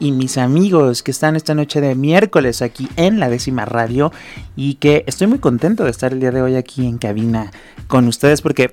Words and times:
y 0.00 0.12
mis 0.12 0.38
amigos 0.38 1.02
que 1.04 1.12
están 1.12 1.36
esta 1.36 1.54
noche 1.54 1.80
de 1.80 1.94
miércoles 1.94 2.62
aquí 2.62 2.88
en 2.96 3.20
la 3.20 3.28
décima 3.28 3.66
radio 3.66 4.12
y 4.56 4.74
que 4.74 5.04
estoy 5.06 5.28
muy 5.28 5.38
contento 5.38 5.84
de 5.84 5.90
estar 5.90 6.12
el 6.12 6.20
día 6.20 6.32
de 6.32 6.42
hoy 6.42 6.56
aquí 6.56 6.86
en 6.86 6.98
cabina 6.98 7.52
con 7.86 8.08
ustedes 8.08 8.42
porque 8.42 8.72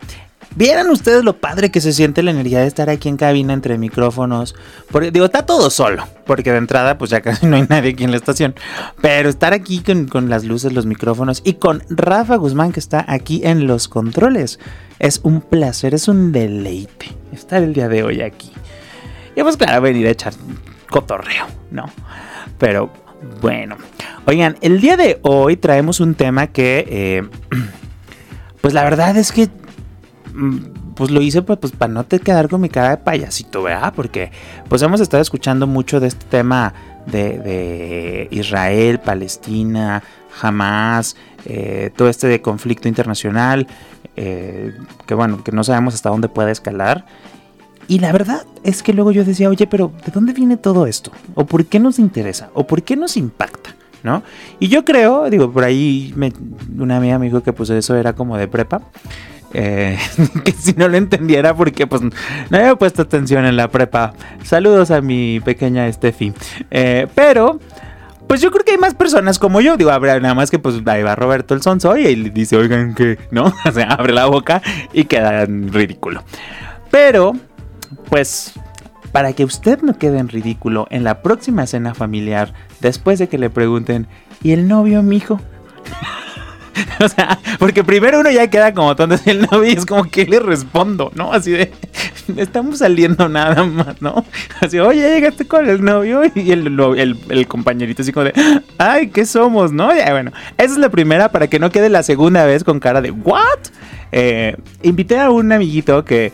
Vieran 0.55 0.89
ustedes 0.89 1.23
lo 1.23 1.37
padre 1.39 1.69
que 1.69 1.81
se 1.81 1.93
siente 1.93 2.23
la 2.23 2.31
energía 2.31 2.61
de 2.61 2.67
estar 2.67 2.89
aquí 2.89 3.09
en 3.09 3.17
cabina 3.17 3.53
entre 3.53 3.77
micrófonos. 3.77 4.55
Porque 4.91 5.11
digo, 5.11 5.25
está 5.25 5.45
todo 5.45 5.69
solo. 5.69 6.07
Porque 6.25 6.51
de 6.51 6.57
entrada, 6.57 6.97
pues 6.97 7.11
ya 7.11 7.21
casi 7.21 7.45
no 7.45 7.57
hay 7.57 7.67
nadie 7.69 7.91
aquí 7.91 8.03
en 8.03 8.11
la 8.11 8.17
estación. 8.17 8.55
Pero 9.01 9.29
estar 9.29 9.53
aquí 9.53 9.81
con, 9.81 10.07
con, 10.07 10.29
las 10.29 10.45
luces, 10.45 10.73
los 10.73 10.85
micrófonos 10.85 11.41
y 11.45 11.53
con 11.53 11.83
Rafa 11.89 12.37
Guzmán 12.37 12.71
que 12.71 12.79
está 12.79 13.05
aquí 13.07 13.41
en 13.43 13.67
los 13.67 13.87
controles. 13.87 14.59
Es 14.97 15.19
un 15.21 15.41
placer, 15.41 15.93
es 15.93 16.07
un 16.07 16.31
deleite 16.31 17.15
estar 17.31 17.61
el 17.61 17.73
día 17.73 17.87
de 17.87 18.03
hoy 18.03 18.21
aquí. 18.21 18.51
Y 19.35 19.43
pues 19.43 19.57
claro, 19.57 19.81
venir 19.81 20.07
a 20.07 20.11
echar 20.11 20.33
cotorreo, 20.89 21.45
¿no? 21.71 21.85
Pero 22.57 22.91
bueno, 23.41 23.77
oigan, 24.25 24.57
el 24.61 24.79
día 24.81 24.97
de 24.97 25.19
hoy 25.23 25.57
traemos 25.57 25.99
un 25.99 26.15
tema 26.15 26.47
que, 26.47 26.85
eh, 26.89 27.29
pues 28.61 28.73
la 28.73 28.83
verdad 28.83 29.17
es 29.17 29.31
que, 29.31 29.49
mm, 30.33 30.93
pues 30.95 31.11
lo 31.11 31.21
hice 31.21 31.43
pues, 31.43 31.59
pues, 31.59 31.73
para 31.73 31.93
no 31.93 32.03
te 32.05 32.19
quedar 32.19 32.49
con 32.49 32.61
mi 32.61 32.69
cara 32.69 32.89
de 32.89 32.97
payasito, 32.97 33.61
¿verdad? 33.63 33.93
Porque 33.95 34.31
pues 34.67 34.81
hemos 34.81 34.99
estado 34.99 35.21
escuchando 35.21 35.67
mucho 35.67 35.99
de 35.99 36.07
este 36.07 36.25
tema 36.25 36.73
de, 37.05 38.27
Israel, 38.31 38.99
Palestina, 38.99 40.03
Hamas, 40.41 41.15
eh, 41.45 41.91
todo 41.95 42.09
este 42.09 42.27
de 42.27 42.41
conflicto 42.41 42.87
internacional, 42.87 43.67
eh, 44.15 44.75
que 45.05 45.13
bueno, 45.13 45.43
que 45.43 45.51
no 45.51 45.63
sabemos 45.63 45.93
hasta 45.93 46.09
dónde 46.09 46.29
puede 46.29 46.51
escalar. 46.51 47.05
Y 47.87 47.99
la 47.99 48.11
verdad 48.11 48.45
es 48.63 48.83
que 48.83 48.93
luego 48.93 49.11
yo 49.11 49.23
decía, 49.23 49.49
oye, 49.49 49.65
pero 49.65 49.91
¿de 50.05 50.11
dónde 50.11 50.33
viene 50.33 50.57
todo 50.57 50.87
esto? 50.87 51.11
¿O 51.35 51.45
por 51.45 51.65
qué 51.65 51.79
nos 51.79 51.99
interesa? 51.99 52.49
¿O 52.53 52.67
por 52.67 52.83
qué 52.83 52.95
nos 52.97 53.15
impacta? 53.15 53.75
¿No? 54.03 54.23
Y 54.59 54.67
yo 54.67 54.85
creo, 54.85 55.29
digo, 55.29 55.51
por 55.51 55.63
ahí 55.63 56.13
una 56.77 56.97
amiga 56.97 57.17
me 57.17 57.25
dijo 57.25 57.41
que 57.41 57.53
pues 57.53 57.69
eso 57.69 57.95
era 57.95 58.13
como 58.13 58.37
de 58.37 58.47
prepa. 58.47 58.81
Eh, 59.53 59.97
que 60.43 60.51
si 60.51 60.73
no 60.73 60.89
lo 60.89 60.97
entendiera 60.97 61.55
porque 61.55 61.87
pues 61.87 62.01
no 62.01 62.11
había 62.51 62.75
puesto 62.75 63.01
atención 63.01 63.45
en 63.45 63.55
la 63.55 63.69
prepa. 63.69 64.13
Saludos 64.43 64.91
a 64.91 65.01
mi 65.01 65.39
pequeña 65.39 65.91
Steffi. 65.91 66.33
Eh, 66.71 67.07
pero... 67.15 67.59
Pues 68.27 68.41
yo 68.41 68.51
creo 68.51 68.65
que 68.65 68.71
hay 68.71 68.77
más 68.77 68.93
personas 68.93 69.39
como 69.39 69.61
yo. 69.61 69.77
Digo, 69.77 69.89
nada 69.89 70.33
más 70.33 70.51
que 70.51 70.59
pues 70.59 70.75
ahí 70.85 71.01
va 71.01 71.15
Roberto 71.15 71.53
el 71.53 71.61
Sonso 71.61 71.95
y 71.95 72.13
le 72.13 72.29
dice, 72.29 72.57
oigan 72.57 72.93
que, 72.93 73.17
¿no? 73.31 73.53
O 73.65 73.71
sea, 73.71 73.87
abre 73.91 74.11
la 74.11 74.25
boca 74.25 74.61
y 74.91 75.05
queda 75.05 75.45
ridículo. 75.45 76.25
Pero 76.91 77.35
pues 78.09 78.53
para 79.11 79.33
que 79.33 79.45
usted 79.45 79.81
no 79.81 79.97
quede 79.97 80.19
en 80.19 80.29
ridículo 80.29 80.87
en 80.89 81.03
la 81.03 81.21
próxima 81.21 81.65
cena 81.65 81.93
familiar, 81.93 82.53
después 82.81 83.19
de 83.19 83.27
que 83.27 83.37
le 83.37 83.49
pregunten, 83.49 84.07
¿y 84.43 84.51
el 84.51 84.67
novio, 84.67 85.01
mijo? 85.01 85.41
o 87.03 87.07
sea, 87.07 87.39
porque 87.59 87.83
primero 87.83 88.19
uno 88.19 88.29
ya 88.29 88.47
queda 88.47 88.73
como 88.73 88.95
tonto 88.95 89.17
el 89.25 89.41
novio 89.41 89.71
es 89.71 89.85
como 89.85 90.03
que 90.03 90.25
le 90.25 90.39
respondo, 90.39 91.11
¿no? 91.15 91.31
Así 91.33 91.51
de, 91.51 91.71
estamos 92.37 92.79
saliendo 92.79 93.29
nada 93.29 93.63
más, 93.63 94.01
¿no? 94.01 94.25
Así, 94.61 94.79
oye, 94.79 95.01
llegaste 95.01 95.47
con 95.47 95.67
el 95.67 95.83
novio 95.83 96.21
y 96.35 96.51
el, 96.51 97.17
el, 97.29 97.47
compañerito 97.47 98.01
así 98.01 98.11
como 98.11 98.25
de, 98.25 98.33
ay, 98.77 99.09
¿qué 99.09 99.25
somos, 99.25 99.71
no? 99.71 99.95
Ya, 99.95 100.11
bueno, 100.11 100.31
esa 100.57 100.73
es 100.73 100.77
la 100.77 100.89
primera 100.89 101.31
para 101.31 101.47
que 101.47 101.59
no 101.59 101.71
quede 101.71 101.89
la 101.89 102.03
segunda 102.03 102.45
vez 102.45 102.63
con 102.63 102.79
cara 102.79 103.01
de, 103.01 103.11
¿what? 103.11 103.59
Eh, 104.11 104.55
invité 104.83 105.19
a 105.19 105.29
un 105.29 105.51
amiguito 105.51 106.05
que 106.05 106.31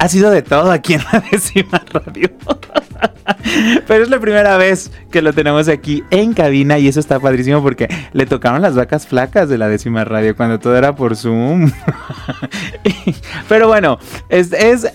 ha 0.00 0.08
sido 0.08 0.30
de 0.30 0.40
todo 0.40 0.70
aquí 0.72 0.94
en 0.94 1.02
la 1.12 1.20
décima 1.30 1.84
radio. 1.92 2.30
Pero 3.86 4.04
es 4.04 4.10
la 4.10 4.20
primera 4.20 4.56
vez 4.56 4.90
que 5.10 5.22
lo 5.22 5.32
tenemos 5.32 5.68
aquí 5.68 6.04
en 6.10 6.32
cabina 6.32 6.78
y 6.78 6.88
eso 6.88 7.00
está 7.00 7.18
padrísimo 7.20 7.62
porque 7.62 7.88
le 8.12 8.26
tocaron 8.26 8.62
las 8.62 8.74
vacas 8.74 9.06
flacas 9.06 9.48
de 9.48 9.58
la 9.58 9.68
décima 9.68 10.04
radio 10.04 10.36
cuando 10.36 10.58
todo 10.58 10.76
era 10.76 10.94
por 10.94 11.16
Zoom. 11.16 11.70
Pero 13.48 13.68
bueno, 13.68 13.98
es, 14.28 14.50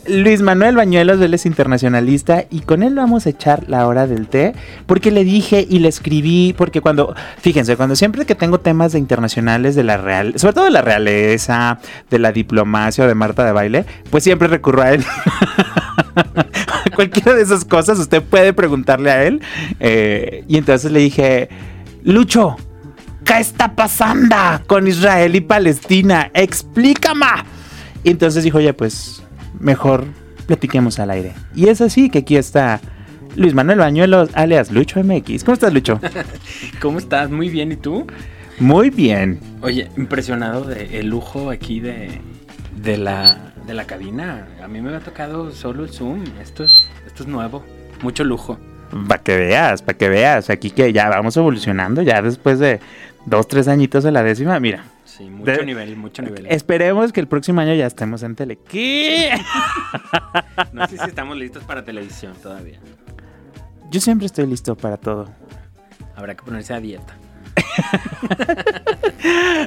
Luis 0.07 0.41
Manuel 0.41 0.75
Bañuelos, 0.75 1.19
él 1.21 1.33
es 1.33 1.45
internacionalista 1.45 2.45
y 2.49 2.61
con 2.61 2.83
él 2.83 2.95
vamos 2.95 3.25
a 3.25 3.29
echar 3.29 3.65
la 3.67 3.87
hora 3.87 4.07
del 4.07 4.27
té 4.27 4.53
porque 4.85 5.11
le 5.11 5.23
dije 5.23 5.65
y 5.67 5.79
le 5.79 5.89
escribí, 5.89 6.53
porque 6.57 6.81
cuando, 6.81 7.15
fíjense, 7.39 7.77
cuando 7.77 7.95
siempre 7.95 8.25
que 8.25 8.35
tengo 8.35 8.59
temas 8.59 8.93
de 8.93 8.99
internacionales 8.99 9.75
de 9.75 9.83
la 9.83 9.97
real, 9.97 10.33
sobre 10.37 10.53
todo 10.53 10.65
de 10.65 10.71
la 10.71 10.81
realeza, 10.81 11.79
de 12.09 12.19
la 12.19 12.31
diplomacia 12.31 13.03
o 13.03 13.07
de 13.07 13.15
Marta 13.15 13.45
de 13.45 13.51
baile, 13.51 13.85
pues 14.09 14.23
siempre 14.23 14.47
recurro 14.47 14.81
a 14.81 14.91
él. 14.91 15.05
Cualquiera 16.95 17.33
de 17.33 17.43
esas 17.43 17.65
cosas 17.65 17.99
usted 17.99 18.23
puede 18.23 18.53
preguntarle 18.53 19.11
a 19.11 19.23
él. 19.23 19.41
Eh, 19.79 20.43
y 20.47 20.57
entonces 20.57 20.91
le 20.91 20.99
dije, 20.99 21.49
Lucho, 22.03 22.55
¿qué 23.23 23.39
está 23.39 23.75
pasando 23.75 24.35
con 24.67 24.87
Israel 24.87 25.35
y 25.35 25.41
Palestina? 25.41 26.31
Explícame. 26.33 27.25
Y 28.03 28.11
entonces 28.11 28.43
dijo, 28.43 28.59
oye, 28.59 28.73
pues 28.73 29.23
mejor 29.59 30.05
platiquemos 30.45 30.99
al 30.99 31.09
aire. 31.09 31.33
Y 31.55 31.67
es 31.67 31.81
así 31.81 32.09
que 32.09 32.19
aquí 32.19 32.37
está 32.37 32.79
Luis 33.35 33.53
Manuel 33.53 33.79
Bañuelos, 33.79 34.29
alias 34.33 34.71
Lucho 34.71 35.03
MX. 35.03 35.43
¿Cómo 35.43 35.53
estás, 35.53 35.73
Lucho? 35.73 35.99
¿Cómo 36.81 36.99
estás? 36.99 37.29
Muy 37.29 37.49
bien, 37.49 37.71
¿y 37.71 37.75
tú? 37.75 38.07
Muy 38.59 38.89
bien. 38.89 39.39
Oye, 39.61 39.89
impresionado 39.97 40.63
de 40.63 40.99
el 40.99 41.07
lujo 41.07 41.49
aquí 41.49 41.79
de, 41.79 42.21
de 42.81 42.97
la 42.97 43.54
de 43.65 43.73
la 43.73 43.85
cabina. 43.85 44.47
A 44.63 44.67
mí 44.67 44.81
me 44.81 44.95
ha 44.95 44.99
tocado 44.99 45.51
solo 45.51 45.83
el 45.83 45.89
Zoom. 45.89 46.23
Esto 46.41 46.63
es, 46.63 46.87
esto 47.05 47.23
es 47.23 47.29
nuevo. 47.29 47.63
Mucho 48.01 48.23
lujo. 48.23 48.57
Para 49.07 49.21
que 49.21 49.35
veas, 49.37 49.81
para 49.81 49.97
que 49.97 50.09
veas. 50.09 50.49
Aquí 50.49 50.71
que 50.71 50.93
ya 50.93 51.09
vamos 51.09 51.35
evolucionando, 51.37 52.01
ya 52.01 52.21
después 52.21 52.59
de 52.59 52.79
dos, 53.25 53.47
tres 53.47 53.67
añitos 53.67 54.03
de 54.03 54.11
la 54.11 54.23
décima, 54.23 54.59
mira. 54.59 54.83
Sí, 55.05 55.29
mucho 55.29 55.63
nivel, 55.63 55.95
mucho 55.95 56.21
nivel. 56.21 56.45
Esperemos 56.47 57.13
que 57.13 57.21
el 57.21 57.27
próximo 57.27 57.61
año 57.61 57.73
ya 57.73 57.87
estemos 57.87 58.21
en 58.23 58.35
tele. 58.35 58.57
¿Qué? 58.67 59.31
no 60.73 60.87
sé 60.87 60.97
si 60.97 61.05
estamos 61.05 61.37
listos 61.37 61.63
para 61.63 61.83
televisión 61.83 62.33
todavía. 62.41 62.79
Yo 63.89 64.01
siempre 64.01 64.25
estoy 64.25 64.45
listo 64.47 64.75
para 64.75 64.97
todo. 64.97 65.29
Habrá 66.15 66.35
que 66.35 66.43
ponerse 66.43 66.73
a 66.73 66.79
dieta. 66.79 67.15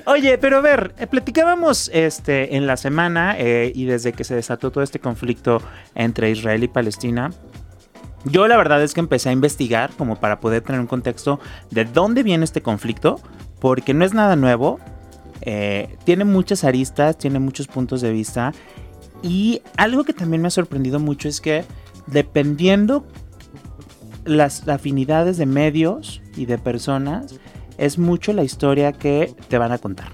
Oye, 0.07 0.39
pero 0.39 0.59
a 0.59 0.61
ver, 0.61 0.95
eh, 0.99 1.07
platicábamos 1.07 1.91
este, 1.93 2.57
en 2.57 2.67
la 2.67 2.77
semana 2.77 3.37
eh, 3.39 3.73
y 3.75 3.85
desde 3.85 4.13
que 4.13 4.25
se 4.25 4.35
desató 4.35 4.71
todo 4.71 4.85
este 4.85 4.99
conflicto 4.99 5.61
entre 5.95 6.31
Israel 6.31 6.65
y 6.65 6.69
Palestina. 6.69 7.31
Yo 8.25 8.49
la 8.49 8.57
verdad 8.57 8.83
es 8.83 8.95
que 8.95 9.01
empecé 9.01 9.29
a 9.29 9.33
investigar 9.33 9.91
como 9.97 10.17
para 10.17 10.41
poder 10.41 10.63
tener 10.63 10.81
un 10.81 10.87
contexto 10.87 11.41
de 11.71 11.85
dónde 11.85 12.23
viene 12.23 12.45
este 12.45 12.63
conflicto, 12.63 13.21
porque 13.61 13.95
no 13.95 14.05
es 14.05 14.13
nada 14.13 14.37
nuevo, 14.37 14.81
eh, 15.41 15.97
tiene 16.05 16.25
muchas 16.25 16.65
aristas, 16.65 17.17
tiene 17.17 17.39
muchos 17.39 17.69
puntos 17.69 18.01
de 18.01 18.11
vista 18.11 18.53
y 19.23 19.63
algo 19.77 20.05
que 20.05 20.13
también 20.13 20.43
me 20.43 20.49
ha 20.49 20.51
sorprendido 20.51 20.99
mucho 21.01 21.29
es 21.29 21.41
que 21.41 21.65
dependiendo 22.07 23.07
las 24.25 24.69
afinidades 24.69 25.39
de 25.39 25.47
medios 25.47 26.21
y 26.37 26.47
de 26.47 26.59
personas, 26.59 27.39
es 27.78 27.99
mucho 27.99 28.33
la 28.33 28.43
historia 28.43 28.93
que 28.93 29.34
te 29.49 29.59
van 29.59 29.72
a 29.72 29.78
contar. 29.78 30.12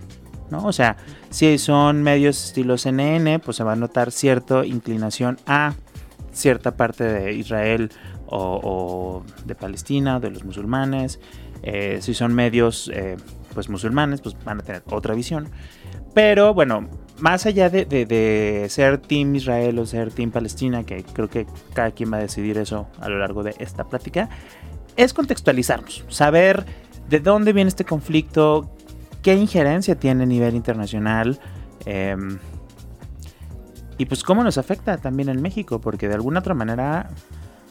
¿no? 0.51 0.65
O 0.65 0.73
sea, 0.73 0.97
si 1.31 1.59
son 1.59 2.03
medios 2.03 2.45
estilo 2.45 2.79
CNN, 2.79 3.39
pues 3.41 3.57
se 3.57 3.65
va 3.65 3.73
a 3.73 3.77
notar 3.77 4.13
cierta 4.13 4.65
inclinación 4.65 5.39
a 5.47 5.75
cierta 6.33 6.77
parte 6.77 7.05
de 7.05 7.33
Israel 7.33 7.91
o, 8.27 9.23
de 9.45 9.55
Palestina, 9.55 10.21
de 10.21 10.31
los 10.31 10.45
musulmanes. 10.45 11.21
Eh, 11.63 11.99
si 12.01 12.15
son 12.15 12.35
medios 12.35 12.91
eh, 12.93 13.17
pues 13.55 13.69
musulmanes, 13.69 14.21
pues 14.21 14.37
van 14.45 14.61
a 14.61 14.63
tener 14.63 14.83
otra 14.91 15.15
visión. 15.15 15.49
Pero 16.13 16.55
bueno, 16.55 16.89
más 17.19 17.47
allá 17.47 17.71
de, 17.71 17.85
de, 17.85 18.67
ser 18.69 18.99
Team 18.99 19.35
Israel 19.35 19.79
o 19.79 19.87
ser 19.87 20.13
Team 20.13 20.31
Palestina, 20.31 20.85
que 20.85 21.03
creo 21.05 21.29
que 21.29 21.47
cada 21.73 21.91
quien 21.93 22.13
va 22.13 22.19
a 22.19 22.21
decidir 22.21 22.59
eso 22.59 22.87
a 23.01 23.09
lo 23.09 23.19
largo 23.19 23.43
de 23.43 23.55
esta 23.59 23.85
plática, 23.85 24.29
es 24.97 25.13
contextualizarnos, 25.13 26.05
saber 26.09 26.65
de 27.09 27.21
dónde 27.21 27.53
viene 27.53 27.69
este 27.69 27.85
conflicto, 27.85 28.71
qué 29.23 29.35
injerencia 29.35 29.95
tiene 29.95 30.25
a 30.25 30.27
nivel 30.27 30.55
internacional 30.55 31.39
em, 31.87 32.39
y 33.99 34.07
pues 34.07 34.23
cómo 34.23 34.43
nos 34.43 34.59
afecta 34.59 34.99
también 34.99 35.29
en 35.29 35.41
México, 35.41 35.81
porque 35.81 36.09
de 36.09 36.15
alguna 36.15 36.41
otra 36.41 36.55
manera 36.55 37.11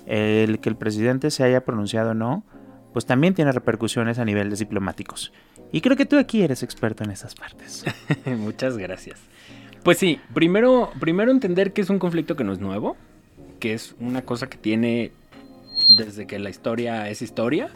el 0.06 0.60
que 0.60 0.70
el 0.70 0.76
presidente 0.76 1.32
se 1.32 1.44
haya 1.44 1.64
pronunciado 1.64 2.12
o 2.12 2.14
no, 2.14 2.44
pues 2.94 3.06
también 3.06 3.34
tiene 3.34 3.52
repercusiones 3.52 4.20
a 4.20 4.26
niveles 4.26 4.60
diplomáticos. 4.60 5.34
Y 5.72 5.82
creo 5.82 5.98
que 5.98 6.06
tú 6.06 6.18
aquí 6.18 6.44
eres 6.44 6.62
experto 6.62 7.04
en 7.04 7.12
esas 7.12 7.36
partes. 7.36 7.84
Muchas 8.26 8.78
gracias. 8.78 9.20
Pues 9.84 9.98
sí, 9.98 10.20
primero, 10.34 10.92
primero 11.00 11.32
entender 11.32 11.74
que 11.74 11.82
es 11.82 11.90
un 11.90 12.00
conflicto 12.00 12.36
que 12.36 12.44
no 12.44 12.54
es 12.54 12.60
nuevo, 12.60 12.96
que 13.60 13.74
es 13.74 13.96
una 14.00 14.22
cosa 14.22 14.48
que 14.48 14.58
tiene 14.58 15.12
desde 15.90 16.28
que 16.28 16.40
la 16.40 16.50
historia 16.50 17.10
es 17.10 17.22
historia. 17.22 17.70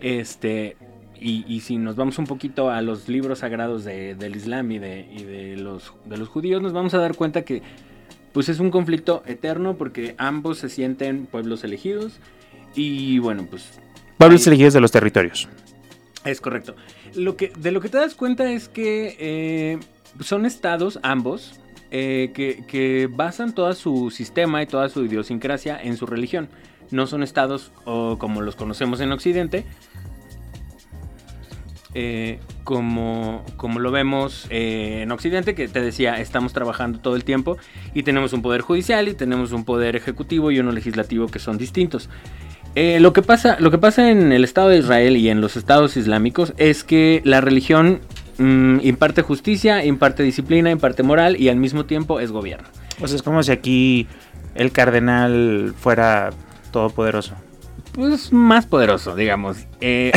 Este, 0.00 0.76
y, 1.20 1.60
si 1.60 1.76
nos 1.76 1.96
vamos 1.96 2.18
un 2.18 2.26
poquito 2.26 2.70
a 2.70 2.80
los 2.80 3.08
libros 3.08 3.40
sagrados 3.40 3.84
del 3.84 4.36
Islam 4.36 4.70
y, 4.72 4.78
de, 4.78 5.56
los, 5.58 5.92
de 6.06 6.16
los 6.16 6.28
judíos, 6.28 6.62
nos 6.62 6.72
vamos 6.72 6.94
a 6.94 6.98
dar 6.98 7.14
cuenta 7.14 7.42
que 7.42 7.62
pues 8.32 8.48
es 8.48 8.60
un 8.60 8.70
conflicto 8.70 9.22
eterno 9.26 9.76
porque 9.76 10.14
ambos 10.16 10.58
se 10.58 10.68
sienten 10.68 11.26
pueblos 11.26 11.64
elegidos 11.64 12.20
y 12.74 13.18
bueno, 13.18 13.46
pues... 13.50 13.80
Pueblos 14.18 14.46
elegidos 14.46 14.74
de 14.74 14.80
los 14.80 14.92
territorios. 14.92 15.48
Es 16.24 16.40
correcto. 16.40 16.76
Lo 17.14 17.36
que, 17.36 17.52
de 17.58 17.72
lo 17.72 17.80
que 17.80 17.88
te 17.88 17.98
das 17.98 18.14
cuenta 18.14 18.50
es 18.52 18.68
que 18.68 19.16
eh, 19.18 19.80
son 20.20 20.46
estados, 20.46 21.00
ambos, 21.02 21.60
eh, 21.90 22.30
que, 22.34 23.08
basan 23.10 23.54
todo 23.54 23.72
su 23.72 24.10
sistema 24.10 24.62
y 24.62 24.66
toda 24.66 24.88
su 24.88 25.04
idiosincrasia 25.04 25.80
en 25.82 25.96
su 25.96 26.06
religión. 26.06 26.48
No 26.90 27.06
son 27.06 27.22
estados 27.22 27.72
como 27.84 28.40
los 28.40 28.56
conocemos 28.56 29.00
en 29.00 29.12
Occidente, 29.12 29.64
eh, 31.92 32.38
como, 32.62 33.44
como 33.56 33.80
lo 33.80 33.90
vemos 33.90 34.46
eh, 34.50 35.00
en 35.02 35.10
Occidente, 35.10 35.56
que 35.56 35.66
te 35.66 35.80
decía, 35.80 36.20
estamos 36.20 36.52
trabajando 36.52 37.00
todo 37.00 37.16
el 37.16 37.24
tiempo 37.24 37.58
y 37.94 38.04
tenemos 38.04 38.32
un 38.32 38.42
poder 38.42 38.60
judicial 38.60 39.08
y 39.08 39.14
tenemos 39.14 39.50
un 39.50 39.64
poder 39.64 39.96
ejecutivo 39.96 40.52
y 40.52 40.60
uno 40.60 40.70
legislativo 40.70 41.26
que 41.26 41.40
son 41.40 41.58
distintos. 41.58 42.08
Eh, 42.76 43.00
lo, 43.00 43.12
que 43.12 43.22
pasa, 43.22 43.56
lo 43.58 43.72
que 43.72 43.78
pasa 43.78 44.08
en 44.08 44.30
el 44.30 44.44
Estado 44.44 44.68
de 44.68 44.78
Israel 44.78 45.16
y 45.16 45.30
en 45.30 45.40
los 45.40 45.56
estados 45.56 45.96
islámicos 45.96 46.54
es 46.58 46.84
que 46.84 47.22
la 47.24 47.40
religión 47.40 47.98
mm, 48.38 48.78
imparte 48.82 49.22
justicia, 49.22 49.84
imparte 49.84 50.22
disciplina, 50.22 50.70
imparte 50.70 51.02
moral 51.02 51.40
y 51.40 51.48
al 51.48 51.56
mismo 51.56 51.86
tiempo 51.86 52.20
es 52.20 52.30
gobierno. 52.30 52.68
O 53.00 53.08
sea, 53.08 53.16
es 53.16 53.22
como 53.22 53.42
si 53.42 53.50
aquí 53.50 54.06
el 54.54 54.70
cardenal 54.70 55.74
fuera 55.76 56.30
todopoderoso 56.70 57.34
pues 57.92 58.32
más 58.32 58.66
poderoso, 58.66 59.16
digamos. 59.16 59.58
Eh, 59.80 60.12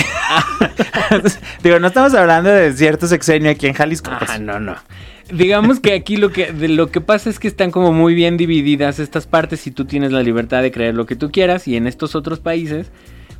Digo, 1.63 1.79
no 1.79 1.87
estamos 1.87 2.13
hablando 2.13 2.49
de 2.49 2.73
cierto 2.73 3.07
sexenio 3.07 3.51
aquí 3.51 3.67
en 3.67 3.73
Jalisco. 3.73 4.11
Ah, 4.11 4.23
pues. 4.25 4.39
no, 4.39 4.59
no. 4.59 4.75
Digamos 5.31 5.79
que 5.79 5.93
aquí 5.93 6.17
lo 6.17 6.31
que, 6.31 6.51
lo 6.51 6.91
que 6.91 7.01
pasa 7.01 7.29
es 7.29 7.39
que 7.39 7.47
están 7.47 7.71
como 7.71 7.91
muy 7.91 8.13
bien 8.13 8.37
divididas 8.37 8.99
estas 8.99 9.25
partes 9.25 9.65
y 9.65 9.71
tú 9.71 9.85
tienes 9.85 10.11
la 10.11 10.21
libertad 10.21 10.61
de 10.61 10.71
creer 10.71 10.95
lo 10.95 11.05
que 11.05 11.15
tú 11.15 11.31
quieras 11.31 11.67
y 11.67 11.75
en 11.75 11.87
estos 11.87 12.15
otros 12.15 12.39
países 12.39 12.91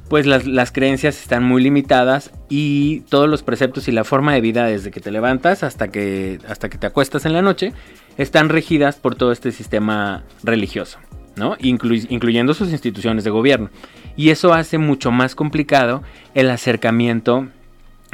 pues 0.09 0.25
las, 0.25 0.45
las, 0.45 0.71
creencias 0.71 1.19
están 1.21 1.43
muy 1.43 1.61
limitadas 1.63 2.31
y 2.49 3.01
todos 3.09 3.29
los 3.29 3.41
preceptos 3.41 3.87
y 3.87 3.91
la 3.91 4.03
forma 4.03 4.33
de 4.33 4.41
vida 4.41 4.65
desde 4.65 4.91
que 4.91 4.99
te 4.99 5.11
levantas 5.11 5.63
hasta 5.63 5.87
que, 5.87 6.39
hasta 6.47 6.69
que 6.69 6.77
te 6.77 6.87
acuestas 6.87 7.25
en 7.25 7.33
la 7.33 7.41
noche 7.41 7.73
están 8.17 8.49
regidas 8.49 8.97
por 8.97 9.15
todo 9.15 9.31
este 9.31 9.51
sistema 9.51 10.23
religioso, 10.43 10.99
¿no? 11.35 11.55
incluyendo 11.59 12.53
sus 12.53 12.71
instituciones 12.71 13.23
de 13.23 13.29
gobierno 13.29 13.69
y 14.15 14.29
eso 14.29 14.53
hace 14.53 14.77
mucho 14.77 15.11
más 15.11 15.35
complicado 15.35 16.03
el 16.33 16.49
acercamiento 16.49 17.47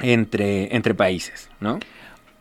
entre, 0.02 0.76
entre 0.76 0.94
países, 0.94 1.50
¿no? 1.60 1.80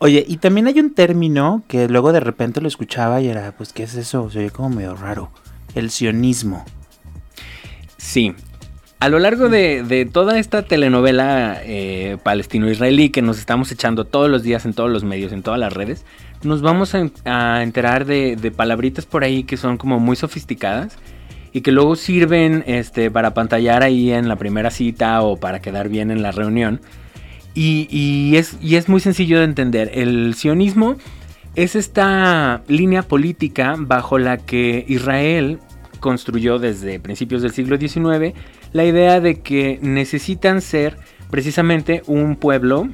Oye, 0.01 0.25
y 0.29 0.37
también 0.37 0.69
hay 0.69 0.79
un 0.79 0.95
término 0.95 1.65
que 1.67 1.89
luego 1.89 2.13
de 2.13 2.21
repente 2.21 2.61
lo 2.61 2.69
escuchaba 2.69 3.21
y 3.21 3.29
era, 3.29 3.53
pues, 3.57 3.73
¿qué 3.73 3.83
es 3.83 3.97
eso? 3.97 4.31
Se 4.31 4.39
oye 4.39 4.51
como 4.51 4.71
medio 4.71 4.95
raro. 4.95 5.33
El 5.75 5.91
sionismo. 5.91 6.65
Sí. 7.97 8.33
A 9.01 9.09
lo 9.09 9.19
largo 9.19 9.49
de, 9.49 10.09
toda 10.13 10.39
esta 10.39 10.63
telenovela 10.63 11.61
eh, 11.65 12.17
palestino-israelí 12.23 13.11
que 13.11 13.23
nos 13.23 13.39
estamos 13.39 13.73
echando 13.73 14.05
todos 14.05 14.31
los 14.31 14.45
días 14.45 14.65
en 14.67 14.73
todos 14.73 14.91
los 14.91 15.03
medios, 15.03 15.33
en 15.33 15.43
todas 15.43 15.59
las 15.59 15.73
redes, 15.73 16.05
nos 16.43 16.63
vamos 16.63 16.95
a, 16.95 17.63
enterar 17.63 18.05
de, 18.05 18.37
de, 18.37 18.51
palabritas 18.51 19.07
por 19.07 19.25
ahí 19.25 19.45
que 19.45 19.57
son 19.57 19.77
como 19.77 19.99
muy 19.99 20.17
sofisticadas 20.17 20.97
y 21.53 21.63
que 21.63 21.73
luego 21.73 21.97
sirven 21.97 22.65
este, 22.67 23.11
para 23.11 23.35
pantallar 23.35 23.83
ahí 23.83 24.13
en 24.13 24.29
la 24.29 24.37
primera 24.37 24.71
cita 24.71 25.23
o 25.23 25.37
para 25.37 25.61
quedar 25.61 25.89
bien 25.89 26.11
en 26.11 26.23
la 26.23 26.31
reunión. 26.31 26.81
Y, 27.55 28.37
es, 28.37 28.57
y 28.63 28.77
es 28.77 28.89
muy 28.89 29.01
sencillo 29.01 29.39
de 29.39 29.45
entender. 29.45 29.91
El 29.93 30.35
sionismo 30.35 30.95
es 31.57 31.75
esta 31.75 32.63
línea 32.69 33.03
política 33.03 33.75
bajo 33.77 34.17
la 34.19 34.37
que 34.37 34.85
Israel 34.87 35.59
construyó 35.99 36.61
desde 36.61 37.01
principios 37.01 37.43
del 37.43 37.51
siglo 37.51 37.77
XIX 37.77 38.39
la 38.73 38.85
idea 38.85 39.21
de 39.21 39.41
que 39.41 39.81
necesitan 39.83 40.61
ser 40.61 40.99
precisamente 41.31 42.03
un 42.07 42.37
pueblo 42.37 42.89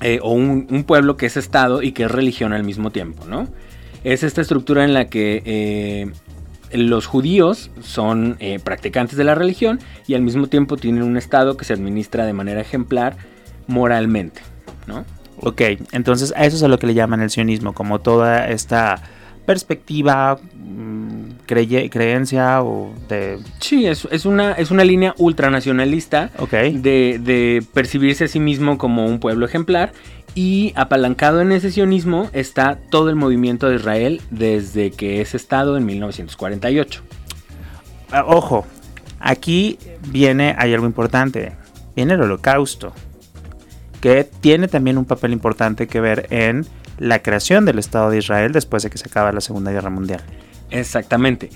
eh, 0.00 0.20
o 0.22 0.32
un, 0.32 0.84
pueblo 0.84 1.16
que 1.16 1.26
es 1.26 1.36
Estado 1.36 1.82
y 1.82 1.92
que 1.92 2.04
es 2.04 2.10
religión 2.10 2.52
al 2.52 2.62
mismo 2.62 2.90
tiempo, 2.90 3.24
¿no? 3.26 3.48
Es 4.04 4.22
esta 4.22 4.40
estructura 4.40 4.84
en 4.84 4.94
la 4.94 5.08
que 5.08 5.42
eh, 5.44 6.12
los 6.72 7.06
judíos 7.06 7.70
son 7.80 8.36
eh, 8.38 8.60
practicantes 8.62 9.16
de 9.16 9.24
la 9.24 9.34
religión 9.34 9.80
y 10.06 10.14
al 10.14 10.22
mismo 10.22 10.46
tiempo 10.46 10.76
tienen 10.76 11.02
un 11.02 11.16
Estado 11.16 11.56
que 11.56 11.64
se 11.64 11.72
administra 11.72 12.26
de 12.26 12.32
manera 12.32 12.60
ejemplar 12.60 13.16
moralmente, 13.66 14.40
¿no? 14.86 15.04
Ok, 15.40 15.62
entonces 15.92 16.32
a 16.36 16.44
eso 16.44 16.56
es 16.56 16.62
a 16.62 16.68
lo 16.68 16.78
que 16.78 16.86
le 16.86 16.94
llaman 16.94 17.20
el 17.20 17.30
sionismo, 17.30 17.72
como 17.72 18.00
toda 18.00 18.48
esta 18.48 19.02
perspectiva, 19.48 20.38
mm, 20.56 21.46
creencia 21.46 22.62
o 22.62 22.92
de... 23.08 23.38
Sí, 23.60 23.86
es, 23.86 24.06
es, 24.10 24.26
una, 24.26 24.52
es 24.52 24.70
una 24.70 24.84
línea 24.84 25.14
ultranacionalista 25.16 26.30
okay. 26.38 26.76
de, 26.76 27.18
de 27.18 27.64
percibirse 27.72 28.24
a 28.24 28.28
sí 28.28 28.40
mismo 28.40 28.76
como 28.76 29.06
un 29.06 29.20
pueblo 29.20 29.46
ejemplar 29.46 29.94
y 30.34 30.74
apalancado 30.76 31.40
en 31.40 31.52
ese 31.52 31.70
sionismo 31.70 32.28
está 32.34 32.78
todo 32.90 33.08
el 33.08 33.16
movimiento 33.16 33.70
de 33.70 33.76
Israel 33.76 34.20
desde 34.30 34.90
que 34.90 35.22
es 35.22 35.34
Estado 35.34 35.78
en 35.78 35.86
1948. 35.86 37.00
Ah, 38.12 38.24
ojo, 38.26 38.66
aquí 39.18 39.78
viene, 40.08 40.56
hay 40.58 40.74
algo 40.74 40.84
importante, 40.84 41.56
viene 41.96 42.12
el 42.12 42.20
holocausto, 42.20 42.92
que 44.02 44.24
tiene 44.24 44.68
también 44.68 44.98
un 44.98 45.06
papel 45.06 45.32
importante 45.32 45.86
que 45.86 46.02
ver 46.02 46.26
en 46.28 46.66
la 46.98 47.20
creación 47.22 47.64
del 47.64 47.78
Estado 47.78 48.10
de 48.10 48.18
Israel 48.18 48.52
después 48.52 48.82
de 48.82 48.90
que 48.90 48.98
se 48.98 49.08
acaba 49.08 49.32
la 49.32 49.40
Segunda 49.40 49.72
Guerra 49.72 49.90
Mundial. 49.90 50.22
Exactamente. 50.70 51.50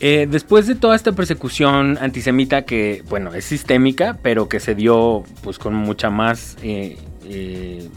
Eh, 0.00 0.28
después 0.30 0.66
de 0.66 0.76
toda 0.76 0.94
esta 0.94 1.12
persecución 1.12 1.98
antisemita 2.00 2.62
que, 2.62 3.02
bueno, 3.08 3.34
es 3.34 3.44
sistémica, 3.44 4.18
pero 4.22 4.48
que 4.48 4.60
se 4.60 4.74
dio 4.74 5.24
pues 5.42 5.58
con 5.58 5.74
mucha 5.74 6.08
más 6.10 6.56
eh, 6.62 6.96
eh, 7.24 7.88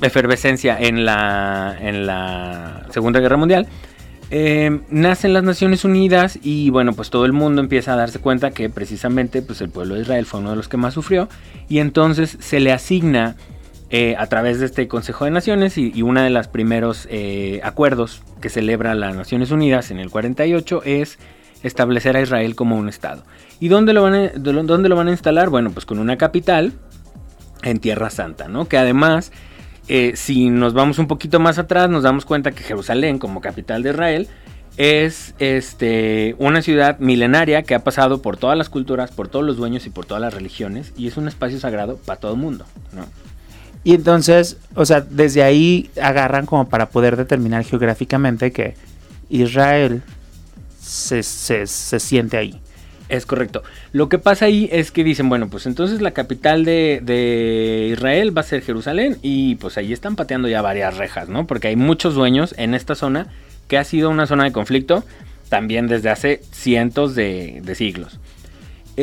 efervescencia 0.00 0.78
en 0.80 1.04
la, 1.04 1.76
en 1.78 2.06
la 2.06 2.86
Segunda 2.90 3.20
Guerra 3.20 3.36
Mundial, 3.36 3.68
eh, 4.32 4.80
nacen 4.90 5.32
las 5.32 5.42
Naciones 5.42 5.84
Unidas 5.84 6.38
y 6.40 6.70
bueno, 6.70 6.92
pues 6.92 7.10
todo 7.10 7.24
el 7.26 7.32
mundo 7.32 7.60
empieza 7.60 7.94
a 7.94 7.96
darse 7.96 8.20
cuenta 8.20 8.52
que 8.52 8.70
precisamente 8.70 9.42
pues 9.42 9.60
el 9.60 9.70
pueblo 9.70 9.96
de 9.96 10.02
Israel 10.02 10.24
fue 10.24 10.38
uno 10.38 10.50
de 10.50 10.56
los 10.56 10.68
que 10.68 10.76
más 10.76 10.94
sufrió 10.94 11.28
y 11.68 11.80
entonces 11.80 12.36
se 12.38 12.60
le 12.60 12.72
asigna 12.72 13.34
eh, 13.90 14.14
a 14.18 14.26
través 14.26 14.60
de 14.60 14.66
este 14.66 14.86
Consejo 14.88 15.24
de 15.24 15.32
Naciones 15.32 15.76
y, 15.76 16.02
uno 16.02 16.22
de 16.22 16.30
los 16.30 16.48
primeros 16.48 17.08
eh, 17.10 17.60
acuerdos 17.64 18.22
que 18.40 18.48
celebra 18.48 18.94
las 18.94 19.16
Naciones 19.16 19.50
Unidas 19.50 19.90
en 19.90 19.98
el 19.98 20.10
48 20.10 20.82
es 20.84 21.18
establecer 21.62 22.16
a 22.16 22.22
Israel 22.22 22.54
como 22.54 22.76
un 22.76 22.88
Estado. 22.88 23.24
¿Y 23.58 23.68
dónde 23.68 23.92
lo 23.92 24.02
van 24.02 24.14
a, 24.14 24.28
dónde 24.36 24.88
lo 24.88 24.96
van 24.96 25.08
a 25.08 25.10
instalar? 25.10 25.50
Bueno, 25.50 25.70
pues 25.72 25.86
con 25.86 25.98
una 25.98 26.16
capital 26.16 26.72
en 27.62 27.78
Tierra 27.78 28.10
Santa, 28.10 28.48
¿no? 28.48 28.66
Que 28.66 28.78
además 28.78 29.32
eh, 29.88 30.12
si 30.14 30.50
nos 30.50 30.72
vamos 30.72 31.00
un 31.00 31.08
poquito 31.08 31.40
más 31.40 31.58
atrás, 31.58 31.90
nos 31.90 32.04
damos 32.04 32.24
cuenta 32.24 32.52
que 32.52 32.62
Jerusalén, 32.62 33.18
como 33.18 33.40
capital 33.40 33.82
de 33.82 33.90
Israel, 33.90 34.28
es 34.76 35.34
este, 35.40 36.36
una 36.38 36.62
ciudad 36.62 37.00
milenaria 37.00 37.64
que 37.64 37.74
ha 37.74 37.82
pasado 37.82 38.22
por 38.22 38.36
todas 38.36 38.56
las 38.56 38.68
culturas, 38.68 39.10
por 39.10 39.26
todos 39.26 39.44
los 39.44 39.56
dueños 39.56 39.86
y 39.86 39.90
por 39.90 40.06
todas 40.06 40.20
las 40.20 40.32
religiones, 40.32 40.92
y 40.96 41.08
es 41.08 41.16
un 41.16 41.26
espacio 41.26 41.58
sagrado 41.58 41.96
para 41.96 42.20
todo 42.20 42.34
el 42.34 42.38
mundo, 42.38 42.66
¿no? 42.94 43.04
Y 43.82 43.94
entonces, 43.94 44.58
o 44.74 44.84
sea, 44.84 45.00
desde 45.00 45.42
ahí 45.42 45.90
agarran 46.00 46.46
como 46.46 46.68
para 46.68 46.90
poder 46.90 47.16
determinar 47.16 47.64
geográficamente 47.64 48.52
que 48.52 48.74
Israel 49.28 50.02
se, 50.80 51.22
se 51.22 51.66
siente 52.00 52.36
ahí. 52.36 52.60
Es 53.10 53.26
correcto. 53.26 53.64
Lo 53.92 54.08
que 54.08 54.18
pasa 54.18 54.44
ahí 54.44 54.68
es 54.70 54.92
que 54.92 55.02
dicen, 55.02 55.28
bueno, 55.28 55.48
pues 55.50 55.66
entonces 55.66 56.00
la 56.00 56.12
capital 56.12 56.64
de, 56.64 57.88
Israel 57.92 58.36
va 58.36 58.42
a 58.42 58.44
ser 58.44 58.62
Jerusalén 58.62 59.18
y 59.20 59.56
pues 59.56 59.76
ahí 59.76 59.92
están 59.92 60.14
pateando 60.14 60.46
ya 60.46 60.62
varias 60.62 60.96
rejas, 60.96 61.28
¿no? 61.28 61.44
Porque 61.44 61.68
hay 61.68 61.76
muchos 61.76 62.14
dueños 62.14 62.54
en 62.56 62.72
esta 62.72 62.94
zona 62.94 63.26
que 63.66 63.78
ha 63.78 63.84
sido 63.84 64.10
una 64.10 64.26
zona 64.28 64.44
de 64.44 64.52
conflicto 64.52 65.04
también 65.48 65.88
desde 65.88 66.08
hace 66.08 66.40
cientos 66.52 67.16
de, 67.16 67.62
siglos. 67.74 68.20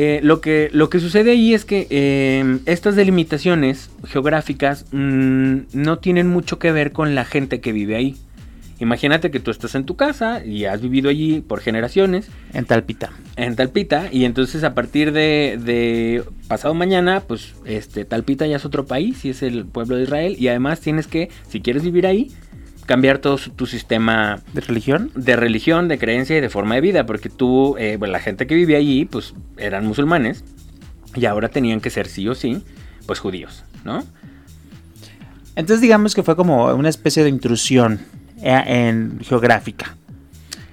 Eh, 0.00 0.20
lo, 0.22 0.40
que, 0.40 0.70
lo 0.72 0.90
que 0.90 1.00
sucede 1.00 1.32
ahí 1.32 1.54
es 1.54 1.64
que 1.64 1.88
eh, 1.90 2.60
estas 2.66 2.94
delimitaciones 2.94 3.90
geográficas 4.06 4.86
mm, 4.92 5.56
no 5.72 5.98
tienen 5.98 6.28
mucho 6.28 6.60
que 6.60 6.70
ver 6.70 6.92
con 6.92 7.16
la 7.16 7.24
gente 7.24 7.60
que 7.60 7.72
vive 7.72 7.96
ahí. 7.96 8.14
Imagínate 8.78 9.32
que 9.32 9.40
tú 9.40 9.50
estás 9.50 9.74
en 9.74 9.86
tu 9.86 9.96
casa 9.96 10.44
y 10.44 10.66
has 10.66 10.80
vivido 10.80 11.10
allí 11.10 11.40
por 11.40 11.58
generaciones. 11.58 12.30
En 12.54 12.64
Talpita. 12.64 13.10
En 13.34 13.56
Talpita, 13.56 14.08
y 14.12 14.24
entonces 14.24 14.62
a 14.62 14.72
partir 14.72 15.10
de, 15.10 15.58
de, 15.60 16.22
pasado 16.46 16.74
mañana, 16.74 17.24
pues 17.26 17.56
este 17.64 18.04
Talpita 18.04 18.46
ya 18.46 18.58
es 18.58 18.64
otro 18.64 18.86
país 18.86 19.24
y 19.24 19.30
es 19.30 19.42
el 19.42 19.66
pueblo 19.66 19.96
de 19.96 20.04
Israel. 20.04 20.36
Y 20.38 20.46
además 20.46 20.78
tienes 20.78 21.08
que, 21.08 21.28
si 21.48 21.60
quieres 21.60 21.82
vivir 21.82 22.06
ahí, 22.06 22.30
cambiar 22.88 23.18
todo 23.18 23.36
tu 23.54 23.66
sistema 23.66 24.40
de 24.54 24.62
religión, 24.62 25.12
de 25.14 25.36
religión, 25.36 25.88
de 25.88 25.98
creencia 25.98 26.38
y 26.38 26.40
de 26.40 26.48
forma 26.48 26.74
de 26.74 26.80
vida, 26.80 27.04
porque 27.04 27.28
tú, 27.28 27.76
eh, 27.78 27.96
bueno, 27.98 28.12
la 28.12 28.18
gente 28.18 28.46
que 28.46 28.54
vivía 28.54 28.78
allí, 28.78 29.04
pues 29.04 29.34
eran 29.58 29.86
musulmanes 29.86 30.42
y 31.14 31.26
ahora 31.26 31.50
tenían 31.50 31.82
que 31.82 31.90
ser 31.90 32.08
sí 32.08 32.26
o 32.28 32.34
sí, 32.34 32.62
pues 33.04 33.18
judíos, 33.18 33.62
¿no? 33.84 34.04
Entonces 35.54 35.82
digamos 35.82 36.14
que 36.14 36.22
fue 36.22 36.34
como 36.34 36.72
una 36.74 36.88
especie 36.88 37.22
de 37.22 37.28
intrusión 37.28 38.00
eh, 38.42 38.62
en 38.66 39.20
geográfica. 39.20 39.94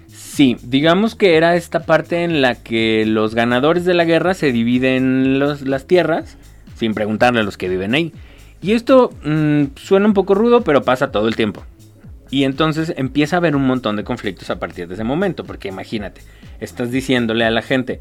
Sí, 0.07 0.55
digamos 0.63 1.15
que 1.15 1.35
era 1.35 1.57
esta 1.57 1.81
parte 1.81 2.23
en 2.23 2.41
la 2.41 2.55
que 2.55 3.03
los 3.05 3.35
ganadores 3.35 3.83
de 3.83 3.93
la 3.93 4.05
guerra 4.05 4.33
se 4.35 4.53
dividen 4.53 5.37
las 5.39 5.85
tierras 5.85 6.37
sin 6.77 6.93
preguntarle 6.93 7.41
a 7.41 7.43
los 7.43 7.57
que 7.57 7.67
viven 7.67 7.93
ahí. 7.93 8.13
Y 8.61 8.71
esto 8.71 9.11
mm, 9.25 9.75
suena 9.75 10.05
un 10.05 10.13
poco 10.13 10.33
rudo, 10.33 10.61
pero 10.61 10.83
pasa 10.83 11.11
todo 11.11 11.27
el 11.27 11.35
tiempo. 11.35 11.65
Y 12.31 12.43
entonces 12.43 12.93
empieza 12.97 13.35
a 13.35 13.39
haber 13.39 13.55
un 13.55 13.65
montón 13.65 13.95
de 13.95 14.03
conflictos 14.03 14.49
a 14.49 14.59
partir 14.59 14.87
de 14.87 14.95
ese 14.95 15.03
momento, 15.03 15.43
porque 15.43 15.67
imagínate, 15.67 16.21
estás 16.59 16.91
diciéndole 16.91 17.45
a 17.45 17.51
la 17.51 17.61
gente, 17.61 17.99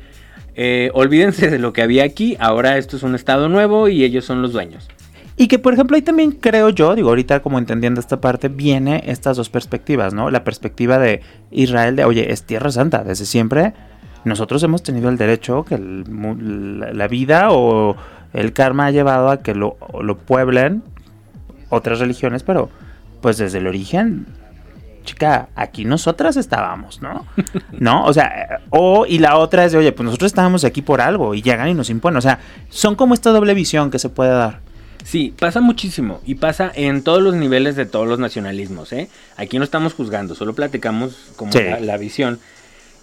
eh, 0.54 0.90
olvídense 0.95 1.50
de 1.50 1.59
lo 1.59 1.73
que 1.73 1.83
había 1.83 2.04
aquí, 2.04 2.37
ahora 2.40 2.78
esto 2.78 2.97
es 2.97 3.02
un 3.02 3.14
estado 3.14 3.49
nuevo 3.49 3.88
y 3.88 4.04
ellos 4.04 4.25
son 4.25 4.43
los 4.43 4.52
dueños. 4.52 4.88
Y 5.37 5.49
que, 5.49 5.59
por 5.59 5.75
ejemplo, 5.75 5.97
ahí 5.97 6.02
también 6.02 6.31
creo 6.31 6.71
yo, 6.71 6.95
digo, 6.95 7.09
ahorita 7.09 7.40
como 7.40 7.59
entendiendo 7.59 8.00
esta 8.00 8.21
parte, 8.21 8.49
viene 8.49 9.02
estas 9.07 9.37
dos 9.37 9.50
perspectivas, 9.50 10.14
¿no? 10.14 10.31
La 10.31 10.45
perspectiva 10.45 10.99
de 10.99 11.23
Israel 11.50 11.97
de, 11.97 12.04
oye, 12.04 12.33
es 12.33 12.45
Tierra 12.45 12.71
Santa, 12.71 13.02
desde 13.02 13.26
siempre 13.26 13.75
nosotros 14.25 14.62
hemos 14.62 14.83
tenido 14.83 15.11
el 15.11 15.19
derecho 15.19 15.64
que 15.64 15.78
la 15.78 17.09
vida 17.09 17.49
o 17.50 17.95
el 18.33 18.52
karma 18.52 18.87
ha 18.87 18.90
llevado 18.90 19.28
a 19.28 19.43
que 19.43 19.54
lo, 19.54 19.76
lo 20.00 20.16
pueblen 20.16 20.83
otras 21.69 21.99
religiones, 21.99 22.43
pero 22.43 22.71
pues 23.25 23.38
desde 23.38 23.57
el 23.57 23.66
origen 23.66 24.26
chica, 25.02 25.49
aquí 25.54 25.87
nosotras 25.87 26.37
estábamos, 26.37 27.00
¿no? 27.00 27.26
¿No? 27.73 28.04
O 28.04 28.12
sea, 28.12 28.61
o 28.69 29.07
y 29.07 29.19
la 29.19 29.38
otra 29.38 29.64
es 29.64 29.73
de, 29.73 29.78
oye, 29.78 29.93
pues 29.93 30.04
nosotros 30.04 30.26
estábamos 30.31 30.62
aquí 30.62 30.83
por 30.83 31.00
algo 31.00 31.35
y 31.35 31.40
llegan 31.40 31.69
y 31.69 31.73
nos 31.73 31.88
imponen. 31.88 32.19
O 32.19 32.21
sea, 32.21 32.40
son 32.69 32.97
como 32.97 33.14
esta 33.14 33.31
doble 33.31 33.54
visión 33.54 33.90
que 33.90 33.99
se 33.99 34.11
puede 34.11 34.33
dar. 34.33 34.61
Sí, 35.04 35.33
pasa 35.38 35.62
muchísimo 35.62 36.21
y 36.26 36.35
pasa 36.35 36.71
en 36.75 37.02
todos 37.02 37.23
los 37.23 37.35
niveles 37.35 37.76
de 37.76 37.87
todos 37.87 38.07
los 38.07 38.19
nacionalismos. 38.19 38.93
¿eh? 38.93 39.09
Aquí 39.38 39.57
no 39.57 39.64
estamos 39.64 39.95
juzgando, 39.95 40.35
solo 40.35 40.52
platicamos 40.52 41.33
como 41.37 41.50
la, 41.81 41.97
visión. 41.97 42.40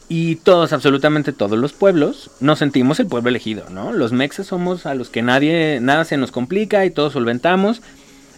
Y 0.07 0.35
todos, 0.35 0.71
absolutamente 0.71 1.33
todos 1.33 1.57
los 1.57 1.73
pueblos, 1.73 2.29
nos 2.41 2.59
sentimos 2.59 2.99
el 2.99 3.07
pueblo 3.07 3.29
elegido, 3.29 3.71
¿no? 3.71 3.91
Los 3.91 4.11
mexas 4.11 4.45
somos 4.45 4.85
a 4.85 4.93
los 4.93 5.09
que 5.09 5.23
nadie, 5.23 5.79
nada 5.81 6.05
se 6.05 6.17
nos 6.17 6.31
complica 6.31 6.85
y 6.85 6.91
todos 6.91 7.13
solventamos. 7.13 7.81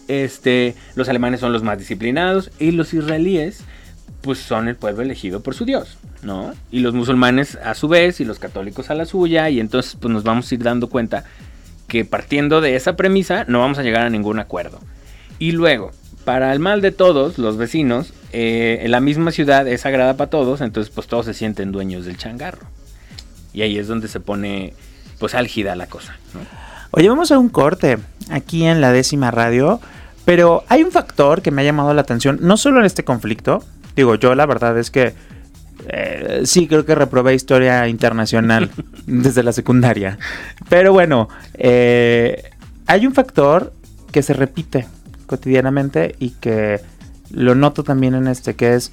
Este, 0.07 0.75
los 0.95 1.07
alemanes 1.09 1.39
son 1.39 1.53
los 1.53 1.63
más 1.63 1.77
disciplinados 1.77 2.51
y 2.59 2.71
los 2.71 2.93
israelíes, 2.93 3.63
pues 4.21 4.39
son 4.39 4.67
el 4.67 4.75
pueblo 4.75 5.01
elegido 5.01 5.41
por 5.41 5.53
su 5.53 5.65
Dios, 5.65 5.97
¿no? 6.21 6.53
Y 6.71 6.79
los 6.79 6.93
musulmanes 6.93 7.55
a 7.55 7.73
su 7.73 7.87
vez 7.87 8.19
y 8.19 8.25
los 8.25 8.39
católicos 8.39 8.89
a 8.89 8.95
la 8.95 9.05
suya 9.05 9.49
y 9.49 9.59
entonces 9.59 9.97
pues 9.99 10.13
nos 10.13 10.23
vamos 10.23 10.51
a 10.51 10.55
ir 10.55 10.63
dando 10.63 10.89
cuenta 10.89 11.25
que 11.87 12.05
partiendo 12.05 12.61
de 12.61 12.75
esa 12.75 12.95
premisa 12.95 13.45
no 13.47 13.59
vamos 13.59 13.77
a 13.77 13.83
llegar 13.83 14.03
a 14.03 14.09
ningún 14.09 14.39
acuerdo. 14.39 14.79
Y 15.39 15.51
luego, 15.51 15.91
para 16.25 16.53
el 16.53 16.59
mal 16.59 16.81
de 16.81 16.91
todos, 16.91 17.37
los 17.37 17.57
vecinos, 17.57 18.13
eh, 18.31 18.85
la 18.87 18.99
misma 18.99 19.31
ciudad 19.31 19.67
es 19.67 19.81
sagrada 19.81 20.15
para 20.15 20.29
todos, 20.29 20.61
entonces 20.61 20.93
pues 20.93 21.07
todos 21.07 21.25
se 21.25 21.33
sienten 21.33 21.71
dueños 21.71 22.05
del 22.05 22.17
changarro. 22.17 22.67
Y 23.53 23.61
ahí 23.61 23.77
es 23.77 23.87
donde 23.87 24.07
se 24.07 24.19
pone 24.19 24.73
pues 25.19 25.35
álgida 25.35 25.75
la 25.75 25.87
cosa. 25.87 26.17
Oye, 26.95 27.09
vamos 27.09 27.31
a 27.31 27.39
un 27.39 27.49
corte 27.49 27.97
aquí 28.29 28.65
en 28.65 28.79
la 28.79 28.91
décima 28.91 29.31
radio, 29.31 29.81
pero 30.25 30.63
hay 30.69 30.83
un 30.83 30.91
factor 30.91 31.41
que 31.41 31.49
me 31.49 31.63
ha 31.63 31.65
llamado 31.65 31.91
la 31.95 32.01
atención, 32.01 32.37
no 32.41 32.55
solo 32.55 32.79
en 32.79 32.85
este 32.85 33.03
conflicto, 33.03 33.63
digo 33.95 34.13
yo 34.13 34.35
la 34.35 34.45
verdad 34.45 34.77
es 34.77 34.91
que 34.91 35.15
eh, 35.87 36.43
sí, 36.45 36.67
creo 36.67 36.85
que 36.85 36.93
reprobé 36.93 37.33
historia 37.33 37.87
internacional 37.87 38.69
desde 39.07 39.41
la 39.41 39.53
secundaria. 39.53 40.19
Pero 40.69 40.93
bueno, 40.93 41.29
eh, 41.55 42.51
hay 42.85 43.07
un 43.07 43.15
factor 43.15 43.73
que 44.11 44.21
se 44.21 44.33
repite 44.33 44.85
cotidianamente 45.25 46.15
y 46.19 46.29
que 46.29 46.79
lo 47.31 47.55
noto 47.55 47.83
también 47.83 48.13
en 48.13 48.27
este, 48.27 48.53
que 48.53 48.75
es 48.75 48.91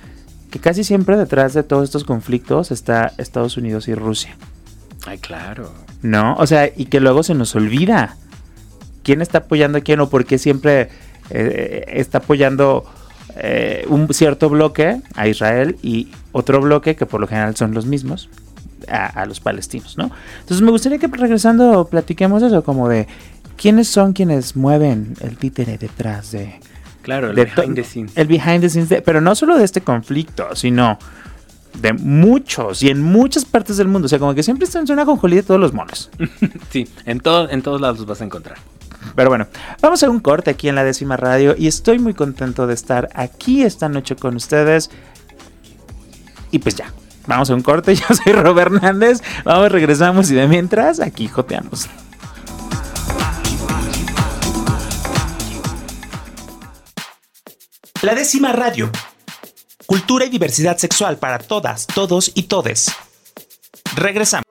que 0.51 0.59
casi 0.59 0.85
siempre 0.85 1.19
detrás 1.19 1.53
de 1.53 1.65
todos 1.65 1.85
estos 1.85 2.05
conflictos 2.05 2.71
está 2.71 3.13
Estados 3.19 3.59
Unidos 3.59 3.89
y 3.89 3.95
Rusia. 3.95 4.39
Ay, 5.07 5.19
claro. 5.19 5.73
¿No? 6.03 6.35
O 6.37 6.47
sea, 6.47 6.71
y 6.75 6.87
que 6.87 7.01
luego 7.01 7.23
se 7.23 7.35
nos 7.35 7.55
olvida 7.55 8.17
quién 9.03 9.23
está 9.23 9.39
apoyando 9.39 9.79
a 9.79 9.81
quién 9.81 10.01
o 10.01 10.09
por 10.09 10.25
qué 10.25 10.39
siempre 10.39 10.89
eh, 11.31 11.85
está 11.89 12.19
apoyando 12.19 12.85
eh, 13.37 13.85
un 13.89 14.13
cierto 14.13 14.49
bloque 14.49 15.01
a 15.15 15.29
Israel 15.29 15.77
y 15.83 16.09
otro 16.33 16.61
bloque 16.61 16.97
que 16.97 17.07
por 17.07 17.21
lo 17.21 17.27
general 17.27 17.57
son 17.57 17.75
los 17.75 17.87
mismos 17.87 18.29
a, 18.89 19.25
los 19.27 19.41
palestinos, 19.41 19.97
¿no? 19.97 20.11
Entonces 20.41 20.63
me 20.63 20.71
gustaría 20.71 20.99
que 20.99 21.07
regresando 21.07 21.87
platiquemos 21.89 22.43
eso, 22.43 22.65
como 22.65 22.89
de 22.89 23.07
quiénes 23.57 23.89
son 23.89 24.13
quienes 24.13 24.57
mueven 24.57 25.15
el 25.21 25.37
títere 25.37 25.79
detrás 25.79 26.33
de... 26.33 26.61
Claro, 27.03 27.31
el 27.31 27.35
behind 27.35 27.77
the 27.77 27.85
scenes. 27.85 28.13
El 28.17 28.27
behind 28.27 28.61
the 28.61 28.69
scenes, 28.69 29.03
pero 29.05 29.21
no 29.21 29.35
solo 29.35 29.57
de 29.57 29.65
este 29.65 29.81
conflicto, 29.81 30.55
sino 30.55 30.99
de 31.79 31.93
muchos 31.93 32.83
y 32.83 32.89
en 32.89 33.03
muchas 33.03 33.45
partes 33.45 33.77
del 33.77 33.89
mundo. 33.89 34.07
O 34.07 34.09
sea, 34.09 34.19
como 34.19 34.35
que 34.35 34.43
siempre 34.43 34.67
están 34.67 34.85
en 34.87 34.93
una 34.93 35.05
conjolía 35.05 35.41
de 35.41 35.47
todos 35.47 35.61
los 35.61 35.73
monos. 35.73 36.11
sí, 36.71 36.89
en, 37.07 37.21
todo, 37.21 37.49
en 37.51 37.63
todos 37.63 37.81
lados 37.81 37.99
los 37.99 38.07
vas 38.07 38.21
a 38.21 38.25
encontrar. 38.25 38.59
Pero 39.15 39.31
bueno, 39.31 39.47
vamos 39.81 40.03
a 40.03 40.11
un 40.11 40.21
corte 40.21 40.51
aquí 40.51 40.69
en 40.69 40.75
la 40.75 40.85
décima 40.85 41.17
radio 41.17 41.55
y 41.57 41.67
estoy 41.67 41.99
muy 41.99 42.15
contento 42.15 42.67
de 42.67 42.75
estar 42.75 43.09
aquí 43.15 43.63
esta 43.63 43.89
noche 43.89 44.17
con 44.17 44.37
ustedes. 44.37 44.91
Y 46.51 46.59
pues 46.59 46.75
ya, 46.75 46.93
vamos 47.27 47.51
a 47.51 47.55
un 47.55 47.63
corte. 47.63 47.95
Yo 47.97 48.07
soy 48.15 48.33
Robert 48.33 48.73
Hernández. 48.73 49.23
Vamos, 49.45 49.73
regresamos 49.73 50.31
y 50.31 50.35
de 50.35 50.47
mientras 50.47 51.01
aquí 51.01 51.29
joteamos. 51.29 51.89
La 58.03 58.15
décima 58.15 58.53
radio. 58.53 58.91
Cultura 59.91 60.25
y 60.25 60.29
diversidad 60.29 60.79
sexual 60.79 61.19
para 61.19 61.41
todas, 61.41 61.89
todos 61.89 62.31
y 62.37 62.45
todes. 62.45 62.93
Regresamos. 63.97 64.50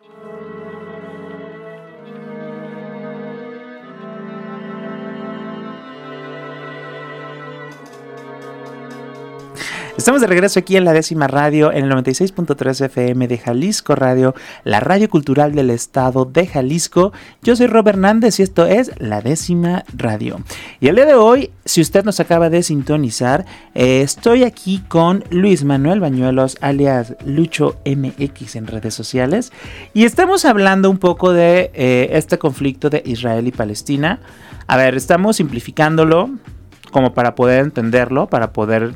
Estamos 10.00 10.22
de 10.22 10.27
regreso 10.27 10.62
aquí 10.62 10.77
en 10.77 10.86
la 10.86 10.94
décima 10.94 11.27
radio, 11.27 11.74
en 11.74 11.84
el 11.84 11.91
96.3 11.91 12.86
FM 12.86 13.27
de 13.27 13.38
Jalisco 13.38 13.96
Radio, 13.96 14.34
la 14.63 14.79
radio 14.79 15.10
cultural 15.10 15.53
del 15.53 15.70
estado 15.72 16.24
de 16.24 16.48
Jalisco. 16.48 17.12
Yo 17.44 17.53
soy 17.58 17.68
Rob 17.68 17.86
Hernández 17.86 18.39
y 18.39 18.44
esto 18.44 18.65
es 18.65 18.94
la 18.98 19.20
décima 19.20 19.84
radio. 19.94 20.39
Y 20.79 20.88
el 20.88 20.96
día 20.96 21.06
de 21.06 21.15
hoy, 21.15 21.51
si 21.65 21.82
usted 21.82 22.06
nos 22.06 22.22
acaba 22.22 22.50
de 22.50 22.63
sintonizar, 22.63 23.46
eh, 23.75 24.00
estoy 24.01 24.46
aquí 24.46 24.82
con 24.88 25.25
Luis 25.32 25.65
Manuel 25.65 26.00
Bañuelos, 26.00 26.58
alias 26.62 27.15
Lucho 27.25 27.75
MX 27.86 28.56
en 28.56 28.68
redes 28.68 28.94
sociales. 28.94 29.51
Y 29.94 30.06
estamos 30.06 30.46
hablando 30.46 30.89
un 30.89 30.98
poco 30.98 31.34
de 31.34 31.72
eh, 31.74 32.12
este 32.13 32.38
conflicto 32.38 32.89
de 32.89 33.03
Israel 33.06 33.48
y 33.48 33.51
Palestina. 33.51 34.22
A 34.65 34.77
ver, 34.77 34.96
estamos 34.96 35.36
simplificándolo 35.36 36.29
como 36.89 37.13
para 37.13 37.36
poder 37.36 37.65
entenderlo, 37.65 38.27
para 38.27 38.53
poder 38.53 38.94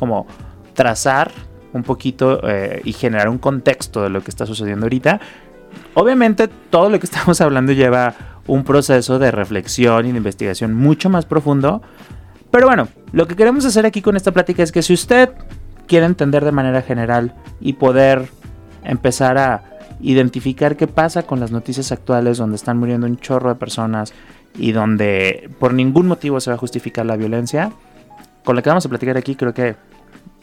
como 0.00 0.26
trazar 0.72 1.30
un 1.74 1.82
poquito 1.82 2.40
eh, 2.48 2.80
y 2.84 2.94
generar 2.94 3.28
un 3.28 3.36
contexto 3.36 4.02
de 4.02 4.08
lo 4.08 4.22
que 4.22 4.30
está 4.30 4.46
sucediendo 4.46 4.86
ahorita. 4.86 5.20
Obviamente 5.92 6.48
todo 6.48 6.88
lo 6.88 6.98
que 6.98 7.04
estamos 7.10 7.38
hablando 7.42 7.72
lleva 7.72 8.14
un 8.46 8.64
proceso 8.64 9.18
de 9.18 9.30
reflexión 9.30 10.06
y 10.06 10.12
de 10.12 10.16
investigación 10.16 10.74
mucho 10.74 11.10
más 11.10 11.26
profundo. 11.26 11.82
Pero 12.50 12.66
bueno, 12.66 12.88
lo 13.12 13.28
que 13.28 13.36
queremos 13.36 13.66
hacer 13.66 13.84
aquí 13.84 14.00
con 14.00 14.16
esta 14.16 14.32
plática 14.32 14.62
es 14.62 14.72
que 14.72 14.82
si 14.82 14.94
usted 14.94 15.28
quiere 15.86 16.06
entender 16.06 16.44
de 16.44 16.52
manera 16.52 16.80
general 16.80 17.34
y 17.60 17.74
poder 17.74 18.28
empezar 18.82 19.36
a 19.36 19.64
identificar 20.00 20.76
qué 20.76 20.86
pasa 20.86 21.24
con 21.24 21.40
las 21.40 21.52
noticias 21.52 21.92
actuales 21.92 22.38
donde 22.38 22.56
están 22.56 22.78
muriendo 22.78 23.06
un 23.06 23.18
chorro 23.18 23.50
de 23.50 23.56
personas 23.56 24.14
y 24.58 24.72
donde 24.72 25.50
por 25.58 25.74
ningún 25.74 26.06
motivo 26.06 26.40
se 26.40 26.50
va 26.50 26.54
a 26.54 26.58
justificar 26.58 27.04
la 27.04 27.16
violencia, 27.16 27.70
con 28.44 28.56
lo 28.56 28.62
que 28.62 28.70
vamos 28.70 28.86
a 28.86 28.88
platicar 28.88 29.18
aquí 29.18 29.34
creo 29.34 29.52
que 29.52 29.76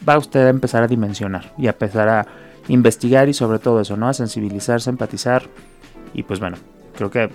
va 0.06 0.18
usted 0.18 0.46
a 0.46 0.50
empezar 0.50 0.82
a 0.82 0.86
dimensionar 0.86 1.52
y 1.56 1.66
a 1.66 1.70
empezar 1.70 2.08
a 2.08 2.26
investigar 2.68 3.28
y 3.28 3.34
sobre 3.34 3.58
todo 3.58 3.80
eso, 3.80 3.96
¿no? 3.96 4.08
A 4.08 4.12
sensibilizarse, 4.12 4.90
a 4.90 4.92
empatizar 4.92 5.42
y 6.14 6.22
pues 6.22 6.40
bueno, 6.40 6.56
creo 6.94 7.10
que 7.10 7.30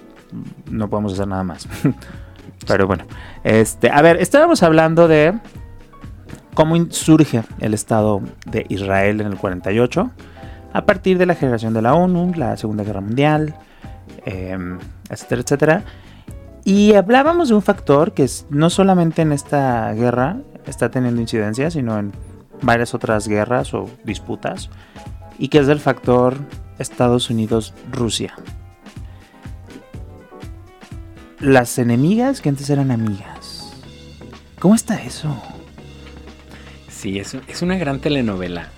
no 0.69 0.89
podemos 0.89 1.13
hacer 1.13 1.27
nada 1.27 1.43
más. 1.43 1.67
Pero 2.67 2.87
bueno, 2.87 3.05
este, 3.43 3.89
a 3.89 4.01
ver, 4.01 4.17
estábamos 4.17 4.63
hablando 4.63 5.07
de 5.07 5.33
cómo 6.53 6.75
surge 6.91 7.43
el 7.59 7.73
Estado 7.73 8.21
de 8.45 8.65
Israel 8.69 9.21
en 9.21 9.27
el 9.27 9.37
48, 9.37 10.11
a 10.71 10.85
partir 10.85 11.17
de 11.17 11.25
la 11.25 11.35
generación 11.35 11.73
de 11.73 11.81
la 11.81 11.93
ONU, 11.93 12.33
la 12.35 12.55
Segunda 12.57 12.83
Guerra 12.83 13.01
Mundial, 13.01 13.55
em, 14.25 14.79
etcétera, 15.09 15.41
etcétera. 15.41 15.83
Y 16.63 16.93
hablábamos 16.93 17.49
de 17.49 17.55
un 17.55 17.61
factor 17.61 18.13
que 18.13 18.23
es, 18.23 18.45
no 18.49 18.69
solamente 18.69 19.21
en 19.21 19.33
esta 19.33 19.91
guerra 19.93 20.37
está 20.65 20.89
teniendo 20.89 21.19
incidencia, 21.19 21.69
sino 21.69 21.99
en 21.99 22.13
varias 22.61 22.93
otras 22.93 23.27
guerras 23.27 23.73
o 23.73 23.89
disputas, 24.03 24.69
y 25.37 25.47
que 25.47 25.59
es 25.59 25.67
el 25.67 25.79
factor 25.79 26.37
Estados 26.79 27.29
Unidos-Rusia. 27.29 28.35
Las 31.39 31.77
enemigas 31.77 32.39
que 32.41 32.49
antes 32.49 32.69
eran 32.69 32.91
amigas. 32.91 33.73
¿Cómo 34.59 34.75
está 34.75 35.01
eso? 35.03 35.35
Sí, 36.87 37.19
es, 37.19 37.35
es 37.47 37.61
una 37.61 37.77
gran 37.77 37.99
telenovela 37.99 38.69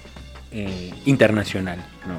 eh, 0.51 0.93
internacional, 1.05 1.79
¿no? 2.07 2.15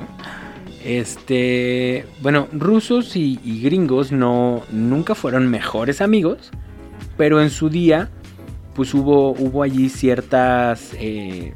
Este, 0.84 2.04
bueno, 2.20 2.46
rusos 2.52 3.16
y, 3.16 3.40
gringos 3.62 4.12
no 4.12 4.62
nunca 4.70 5.16
fueron 5.16 5.48
mejores 5.48 6.00
amigos, 6.00 6.50
pero 7.16 7.40
en 7.40 7.50
su 7.50 7.70
día, 7.70 8.10
pues 8.76 8.92
hubo, 8.92 9.30
hubo 9.30 9.62
allí 9.62 9.88
ciertas 9.88 10.94
eh, 11.00 11.54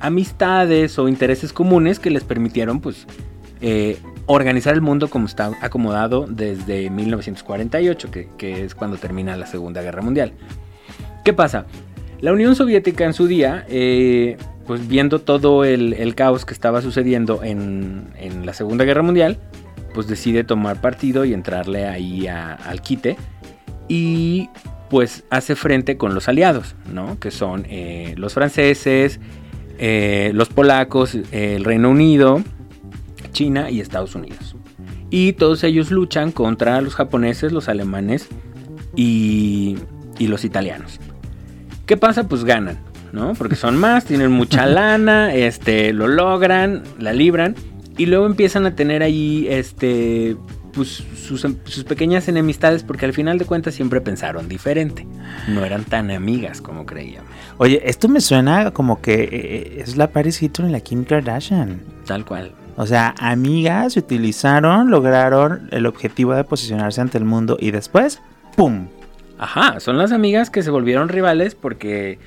amistades 0.00 0.98
o 0.98 1.08
intereses 1.08 1.52
comunes 1.52 2.00
que 2.00 2.10
les 2.10 2.24
permitieron, 2.24 2.80
pues, 2.80 3.06
eh, 3.60 3.98
organizar 4.26 4.72
el 4.74 4.80
mundo 4.80 5.08
como 5.08 5.26
está 5.26 5.52
acomodado 5.60 6.26
desde 6.26 6.88
1948, 6.88 8.10
que, 8.10 8.64
es 8.64 8.74
cuando 8.74 8.96
termina 8.96 9.36
la 9.36 9.46
Segunda 9.46 9.82
Guerra 9.82 10.00
Mundial. 10.00 10.32
¿Qué 11.22 11.34
pasa? 11.34 11.66
La 12.20 12.32
Unión 12.32 12.56
Soviética 12.56 13.04
en 13.04 13.12
su 13.12 13.26
día, 13.26 13.66
eh, 13.68 14.38
pues 14.66 14.88
viendo 14.88 15.20
todo 15.20 15.64
el, 15.64 16.14
caos 16.14 16.46
que 16.46 16.54
estaba 16.54 16.80
sucediendo 16.80 17.42
en, 17.42 18.08
la 18.44 18.54
Segunda 18.54 18.86
Guerra 18.86 19.02
Mundial, 19.02 19.38
pues 19.92 20.06
decide 20.06 20.44
tomar 20.44 20.80
partido 20.80 21.26
y 21.26 21.34
entrarle 21.34 21.86
ahí 21.86 22.26
al 22.26 22.80
quite. 22.80 23.18
Y 23.88 24.48
pues 24.94 25.24
hace 25.28 25.56
frente 25.56 25.96
con 25.96 26.14
los 26.14 26.28
aliados, 26.28 26.76
¿no? 26.92 27.18
Que 27.18 27.32
son 27.32 27.66
eh, 27.68 28.14
los 28.16 28.32
franceses, 28.32 29.18
eh, 29.76 30.30
los 30.34 30.50
polacos, 30.50 31.18
el 31.32 31.64
Reino 31.64 31.90
Unido, 31.90 32.40
China 33.32 33.70
y 33.70 33.80
Estados 33.80 34.14
Unidos. 34.14 34.54
Y 35.10 35.32
todos 35.32 35.64
ellos 35.64 35.90
luchan 35.90 36.30
contra 36.30 36.80
los 36.80 36.94
japoneses, 36.94 37.50
los 37.50 37.68
alemanes 37.68 38.28
y 38.94 39.76
los 40.20 40.44
italianos. 40.44 41.00
¿Qué 41.86 41.96
pasa? 41.96 42.28
Pues 42.28 42.44
ganan, 42.44 42.78
¿no? 43.12 43.32
Porque 43.34 43.56
son 43.56 43.76
más, 43.76 44.04
tienen 44.04 44.30
mucha 44.30 44.64
lana, 44.66 45.34
este, 45.34 45.92
lo 45.92 46.06
logran, 46.06 46.84
la 47.00 47.12
libran 47.12 47.56
y 47.98 48.06
luego 48.06 48.26
empiezan 48.26 48.64
a 48.64 48.76
tener 48.76 49.02
ahí, 49.02 49.48
este, 49.50 50.36
pues 50.74 51.04
sus, 51.16 51.40
sus, 51.64 51.84
pequeñas 51.84 52.28
enemistades 52.28 52.82
porque 52.82 53.06
al 53.06 53.12
final 53.12 53.38
de 53.38 53.44
cuentas 53.44 53.74
siempre 53.74 54.00
pensaron 54.00 54.48
diferente. 54.48 55.06
No 55.48 55.64
eran 55.64 55.84
tan 55.84 56.10
amigas 56.10 56.60
como 56.60 56.86
creíamos. 56.86 57.30
Oye, 57.58 57.80
esto 57.84 58.08
me 58.08 58.20
suena 58.20 58.72
como 58.72 59.00
que 59.00 59.14
eh, 59.14 59.28
eh, 59.32 59.82
es 59.84 59.96
la 59.96 60.08
Paris 60.08 60.42
Hilton 60.42 60.68
y 60.68 60.72
la 60.72 60.80
Kim 60.80 61.04
Kardashian. 61.04 61.80
Tal 62.06 62.24
cual. 62.24 62.52
O 62.76 62.86
sea, 62.86 63.14
amigas 63.18 63.92
se 63.92 64.00
utilizaron, 64.00 64.90
lograron 64.90 65.68
el 65.70 65.86
objetivo 65.86 66.34
de 66.34 66.44
posicionarse 66.44 67.00
ante 67.00 67.18
el 67.18 67.24
mundo 67.24 67.56
y 67.60 67.70
después, 67.70 68.20
¡pum! 68.56 68.88
Ajá, 69.38 69.80
son 69.80 69.98
las 69.98 70.12
amigas 70.12 70.50
que 70.50 70.62
se 70.62 70.70
volvieron 70.70 71.08
rivales 71.08 71.54
porque, 71.54 72.18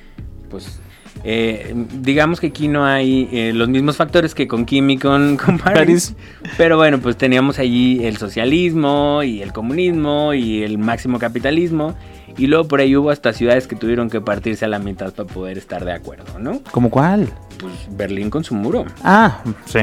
pues, 0.50 0.80
eh, 1.24 1.74
digamos 2.02 2.40
que 2.40 2.48
aquí 2.48 2.68
no 2.68 2.86
hay 2.86 3.30
eh, 3.32 3.52
los 3.54 3.70
mismos 3.70 3.98
factores 3.98 4.36
que 4.36 4.48
con 4.48 4.66
Kim 4.66 4.90
y 4.90 4.98
con, 4.98 5.38
con 5.46 5.58
Paris, 5.58 6.16
Pero 6.58 6.78
bueno, 6.78 7.00
pues 7.00 7.18
teníamos 7.18 7.60
allí 7.60 8.06
el 8.06 8.18
socialismo 8.18 9.24
y 9.24 9.42
el 9.42 9.54
comunismo 9.54 10.34
y 10.34 10.64
el 10.64 10.78
máximo 10.78 11.20
capitalismo. 11.20 11.96
Y 12.38 12.48
luego 12.48 12.68
por 12.68 12.82
ahí 12.82 12.96
hubo 12.96 13.10
hasta 13.10 13.34
ciudades 13.34 13.68
que 13.68 13.76
tuvieron 13.76 14.10
que 14.10 14.22
partirse 14.22 14.66
a 14.66 14.68
la 14.68 14.80
mitad 14.80 15.12
para 15.14 15.28
poder 15.28 15.58
estar 15.58 15.84
de 15.84 15.94
acuerdo, 15.94 16.38
¿no? 16.40 16.62
¿Cómo 16.72 16.90
cuál? 16.92 17.30
Pues 17.58 17.74
Berlín 17.90 18.30
con 18.30 18.44
su 18.44 18.54
muro. 18.54 18.86
Ah, 19.04 19.42
sí. 19.66 19.80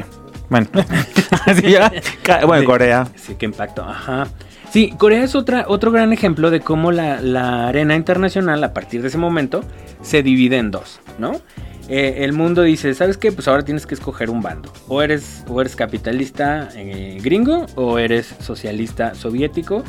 Bueno, 0.49 0.69
bueno, 2.47 2.65
Corea. 2.65 3.09
Sí, 3.17 3.35
qué 3.37 3.47
impacto. 3.47 3.83
Ajá. 3.83 4.29
Sí, 4.75 4.93
Corea 4.99 5.23
es 5.23 5.37
otro 5.37 5.93
gran 5.93 6.13
ejemplo 6.13 6.51
de 6.51 6.59
cómo 6.59 6.91
la, 6.91 7.69
arena 7.69 7.95
internacional 7.95 8.65
a 8.65 8.75
partir 8.75 9.03
de 9.03 9.07
ese 9.07 9.19
momento 9.19 9.63
se 10.03 10.25
divide 10.25 10.57
en 10.57 10.73
dos, 10.73 10.99
¿no? 11.17 11.41
Eh, 11.89 12.25
el 12.25 12.33
mundo 12.33 12.63
dice, 12.63 12.93
¿sabes 12.95 13.17
qué? 13.17 13.31
Pues 13.31 13.47
ahora 13.47 13.65
tienes 13.65 13.87
que 13.87 13.95
escoger 13.95 14.31
un 14.31 14.43
bando. 14.43 14.73
O 14.89 15.01
eres, 15.01 15.45
o 15.49 15.61
eres 15.61 15.77
capitalista 15.77 16.71
eh, 16.75 17.21
gringo 17.23 17.67
o 17.77 18.01
eres 18.01 18.35
socialista 18.41 19.15
soviético. 19.15 19.85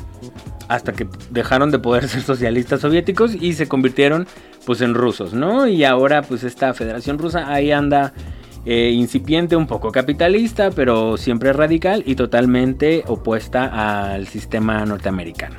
Hasta 0.68 0.94
que 0.94 1.08
dejaron 1.32 1.72
de 1.72 1.80
poder 1.80 2.08
ser 2.08 2.22
socialistas 2.22 2.82
soviéticos 2.82 3.34
y 3.34 3.54
se 3.54 3.68
convirtieron 3.68 4.28
pues 4.68 4.82
en 4.82 4.94
rusos, 4.94 5.34
¿no? 5.34 5.66
Y 5.66 5.84
ahora 5.84 6.22
pues 6.22 6.44
esta 6.44 6.76
federación 6.76 7.18
rusa 7.18 7.52
ahí 7.52 7.72
anda 7.72 8.14
eh, 8.66 8.92
incipiente, 8.92 9.56
un 9.56 9.68
poco 9.68 9.92
capitalista, 9.92 10.72
pero 10.72 11.18
siempre 11.18 11.54
radical 11.54 12.04
y 12.06 12.16
totalmente 12.16 13.04
opuesta 13.08 14.12
al 14.12 14.28
sistema 14.28 14.86
norteamericano. 14.86 15.56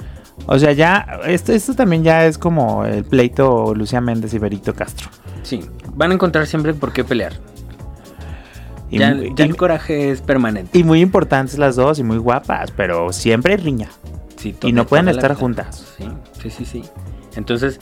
O 0.47 0.59
sea, 0.59 0.73
ya, 0.73 1.21
esto, 1.27 1.53
esto 1.53 1.75
también 1.75 2.05
ya 2.05 2.27
es 2.27 2.39
como 2.39 2.85
el 2.85 3.05
pleito 3.05 3.75
Lucía 3.75 4.01
Méndez 4.01 4.35
y 4.35 4.39
Berito 4.39 4.75
Castro. 4.75 5.09
Sí, 5.43 5.65
van 5.95 6.11
a 6.11 6.15
encontrar 6.15 6.47
siempre 6.47 6.75
por 6.75 6.93
qué 6.93 7.05
pelear. 7.05 7.35
Y 8.91 8.99
ya, 8.99 9.11
el 9.11 9.57
coraje 9.57 10.11
es 10.11 10.21
permanente. 10.21 10.79
Y 10.79 10.85
muy 10.85 11.01
importantes 11.01 11.59
las 11.59 11.77
dos 11.77 11.99
y 11.99 12.05
muy 12.05 12.19
guapas, 12.19 12.71
pero 12.71 13.13
siempre 13.13 13.57
riña. 13.57 13.89
Sí, 14.37 14.55
y 14.63 14.73
no 14.73 14.87
pueden 14.87 15.09
estar 15.09 15.35
juntas. 15.35 15.95
Sí, 15.97 16.09
sí, 16.41 16.51
sí, 16.51 16.65
sí. 16.65 16.83
Entonces, 17.37 17.81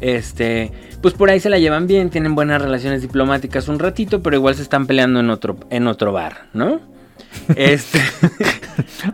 este, 0.00 0.72
pues 1.00 1.14
por 1.14 1.30
ahí 1.30 1.40
se 1.40 1.50
la 1.50 1.58
llevan 1.58 1.86
bien, 1.86 2.10
tienen 2.10 2.34
buenas 2.34 2.60
relaciones 2.60 3.02
diplomáticas 3.02 3.68
un 3.68 3.78
ratito, 3.78 4.22
pero 4.22 4.36
igual 4.36 4.54
se 4.54 4.62
están 4.62 4.86
peleando 4.86 5.20
en 5.20 5.30
otro, 5.30 5.56
en 5.70 5.86
otro 5.86 6.12
bar, 6.12 6.48
¿no? 6.52 6.80
Este. 7.56 8.00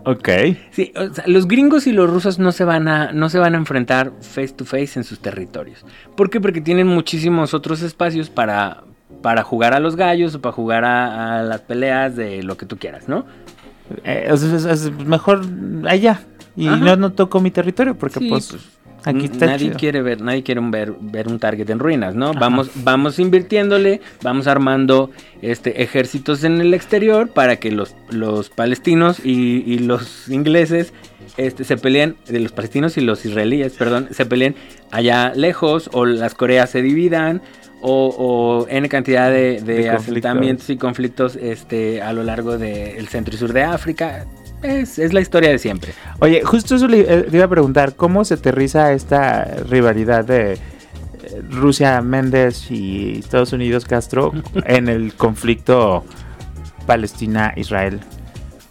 ok. 0.04 0.28
Sí, 0.70 0.92
los 1.26 1.46
gringos 1.46 1.86
y 1.86 1.92
los 1.92 2.08
rusos 2.08 2.38
no 2.38 2.52
se 2.52 2.64
van 2.64 2.88
a, 2.88 3.12
no 3.12 3.28
se 3.28 3.38
van 3.38 3.54
a 3.54 3.58
enfrentar 3.58 4.12
face 4.20 4.48
to 4.48 4.64
face 4.64 4.98
en 4.98 5.04
sus 5.04 5.20
territorios. 5.20 5.84
¿Por 6.16 6.30
qué? 6.30 6.40
Porque 6.40 6.60
tienen 6.60 6.86
muchísimos 6.86 7.54
otros 7.54 7.82
espacios 7.82 8.30
para, 8.30 8.84
para 9.22 9.42
jugar 9.42 9.74
a 9.74 9.80
los 9.80 9.96
gallos 9.96 10.34
o 10.34 10.40
para 10.40 10.52
jugar 10.52 10.84
a, 10.84 11.42
las 11.42 11.60
peleas 11.62 12.16
de 12.16 12.42
lo 12.42 12.56
que 12.56 12.66
tú 12.66 12.78
quieras, 12.78 13.08
¿no? 13.08 13.26
Eh, 14.04 14.28
es, 14.32 14.90
mejor 15.04 15.42
allá. 15.86 16.22
Y 16.56 16.66
no, 16.66 16.96
no 16.96 17.12
toco 17.12 17.40
mi 17.40 17.50
territorio 17.50 17.96
porque 17.96 18.18
pues, 18.18 18.48
pues 18.48 18.76
nadie 19.12 19.70
quiere 19.72 20.02
ver, 20.02 20.20
nadie 20.20 20.42
quiere 20.42 20.60
ver, 20.62 20.94
ver 21.00 21.28
un 21.28 21.38
target 21.38 21.68
en 21.70 21.78
ruinas, 21.78 22.14
¿no? 22.14 22.34
Vamos, 22.34 22.70
vamos 22.74 23.18
invirtiéndole, 23.18 24.00
vamos 24.22 24.46
armando 24.46 25.10
este 25.42 25.82
ejércitos 25.82 26.44
en 26.44 26.60
el 26.60 26.74
exterior 26.74 27.28
para 27.28 27.56
que 27.56 27.70
los, 27.70 27.94
los 28.10 28.50
palestinos 28.50 29.24
y, 29.24 29.78
los 29.78 30.28
ingleses 30.28 30.92
este, 31.36 31.64
se 31.64 31.76
peleen, 31.76 32.16
de 32.26 32.40
los 32.40 32.52
palestinos 32.52 32.96
y 32.96 33.00
los 33.02 33.24
israelíes, 33.24 33.74
perdón, 33.74 34.08
se 34.10 34.26
peleen 34.26 34.56
allá 34.90 35.32
lejos, 35.34 35.90
o 35.92 36.04
las 36.04 36.34
Coreas 36.34 36.70
se 36.70 36.82
dividan, 36.82 37.42
o, 37.82 38.08
o 38.18 38.68
N 38.68 38.88
cantidad 38.88 39.30
de, 39.30 39.60
de, 39.60 39.90
asentamientos 39.90 40.70
y 40.70 40.76
conflictos 40.76 41.36
este, 41.36 42.02
a 42.02 42.12
lo 42.12 42.24
largo 42.24 42.58
del 42.58 43.06
centro 43.08 43.34
y 43.34 43.38
sur 43.38 43.52
de 43.52 43.62
África 43.62 44.26
es, 44.62 45.12
la 45.12 45.20
historia 45.20 45.50
de 45.50 45.58
siempre. 45.58 45.92
Oye, 46.18 46.42
justo 46.42 46.76
eso 46.76 46.88
le, 46.88 47.00
eh, 47.00 47.26
iba 47.32 47.44
a 47.44 47.48
preguntar, 47.48 47.94
¿cómo 47.94 48.24
se 48.24 48.34
aterriza 48.34 48.92
esta 48.92 49.44
rivalidad 49.68 50.24
de 50.24 50.52
eh, 50.54 50.58
Rusia 51.50 52.00
Méndez 52.00 52.70
y 52.70 53.18
Estados 53.18 53.52
Unidos 53.52 53.84
Castro 53.84 54.32
en 54.66 54.88
el 54.88 55.14
conflicto 55.14 56.04
Palestina-Israel? 56.86 58.00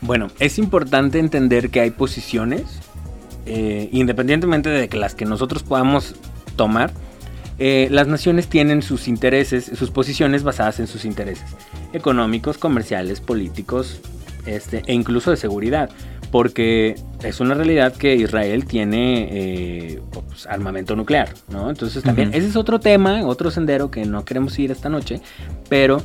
Bueno, 0.01 0.27
es 0.39 0.57
importante 0.59 1.19
entender 1.19 1.69
que 1.69 1.79
hay 1.79 1.91
posiciones, 1.91 2.63
eh, 3.45 3.89
independientemente 3.91 4.69
de 4.69 4.87
que 4.89 4.97
las 4.97 5.15
que 5.15 5.25
nosotros 5.25 5.63
podamos 5.63 6.15
tomar, 6.55 6.91
las 7.57 8.07
naciones 8.07 8.49
tienen 8.49 8.81
sus 8.81 9.07
intereses, 9.07 9.71
sus 9.77 9.89
posiciones 9.89 10.43
basadas 10.43 10.81
en 10.81 10.87
sus 10.87 11.05
intereses 11.05 11.55
económicos, 11.93 12.57
comerciales, 12.57 13.21
políticos, 13.21 14.01
este, 14.45 14.83
e 14.85 14.93
incluso 14.93 15.31
de 15.31 15.37
seguridad, 15.37 15.89
porque 16.31 16.95
es 17.23 17.39
una 17.39 17.53
realidad 17.53 17.93
que 17.93 18.15
Israel 18.15 18.65
tiene 18.65 19.27
eh, 19.31 20.01
pues, 20.11 20.47
armamento 20.47 20.95
nuclear, 20.95 21.29
¿no? 21.49 21.69
Entonces 21.69 22.03
también 22.03 22.29
ese 22.33 22.47
es 22.47 22.55
otro 22.55 22.79
tema, 22.79 23.25
otro 23.25 23.51
sendero 23.51 23.91
que 23.91 24.05
no 24.05 24.25
queremos 24.25 24.57
ir 24.59 24.71
esta 24.71 24.89
noche, 24.89 25.21
pero 25.69 26.01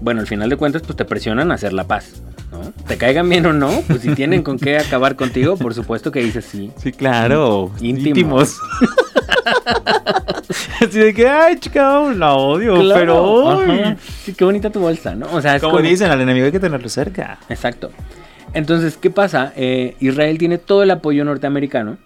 bueno, 0.00 0.20
al 0.20 0.26
final 0.26 0.48
de 0.48 0.56
cuentas 0.56 0.82
pues 0.82 0.96
te 0.96 1.04
presionan 1.04 1.50
a 1.50 1.54
hacer 1.54 1.72
la 1.72 1.84
paz, 1.84 2.22
¿no? 2.52 2.72
Te 2.86 2.96
caigan 2.98 3.28
bien 3.28 3.44
o 3.46 3.52
no, 3.52 3.82
pues 3.88 4.02
si 4.02 4.14
tienen 4.14 4.42
con 4.42 4.58
qué 4.58 4.76
acabar 4.78 5.16
contigo, 5.16 5.56
por 5.56 5.74
supuesto 5.74 6.12
que 6.12 6.20
dices 6.20 6.44
sí. 6.44 6.70
Sí, 6.76 6.92
claro. 6.92 7.70
Íntimos. 7.80 8.58
Así 10.80 10.98
de 10.98 11.14
que, 11.14 11.26
ay, 11.28 11.56
chica, 11.58 12.00
la 12.14 12.34
odio, 12.34 12.74
Claro, 12.80 12.98
pero... 12.98 13.50
ajá. 13.50 13.96
Sí, 14.24 14.34
qué 14.34 14.44
bonita 14.44 14.70
tu 14.70 14.80
bolsa, 14.80 15.14
¿no? 15.14 15.26
O 15.32 15.40
sea, 15.40 15.56
es 15.56 15.62
Como 15.62 15.76
como- 15.76 15.88
dicen, 15.88 16.10
al 16.10 16.20
enemigo 16.20 16.46
hay 16.46 16.52
que 16.52 16.60
tenerlo 16.60 16.88
cerca. 16.88 17.38
Exacto. 17.48 17.90
Entonces, 18.54 18.96
¿qué 18.96 19.10
pasa? 19.10 19.52
Eh, 19.56 19.96
Israel 20.00 20.36
tiene 20.38 20.58
todo 20.58 20.82
el 20.82 20.90
apoyo 20.90 21.24
norteamericano 21.24 21.96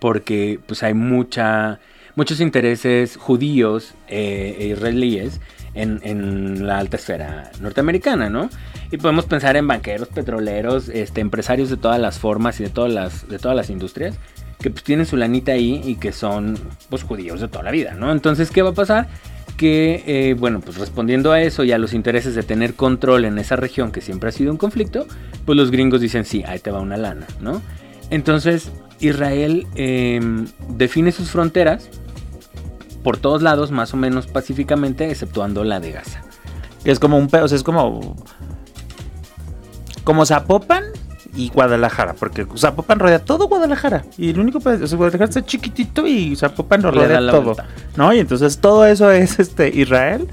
porque 0.00 0.58
pues 0.66 0.82
hay 0.82 0.94
mucha, 0.94 1.78
muchos 2.16 2.40
intereses 2.40 3.16
judíos 3.16 3.94
eh, 4.08 4.56
e 4.58 4.66
israelíes 4.68 5.40
en, 5.74 6.00
en 6.02 6.66
la 6.66 6.78
alta 6.78 6.96
esfera 6.96 7.50
norteamericana, 7.60 8.28
¿no? 8.28 8.50
Y 8.90 8.98
podemos 8.98 9.24
pensar 9.24 9.56
en 9.56 9.66
banqueros, 9.66 10.08
petroleros, 10.08 10.88
este, 10.88 11.20
empresarios 11.20 11.70
de 11.70 11.76
todas 11.76 12.00
las 12.00 12.18
formas 12.18 12.60
y 12.60 12.64
de 12.64 12.70
todas 12.70 12.92
las, 12.92 13.28
de 13.28 13.38
todas 13.38 13.56
las 13.56 13.70
industrias 13.70 14.18
que 14.60 14.70
pues 14.70 14.84
tienen 14.84 15.06
su 15.06 15.16
lanita 15.16 15.52
ahí 15.52 15.82
y 15.84 15.96
que 15.96 16.12
son 16.12 16.56
pues 16.88 17.02
judíos 17.02 17.40
de 17.40 17.48
toda 17.48 17.64
la 17.64 17.70
vida, 17.70 17.94
¿no? 17.94 18.12
Entonces, 18.12 18.50
¿qué 18.50 18.62
va 18.62 18.70
a 18.70 18.74
pasar? 18.74 19.08
que, 19.56 20.02
eh, 20.06 20.34
bueno, 20.34 20.60
pues 20.60 20.78
respondiendo 20.78 21.30
a 21.30 21.40
eso 21.40 21.62
y 21.62 21.72
a 21.72 21.78
los 21.78 21.94
intereses 21.94 22.34
de 22.34 22.42
tener 22.42 22.74
control 22.74 23.24
en 23.24 23.38
esa 23.38 23.54
región 23.54 23.92
que 23.92 24.00
siempre 24.00 24.30
ha 24.30 24.32
sido 24.32 24.50
un 24.50 24.56
conflicto, 24.56 25.06
pues 25.44 25.56
los 25.56 25.70
gringos 25.70 26.00
dicen, 26.00 26.24
sí, 26.24 26.42
ahí 26.46 26.58
te 26.58 26.70
va 26.70 26.80
una 26.80 26.96
lana, 26.96 27.26
¿no? 27.40 27.62
Entonces, 28.10 28.72
Israel 28.98 29.66
eh, 29.74 30.20
define 30.68 31.12
sus 31.12 31.30
fronteras 31.30 31.90
por 33.02 33.16
todos 33.16 33.42
lados, 33.42 33.70
más 33.70 33.92
o 33.94 33.96
menos 33.96 34.26
pacíficamente, 34.26 35.10
exceptuando 35.10 35.64
la 35.64 35.80
de 35.80 35.92
Gaza. 35.92 36.22
Es 36.84 36.98
como 36.98 37.18
un 37.18 37.28
pedo, 37.28 37.44
o 37.44 37.48
sea, 37.48 37.56
es 37.56 37.62
como... 37.62 38.16
Como 40.04 40.26
Zapopan 40.26 40.84
y 41.34 41.48
Guadalajara, 41.50 42.14
porque 42.14 42.46
Zapopan 42.56 42.98
rodea 42.98 43.20
todo 43.20 43.46
Guadalajara. 43.46 44.04
Y 44.18 44.30
el 44.30 44.40
único 44.40 44.60
pedo, 44.60 44.84
o 44.84 44.86
sea, 44.86 44.96
Guadalajara 44.96 45.28
está 45.28 45.44
chiquitito 45.44 46.06
y 46.06 46.34
Zapopan 46.36 46.82
lo 46.82 46.90
rodea 46.90 47.18
todo. 47.20 47.42
vuelta. 47.42 47.66
¿No? 47.96 48.12
Y 48.12 48.18
entonces 48.18 48.58
todo 48.58 48.84
eso 48.84 49.10
es 49.10 49.38
este 49.38 49.68
Israel 49.68 50.28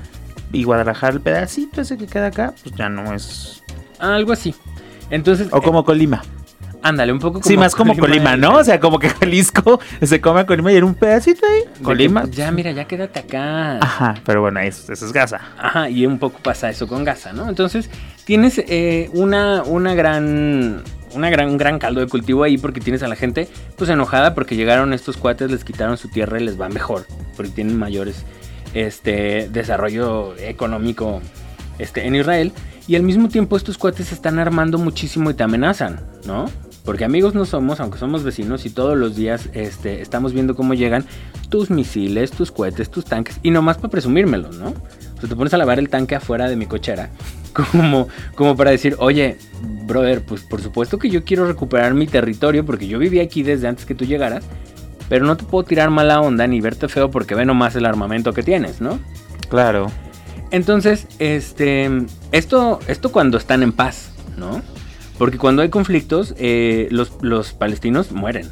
y 0.51 0.63
Guadalajara, 0.63 1.13
el 1.13 1.21
pedacito 1.21 1.81
ese 1.81 1.97
que 1.97 2.07
queda 2.07 2.27
acá, 2.27 2.53
pues 2.63 2.75
ya 2.75 2.89
no 2.89 3.13
es... 3.13 3.63
Algo 3.99 4.33
así. 4.33 4.55
Entonces, 5.09 5.47
O 5.51 5.61
como 5.61 5.83
Colima. 5.83 6.21
Eh, 6.79 6.81
ándale, 6.83 7.11
un 7.11 7.19
poco 7.19 7.39
como 7.39 7.43
sí, 7.43 7.57
más 7.57 7.75
como 7.75 7.95
Colima, 7.97 8.37
¿no? 8.37 8.55
O 8.57 8.63
sea, 8.63 8.79
como 8.79 8.99
que 8.99 9.09
Jalisco 9.09 9.79
se 10.01 10.21
come 10.21 10.41
a 10.41 10.45
Colima 10.45 10.71
y 10.71 10.75
era 10.75 10.85
un 10.85 10.95
pedacito 10.95 11.45
ahí. 11.45 11.63
que, 11.77 11.83
Colima. 11.83 12.25
ya, 12.29 12.51
mira, 12.51 12.71
ya 12.71 12.85
quédate 12.85 13.19
acá. 13.19 13.77
Ajá, 13.77 14.15
pero 14.25 14.41
bueno, 14.41 14.59
eso, 14.59 14.91
eso 14.91 15.05
es 15.05 15.13
Gaza. 15.13 15.39
Ajá, 15.57 15.89
y 15.89 16.05
un 16.05 16.19
poco 16.19 16.39
pasa 16.39 16.69
eso 16.69 16.87
con 16.87 17.03
Gaza, 17.03 17.33
¿no? 17.33 17.49
Entonces, 17.49 17.89
tienes 18.25 18.57
eh, 18.57 19.09
una, 19.13 19.63
una 19.63 19.93
gran. 19.93 20.83
Una 21.11 21.31
gran, 21.31 21.49
un 21.49 21.57
gran 21.57 21.79
caldo 21.79 22.01
de 22.01 22.07
cultivo 22.07 22.43
ahí 22.43 22.59
porque 22.59 22.79
tienes 22.79 23.01
a 23.01 23.07
la 23.07 23.15
gente 23.15 23.47
pues 23.77 23.89
enojada 23.89 24.35
porque 24.35 24.55
llegaron 24.55 24.93
estos 24.93 25.17
cuates, 25.17 25.49
les 25.49 25.63
quitaron 25.63 25.97
su 25.97 26.07
tierra 26.09 26.39
y 26.39 26.43
les 26.43 26.61
va 26.61 26.69
mejor 26.69 27.07
porque 27.35 27.51
tienen 27.51 27.79
mayores 27.79 28.25
este, 28.75 29.49
desarrollo 29.49 30.35
económico 30.37 31.19
este, 31.79 32.05
en 32.05 32.15
Israel 32.15 32.51
y 32.87 32.95
al 32.95 33.03
mismo 33.03 33.29
tiempo 33.29 33.55
estos 33.55 33.77
cuates 33.77 34.07
se 34.07 34.15
están 34.15 34.39
armando 34.39 34.79
muchísimo 34.79 35.29
y 35.29 35.35
te 35.35 35.43
amenazan, 35.43 36.01
¿no? 36.25 36.45
Porque 36.85 37.05
amigos 37.05 37.35
no 37.35 37.45
somos, 37.45 37.79
aunque 37.79 37.99
somos 37.99 38.23
vecinos 38.23 38.65
y 38.65 38.69
todos 38.69 38.97
los 38.97 39.15
días 39.15 39.49
este, 39.53 40.01
estamos 40.01 40.33
viendo 40.33 40.55
cómo 40.55 40.73
llegan 40.73 41.05
tus 41.49 41.69
misiles, 41.69 42.31
tus 42.31 42.51
cohetes, 42.51 42.89
tus 42.89 43.05
tanques 43.05 43.39
y 43.43 43.51
nomás 43.51 43.77
para 43.77 43.89
presumírmelos, 43.89 44.57
¿no? 44.57 44.69
O 44.69 45.19
sea, 45.19 45.29
te 45.29 45.35
pones 45.35 45.53
a 45.53 45.57
lavar 45.57 45.79
el 45.79 45.89
tanque 45.89 46.15
afuera 46.15 46.47
de 46.47 46.55
mi 46.55 46.65
cochera 46.65 47.09
como, 47.53 48.07
como 48.35 48.55
para 48.55 48.71
decir, 48.71 48.95
oye, 48.99 49.37
brother, 49.85 50.23
pues 50.23 50.43
por 50.43 50.61
supuesto 50.61 50.97
que 50.97 51.09
yo 51.09 51.23
quiero 51.23 51.45
recuperar 51.45 51.93
mi 51.93 52.07
territorio 52.07 52.65
porque 52.65 52.87
yo 52.87 52.99
viví 52.99 53.19
aquí 53.19 53.43
desde 53.43 53.67
antes 53.67 53.85
que 53.85 53.95
tú 53.95 54.05
llegaras, 54.05 54.45
pero 55.09 55.25
no 55.25 55.35
te 55.35 55.43
puedo 55.43 55.65
tirar 55.65 55.89
mala 55.89 56.21
onda 56.21 56.47
ni 56.47 56.61
verte 56.61 56.87
feo 56.87 57.11
porque 57.11 57.35
ve 57.35 57.45
nomás 57.45 57.75
el 57.75 57.85
armamento 57.85 58.33
que 58.33 58.43
tienes, 58.43 58.79
¿no? 58.79 58.99
Claro. 59.49 59.91
Entonces, 60.51 61.07
este, 61.19 61.89
esto, 62.31 62.79
esto 62.87 63.11
cuando 63.11 63.37
están 63.37 63.63
en 63.63 63.71
paz, 63.71 64.11
¿no? 64.37 64.61
Porque 65.19 65.37
cuando 65.37 65.61
hay 65.61 65.69
conflictos, 65.69 66.33
eh, 66.37 66.87
los, 66.91 67.11
los 67.21 67.51
palestinos 67.51 68.13
mueren. 68.13 68.47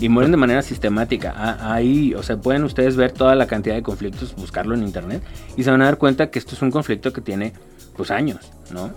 Y 0.00 0.08
mueren 0.08 0.32
de 0.32 0.36
manera 0.36 0.60
sistemática. 0.62 1.32
Ah, 1.36 1.72
Ahí, 1.72 2.14
o 2.14 2.22
sea, 2.24 2.36
pueden 2.36 2.64
ustedes 2.64 2.96
ver 2.96 3.12
toda 3.12 3.36
la 3.36 3.46
cantidad 3.46 3.76
de 3.76 3.82
conflictos, 3.82 4.34
buscarlo 4.36 4.74
en 4.74 4.82
internet, 4.82 5.22
y 5.56 5.62
se 5.62 5.70
van 5.70 5.80
a 5.82 5.86
dar 5.86 5.96
cuenta 5.96 6.30
que 6.30 6.40
esto 6.40 6.56
es 6.56 6.62
un 6.62 6.72
conflicto 6.72 7.12
que 7.12 7.20
tiene, 7.20 7.52
pues, 7.96 8.10
años, 8.10 8.50
¿no? 8.72 8.90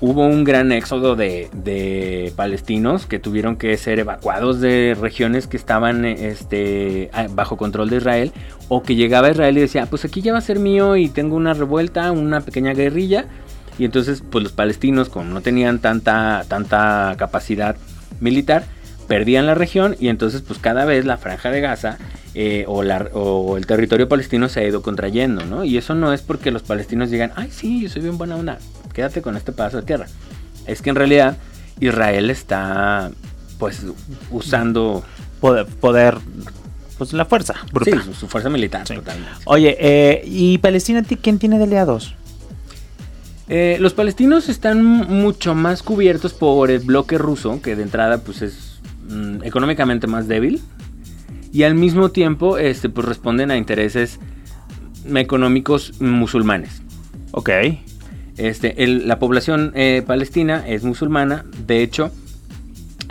Hubo 0.00 0.26
un 0.26 0.44
gran 0.44 0.72
éxodo 0.72 1.16
de, 1.16 1.48
de 1.54 2.32
palestinos 2.36 3.06
que 3.06 3.18
tuvieron 3.18 3.56
que 3.56 3.76
ser 3.78 3.98
evacuados 3.98 4.60
de 4.60 4.96
regiones 5.00 5.46
que 5.46 5.56
estaban 5.56 6.04
este, 6.04 7.10
bajo 7.30 7.56
control 7.56 7.90
de 7.90 7.96
Israel, 7.98 8.32
o 8.68 8.82
que 8.82 8.94
llegaba 8.96 9.28
a 9.28 9.30
Israel 9.30 9.56
y 9.56 9.60
decía, 9.62 9.84
"Ah, 9.84 9.86
pues 9.88 10.04
aquí 10.04 10.20
ya 10.20 10.32
va 10.32 10.38
a 10.38 10.42
ser 10.42 10.58
mío 10.58 10.96
y 10.96 11.08
tengo 11.08 11.36
una 11.36 11.54
revuelta, 11.54 12.12
una 12.12 12.42
pequeña 12.42 12.74
guerrilla, 12.74 13.26
y 13.78 13.84
entonces, 13.84 14.22
pues 14.30 14.42
los 14.42 14.52
palestinos, 14.52 15.08
como 15.08 15.26
no 15.32 15.40
tenían 15.40 15.78
tanta, 15.80 16.44
tanta 16.48 17.14
capacidad 17.18 17.76
militar, 18.20 18.64
perdían 19.08 19.46
la 19.46 19.54
región 19.54 19.96
y 20.00 20.08
entonces, 20.08 20.42
pues 20.42 20.58
cada 20.58 20.84
vez 20.84 21.04
la 21.04 21.16
franja 21.16 21.50
de 21.50 21.60
Gaza 21.60 21.98
eh, 22.34 22.64
o, 22.68 22.82
la- 22.82 23.08
o 23.14 23.56
el 23.56 23.66
territorio 23.66 24.08
palestino 24.08 24.48
se 24.48 24.60
ha 24.60 24.66
ido 24.66 24.82
contrayendo, 24.82 25.44
¿no? 25.44 25.64
Y 25.64 25.76
eso 25.78 25.94
no 25.94 26.12
es 26.12 26.22
porque 26.22 26.50
los 26.50 26.62
palestinos 26.62 27.10
digan, 27.10 27.32
ay, 27.36 27.48
sí, 27.50 27.80
yo 27.82 27.88
soy 27.88 28.02
bien 28.02 28.18
buena 28.18 28.36
onda, 28.36 28.58
quédate 28.92 29.22
con 29.22 29.36
este 29.36 29.52
pedazo 29.52 29.78
de 29.78 29.82
tierra. 29.84 30.06
Es 30.66 30.82
que 30.82 30.90
en 30.90 30.96
realidad 30.96 31.36
Israel 31.80 32.28
está, 32.30 33.10
pues, 33.58 33.82
usando 34.30 35.04
Poder, 35.40 35.66
poder 35.66 36.16
pues 36.96 37.12
la 37.12 37.26
fuerza 37.26 37.54
sí, 37.62 37.70
brutal. 37.72 38.02
su, 38.02 38.14
su 38.14 38.26
fuerza 38.26 38.48
militar 38.48 38.88
Sí. 38.88 38.94
totalmente. 38.94 39.30
Oye, 39.44 39.76
eh, 39.78 40.22
¿y 40.24 40.56
Palestina 40.58 41.02
ti- 41.02 41.16
quién 41.16 41.38
tiene 41.38 41.58
de 41.58 41.64
aliados? 41.64 42.14
Eh, 43.48 43.76
los 43.80 43.94
palestinos 43.94 44.48
están 44.48 44.82
mucho 44.84 45.54
más 45.54 45.82
cubiertos 45.82 46.34
por 46.34 46.70
el 46.70 46.80
bloque 46.80 47.16
ruso, 47.18 47.60
que 47.62 47.76
de 47.76 47.82
entrada 47.84 48.18
pues 48.18 48.42
es 48.42 48.80
mm, 49.08 49.44
económicamente 49.44 50.06
más 50.06 50.26
débil. 50.28 50.60
Y 51.52 51.62
al 51.62 51.74
mismo 51.74 52.10
tiempo 52.10 52.58
este, 52.58 52.88
pues, 52.88 53.06
responden 53.06 53.50
a 53.50 53.56
intereses 53.56 54.18
económicos 55.14 56.00
musulmanes. 56.00 56.82
Ok. 57.30 57.50
Este, 58.36 58.82
el- 58.84 59.06
la 59.08 59.18
población 59.18 59.72
eh, 59.74 60.02
palestina 60.06 60.66
es 60.66 60.82
musulmana. 60.84 61.44
De 61.66 61.82
hecho, 61.82 62.10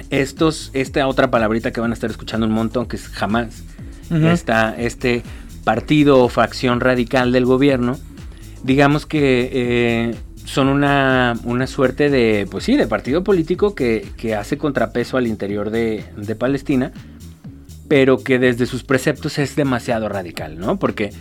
estos, 0.09 0.69
esta 0.73 1.07
otra 1.07 1.31
palabrita 1.31 1.71
que 1.71 1.81
van 1.81 1.91
a 1.91 1.93
estar 1.93 2.09
escuchando 2.11 2.45
un 2.45 2.53
montón, 2.53 2.85
que 2.87 2.97
es 2.97 3.09
Hamas, 3.21 3.63
Ujú. 4.11 4.27
esta- 4.27 4.75
este 4.77 5.23
partido 5.63 6.19
o 6.23 6.29
facción 6.29 6.79
radical 6.79 7.31
del 7.31 7.45
gobierno, 7.45 7.97
digamos 8.63 9.05
que 9.07 9.49
eh, 9.51 10.15
son 10.45 10.67
una, 10.69 11.33
una 11.43 11.67
suerte 11.67 12.09
de, 12.09 12.47
pues 12.49 12.63
sí, 12.63 12.75
de 12.77 12.87
partido 12.87 13.23
político 13.23 13.75
que, 13.75 14.07
que 14.15 14.35
hace 14.35 14.57
contrapeso 14.57 15.17
al 15.17 15.27
interior 15.27 15.69
de, 15.71 16.05
de 16.15 16.35
Palestina, 16.35 16.91
pero 17.87 18.23
que 18.23 18.39
desde 18.39 18.65
sus 18.65 18.83
preceptos 18.83 19.37
es 19.37 19.55
demasiado 19.55 20.07
radical, 20.09 20.57
¿no? 20.57 20.77
Porque, 20.79 21.11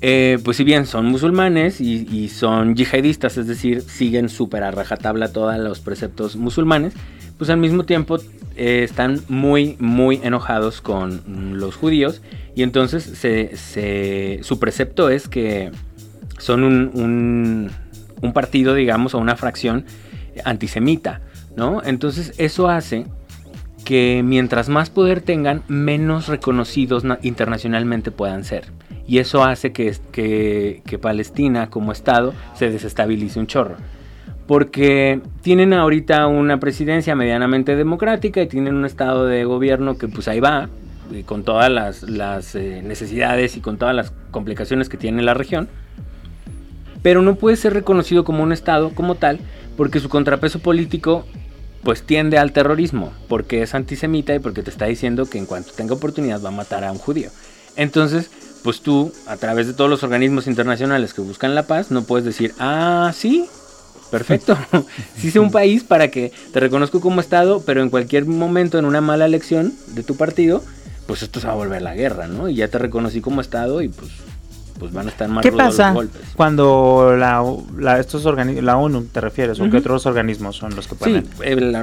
eh, 0.00 0.38
pues 0.44 0.56
si 0.56 0.64
bien 0.64 0.86
son 0.86 1.06
musulmanes 1.06 1.80
y, 1.80 2.28
son 2.28 2.74
yihadistas, 2.74 3.36
es 3.38 3.46
decir, 3.46 3.80
siguen 3.82 4.28
súper 4.28 4.62
a 4.64 4.70
rajatabla 4.70 5.32
todos 5.32 5.56
los 5.58 5.80
preceptos 5.80 6.36
musulmanes, 6.36 6.94
pues 7.38 7.50
al 7.50 7.56
mismo 7.58 7.84
tiempo 7.84 8.18
eh, 8.56 8.82
están 8.84 9.20
muy, 9.28 9.76
muy 9.80 10.20
enojados 10.22 10.80
con 10.80 11.58
los 11.58 11.74
judíos 11.74 12.22
y 12.54 12.62
entonces 12.62 13.02
se, 13.02 14.40
su 14.42 14.58
precepto 14.60 15.10
es 15.10 15.26
que 15.28 15.72
son 16.38 16.62
un- 16.62 17.70
un 18.22 18.32
partido, 18.32 18.74
digamos, 18.74 19.14
o 19.14 19.18
una 19.18 19.36
fracción 19.36 19.84
antisemita, 20.44 21.20
¿no? 21.56 21.82
Entonces 21.84 22.34
eso 22.38 22.68
hace 22.68 23.06
que 23.84 24.22
mientras 24.24 24.68
más 24.68 24.88
poder 24.90 25.20
tengan, 25.20 25.62
menos 25.68 26.28
reconocidos 26.28 27.04
na- 27.04 27.18
internacionalmente 27.22 28.10
puedan 28.10 28.44
ser. 28.44 28.64
Y 29.06 29.18
eso 29.18 29.44
hace 29.44 29.72
que, 29.72 29.94
que, 30.12 30.98
Palestina 30.98 31.68
como 31.68 31.92
Estado 31.92 32.32
se 32.54 32.70
desestabilice 32.70 33.38
un 33.38 33.46
chorro. 33.46 33.76
Porque 34.46 35.20
tienen 35.42 35.74
ahorita 35.74 36.26
una 36.26 36.58
presidencia 36.58 37.14
medianamente 37.14 37.76
democrática 37.76 38.40
y 38.42 38.46
tienen 38.46 38.74
un 38.74 38.86
estado 38.86 39.26
de 39.26 39.44
gobierno 39.44 39.98
que 39.98 40.08
pues 40.08 40.28
ahí 40.28 40.40
va, 40.40 40.68
y 41.12 41.22
con 41.22 41.44
todas 41.44 41.70
las, 41.70 42.02
las, 42.02 42.54
eh, 42.54 42.82
necesidades 42.82 43.56
y 43.56 43.60
con 43.60 43.76
todas 43.76 43.94
las 43.94 44.12
complicaciones 44.30 44.88
que 44.88 44.96
tiene 44.96 45.22
la 45.22 45.34
región. 45.34 45.68
Pero 47.04 47.20
no 47.20 47.34
puede 47.34 47.58
ser 47.58 47.74
reconocido 47.74 48.24
como 48.24 48.42
un 48.42 48.50
estado 48.50 48.94
como 48.94 49.16
tal 49.16 49.38
porque 49.76 50.00
su 50.00 50.08
contrapeso 50.08 50.60
político 50.60 51.26
pues 51.82 52.02
tiende 52.02 52.38
al 52.38 52.52
terrorismo, 52.52 53.12
porque 53.28 53.60
es 53.60 53.74
antisemita 53.74 54.34
y 54.34 54.38
porque 54.38 54.62
te 54.62 54.70
está 54.70 54.86
diciendo 54.86 55.26
que 55.26 55.36
en 55.36 55.44
cuanto 55.44 55.72
tenga 55.72 55.92
oportunidad 55.92 56.42
va 56.42 56.48
a 56.48 56.52
matar 56.52 56.82
a 56.82 56.90
un 56.90 56.96
judío. 56.96 57.28
Entonces, 57.76 58.30
pues 58.62 58.80
tú, 58.80 59.12
a 59.26 59.36
través 59.36 59.66
de 59.66 59.74
todos 59.74 59.90
los 59.90 60.02
organismos 60.02 60.46
internacionales 60.46 61.12
que 61.12 61.20
buscan 61.20 61.54
la 61.54 61.66
paz, 61.66 61.90
no 61.90 62.04
puedes 62.04 62.24
decir, 62.24 62.54
ah, 62.58 63.12
sí, 63.14 63.44
perfecto. 64.10 64.56
sí 65.18 65.30
sé 65.30 65.40
un 65.40 65.50
país 65.50 65.84
para 65.84 66.08
que 66.10 66.32
te 66.54 66.60
reconozco 66.60 67.02
como 67.02 67.20
Estado, 67.20 67.62
pero 67.66 67.82
en 67.82 67.90
cualquier 67.90 68.24
momento, 68.24 68.78
en 68.78 68.86
una 68.86 69.02
mala 69.02 69.26
elección 69.26 69.74
de 69.88 70.04
tu 70.04 70.16
partido, 70.16 70.64
pues 71.06 71.22
esto 71.22 71.38
se 71.38 71.48
va 71.48 71.52
a 71.52 71.56
volver 71.56 71.82
la 71.82 71.94
guerra, 71.94 72.28
¿no? 72.28 72.48
Y 72.48 72.54
ya 72.54 72.68
te 72.68 72.78
reconocí 72.78 73.20
como 73.20 73.42
Estado 73.42 73.82
y 73.82 73.90
pues 73.90 74.10
pues 74.78 74.92
van 74.92 75.06
a 75.06 75.10
estar 75.10 75.28
más 75.28 75.42
¿Qué 75.42 75.52
pasa 75.52 75.88
los 75.88 75.94
golpes. 75.94 76.22
cuando 76.34 77.14
la, 77.16 77.44
la, 77.78 78.00
estos 78.00 78.24
la 78.24 78.76
ONU 78.76 79.04
te 79.04 79.20
refieres 79.20 79.60
o 79.60 79.70
qué 79.70 79.76
otros 79.76 80.06
organismos 80.06 80.56
son 80.56 80.74
los 80.74 80.88
que 80.88 80.94
pueden? 80.94 81.24
Sí, 81.24 81.30
eh, 81.42 81.56
la, 81.56 81.80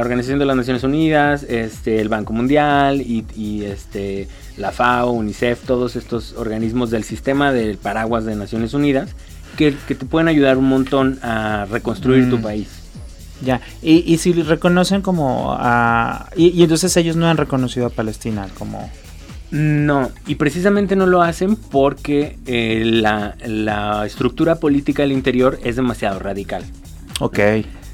Organización 0.00 0.38
de 0.38 0.44
las 0.44 0.56
Naciones 0.56 0.82
Unidas, 0.84 1.44
este, 1.44 2.00
el 2.00 2.08
Banco 2.08 2.32
Mundial 2.32 3.00
y, 3.00 3.64
este, 3.64 4.28
la 4.56 4.72
FAO, 4.72 5.12
UNICEF, 5.12 5.64
todos 5.64 5.96
estos 5.96 6.34
organismos 6.36 6.90
del 6.90 7.04
sistema 7.04 7.52
del 7.52 7.78
paraguas 7.78 8.24
de 8.24 8.36
Naciones 8.36 8.74
Unidas 8.74 9.10
que, 9.56 9.72
te 9.72 9.94
pueden 9.94 10.28
ayudar 10.28 10.58
un 10.58 10.68
montón 10.68 11.18
a 11.22 11.66
reconstruir 11.70 12.28
tu 12.28 12.38
mm. 12.38 12.42
país. 12.42 12.68
Ya, 13.42 13.60
y, 13.82 14.12
y 14.12 14.18
si 14.18 14.32
reconocen 14.32 15.02
como 15.02 15.54
a... 15.58 16.30
y 16.36 16.62
entonces 16.62 16.96
ellos 16.96 17.16
no 17.16 17.26
han 17.26 17.36
reconocido 17.36 17.86
a 17.86 17.90
Palestina 17.90 18.48
como... 18.58 18.90
No, 19.54 20.10
y 20.26 20.34
precisamente 20.34 20.96
no 20.96 21.06
lo 21.06 21.22
hacen 21.22 21.54
porque 21.54 22.36
eh, 22.44 22.82
la, 22.84 24.02
estructura 24.04 24.56
política 24.56 25.02
del 25.02 25.12
interior 25.12 25.60
es 25.62 25.76
demasiado 25.76 26.18
radical. 26.18 26.64
Ok. 27.20 27.38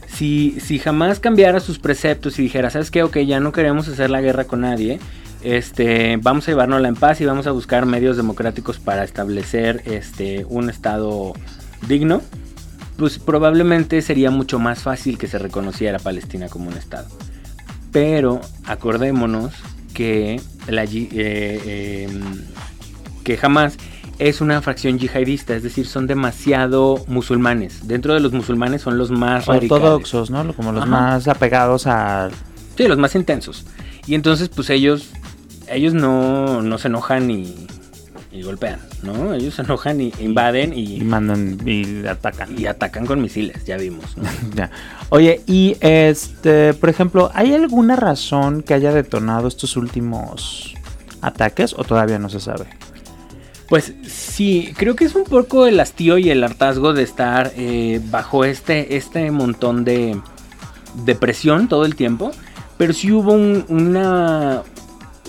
Si, 0.08 0.56
si 0.58 0.78
jamás 0.78 1.20
cambiara 1.20 1.60
sus 1.60 1.78
preceptos 1.78 2.38
y 2.38 2.42
dijera, 2.44 2.70
¿sabes 2.70 2.90
qué? 2.90 3.02
Ok, 3.02 3.18
ya 3.18 3.40
no 3.40 3.52
queremos 3.52 3.88
hacer 3.88 4.08
la 4.08 4.22
guerra 4.22 4.44
con 4.44 4.62
nadie, 4.62 5.00
este, 5.42 6.16
vamos 6.16 6.48
a 6.48 6.52
llevárnosla 6.52 6.88
en 6.88 6.96
paz 6.96 7.20
y 7.20 7.26
vamos 7.26 7.46
a 7.46 7.50
buscar 7.50 7.84
medios 7.84 8.16
democráticos 8.16 8.78
para 8.78 9.04
establecer 9.04 9.82
este, 9.84 10.46
un 10.48 10.70
estado 10.70 11.34
digno, 11.86 12.22
pues 12.96 13.18
probablemente 13.18 14.00
sería 14.00 14.30
mucho 14.30 14.58
más 14.58 14.78
fácil 14.78 15.18
que 15.18 15.26
se 15.26 15.38
reconociera 15.38 15.98
a 15.98 16.00
Palestina 16.00 16.48
como 16.48 16.70
un 16.70 16.78
estado. 16.78 17.08
Pero 17.92 18.40
acordémonos 18.64 19.52
que, 19.94 20.40
la, 20.68 20.84
eh, 20.84 22.06
em, 22.08 22.20
que 23.24 23.36
jamás 23.36 23.76
es 24.18 24.40
una 24.40 24.60
fracción 24.60 24.98
yihadista, 24.98 25.56
es 25.56 25.62
decir, 25.62 25.86
son 25.86 26.06
demasiado 26.06 27.02
musulmanes. 27.08 27.88
Dentro 27.88 28.12
de 28.14 28.20
los 28.20 28.32
musulmanes 28.32 28.82
son 28.82 28.98
los 28.98 29.10
más 29.10 29.48
ortodoxos, 29.48 30.30
¿no? 30.30 30.52
Como 30.52 30.72
los 30.72 30.86
más 30.86 31.26
apegados 31.26 31.86
a... 31.86 32.28
Sí, 32.76 32.86
los 32.86 32.98
más 32.98 33.14
intensos. 33.14 33.64
Y 34.06 34.14
entonces, 34.14 34.50
pues 34.50 34.68
ellos, 34.70 35.08
ellos 35.68 35.94
no, 35.94 36.60
no 36.60 36.78
se 36.78 36.88
enojan 36.88 37.30
y, 37.30 37.66
y 38.32 38.42
golpean, 38.42 38.80
¿no? 39.02 39.34
Ellos 39.34 39.54
se 39.54 39.62
enojan 39.62 40.00
y 40.00 40.12
invaden 40.20 40.72
y, 40.72 40.96
y 40.96 41.00
mandan 41.00 41.58
y 41.66 42.06
atacan. 42.06 42.58
Y 42.58 42.66
atacan 42.66 43.04
con 43.06 43.20
misiles, 43.20 43.64
ya 43.64 43.76
vimos. 43.76 44.04
ya. 44.54 44.70
Oye, 45.08 45.40
y 45.46 45.76
este, 45.80 46.74
por 46.74 46.88
ejemplo, 46.88 47.30
¿hay 47.34 47.54
alguna 47.54 47.96
razón 47.96 48.62
que 48.62 48.74
haya 48.74 48.92
detonado 48.92 49.48
estos 49.48 49.76
últimos 49.76 50.74
ataques 51.20 51.74
o 51.76 51.82
todavía 51.82 52.18
no 52.18 52.28
se 52.28 52.40
sabe? 52.40 52.66
Pues 53.68 53.94
sí, 54.06 54.74
creo 54.76 54.96
que 54.96 55.04
es 55.04 55.14
un 55.14 55.24
poco 55.24 55.66
el 55.66 55.78
hastío 55.78 56.18
y 56.18 56.30
el 56.30 56.42
hartazgo 56.42 56.92
de 56.92 57.04
estar 57.04 57.52
eh, 57.56 58.00
bajo 58.10 58.44
este, 58.44 58.96
este 58.96 59.30
montón 59.30 59.84
de, 59.84 60.20
de 61.04 61.14
presión 61.14 61.68
todo 61.68 61.84
el 61.84 61.94
tiempo. 61.94 62.32
Pero 62.78 62.92
sí 62.92 63.12
hubo 63.12 63.32
una, 63.32 64.62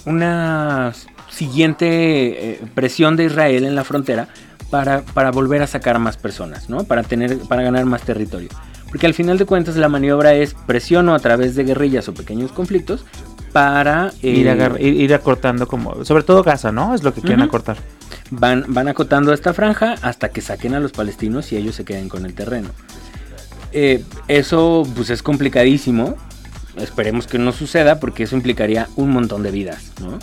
una 0.05 0.93
siguiente 1.41 1.87
eh, 1.87 2.61
presión 2.75 3.15
de 3.15 3.25
Israel 3.25 3.65
en 3.65 3.73
la 3.73 3.83
frontera 3.83 4.27
para, 4.69 5.01
para, 5.01 5.31
volver 5.31 5.63
a 5.63 5.67
sacar 5.67 5.97
más 5.97 6.15
personas, 6.15 6.69
¿no? 6.69 6.83
Para, 6.83 7.01
tener, 7.01 7.39
para 7.49 7.63
ganar 7.63 7.83
más 7.85 8.03
territorio. 8.03 8.49
Porque 8.89 9.07
al 9.07 9.15
final 9.15 9.39
de 9.39 9.45
cuentas 9.45 9.75
la 9.75 9.89
maniobra 9.89 10.35
es 10.35 10.53
presiono 10.53 11.15
a 11.15 11.19
través 11.19 11.55
de 11.55 11.63
guerrillas 11.63 12.07
o 12.07 12.13
pequeños 12.13 12.51
conflictos 12.51 13.05
para... 13.51 14.11
Eh, 14.21 14.77
ir, 14.81 15.13
acortando 15.15 15.67
como... 15.67 16.05
Sobre 16.05 16.21
todo 16.21 16.43
Gaza, 16.43 16.71
¿no? 16.71 16.93
Es 16.93 17.01
lo 17.01 17.11
que 17.11 17.21
quieren 17.21 17.41
acortar. 17.41 17.77
Van, 18.29 18.65
van 18.67 18.87
acotando 18.87 19.33
esta 19.33 19.51
franja 19.55 19.95
hasta 20.03 20.29
que 20.29 20.41
saquen 20.41 20.75
a 20.75 20.79
los 20.79 20.91
palestinos 20.91 21.51
y 21.51 21.57
ellos 21.57 21.73
se 21.73 21.85
queden 21.85 22.07
con 22.07 22.27
el 22.27 22.35
terreno. 22.35 22.69
Eh, 23.71 24.03
eso 24.27 24.87
pues 24.95 25.09
es 25.09 25.23
complicadísimo. 25.23 26.17
Esperemos 26.77 27.25
que 27.25 27.39
no 27.39 27.51
suceda 27.51 27.99
porque 27.99 28.23
eso 28.23 28.35
implicaría 28.35 28.89
un 28.95 29.09
montón 29.09 29.41
de 29.41 29.49
vidas, 29.49 29.91
¿no? 29.99 30.19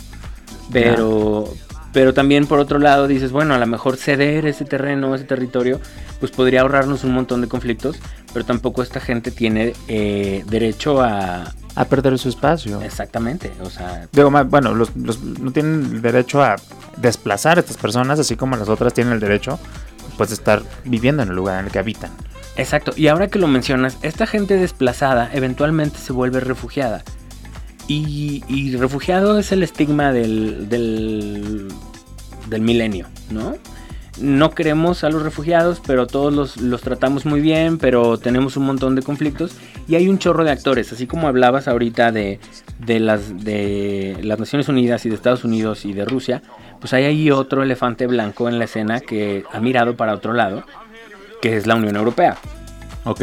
Pero, 0.71 1.51
pero 1.93 2.13
también 2.13 2.45
por 2.45 2.59
otro 2.59 2.79
lado 2.79 3.07
dices, 3.07 3.31
bueno, 3.31 3.53
a 3.53 3.57
lo 3.57 3.65
mejor 3.65 3.97
ceder 3.97 4.45
ese 4.45 4.65
terreno, 4.65 5.15
ese 5.15 5.25
territorio, 5.25 5.79
pues 6.19 6.31
podría 6.31 6.61
ahorrarnos 6.61 7.03
un 7.03 7.13
montón 7.13 7.41
de 7.41 7.47
conflictos, 7.47 7.97
pero 8.33 8.45
tampoco 8.45 8.83
esta 8.83 8.99
gente 8.99 9.31
tiene 9.31 9.73
eh, 9.87 10.43
derecho 10.47 11.01
a... 11.01 11.53
A 11.75 11.85
perder 11.85 12.17
su 12.19 12.29
espacio. 12.29 12.81
Exactamente, 12.81 13.51
o 13.61 13.69
sea... 13.69 14.07
Digo, 14.11 14.29
bueno, 14.45 14.75
los, 14.75 14.95
no 14.95 15.51
tienen 15.51 15.89
el 15.93 16.01
derecho 16.01 16.43
a 16.43 16.57
desplazar 16.97 17.57
a 17.57 17.61
estas 17.61 17.77
personas, 17.77 18.19
así 18.19 18.35
como 18.35 18.57
las 18.57 18.67
otras 18.67 18.93
tienen 18.93 19.13
el 19.13 19.19
derecho, 19.19 19.59
pues, 20.17 20.29
de 20.29 20.35
estar 20.35 20.61
viviendo 20.83 21.23
en 21.23 21.29
el 21.29 21.35
lugar 21.35 21.59
en 21.59 21.67
el 21.67 21.71
que 21.71 21.79
habitan. 21.79 22.11
Exacto, 22.57 22.91
y 22.97 23.07
ahora 23.07 23.29
que 23.29 23.39
lo 23.39 23.47
mencionas, 23.47 23.97
esta 24.01 24.27
gente 24.27 24.57
desplazada 24.57 25.29
eventualmente 25.33 25.97
se 25.97 26.11
vuelve 26.11 26.41
refugiada. 26.41 27.03
Y, 27.91 28.75
refugiado 28.77 29.39
es 29.39 29.51
el 29.51 29.63
estigma 29.63 30.13
del, 30.13 30.69
del, 30.69 32.61
milenio, 32.61 33.07
¿no? 33.31 33.55
No 34.21 34.51
queremos 34.51 35.03
a 35.03 35.09
los 35.09 35.23
refugiados, 35.23 35.81
pero 35.87 36.05
todos 36.05 36.57
los, 36.57 36.81
tratamos 36.81 37.25
muy 37.25 37.41
bien, 37.41 37.79
pero 37.79 38.19
tenemos 38.19 38.57
un 38.57 38.67
montón 38.67 38.93
de 38.93 39.01
conflictos 39.01 39.55
y 39.87 39.95
hay 39.95 40.07
un 40.07 40.19
chorro 40.19 40.43
de 40.43 40.51
actores, 40.51 40.93
así 40.93 41.07
como 41.07 41.27
hablabas 41.27 41.67
ahorita 41.67 42.11
de, 42.11 42.39
las, 42.85 43.43
de 43.43 44.19
las 44.21 44.37
Naciones 44.37 44.67
Unidas 44.69 45.07
y 45.07 45.09
de 45.09 45.15
Estados 45.15 45.43
Unidos 45.43 45.83
y 45.83 45.93
de 45.93 46.05
Rusia, 46.05 46.43
pues 46.79 46.93
hay 46.93 47.05
ahí 47.05 47.31
otro 47.31 47.63
elefante 47.63 48.05
blanco 48.05 48.47
en 48.49 48.59
la 48.59 48.65
escena 48.65 48.99
que 48.99 49.45
ha 49.51 49.59
mirado 49.59 49.95
para 49.95 50.13
otro 50.13 50.33
lado, 50.33 50.63
que 51.41 51.57
es 51.57 51.65
la 51.65 51.73
Unión 51.73 51.95
Europea. 51.95 52.37
Ok. 53.05 53.21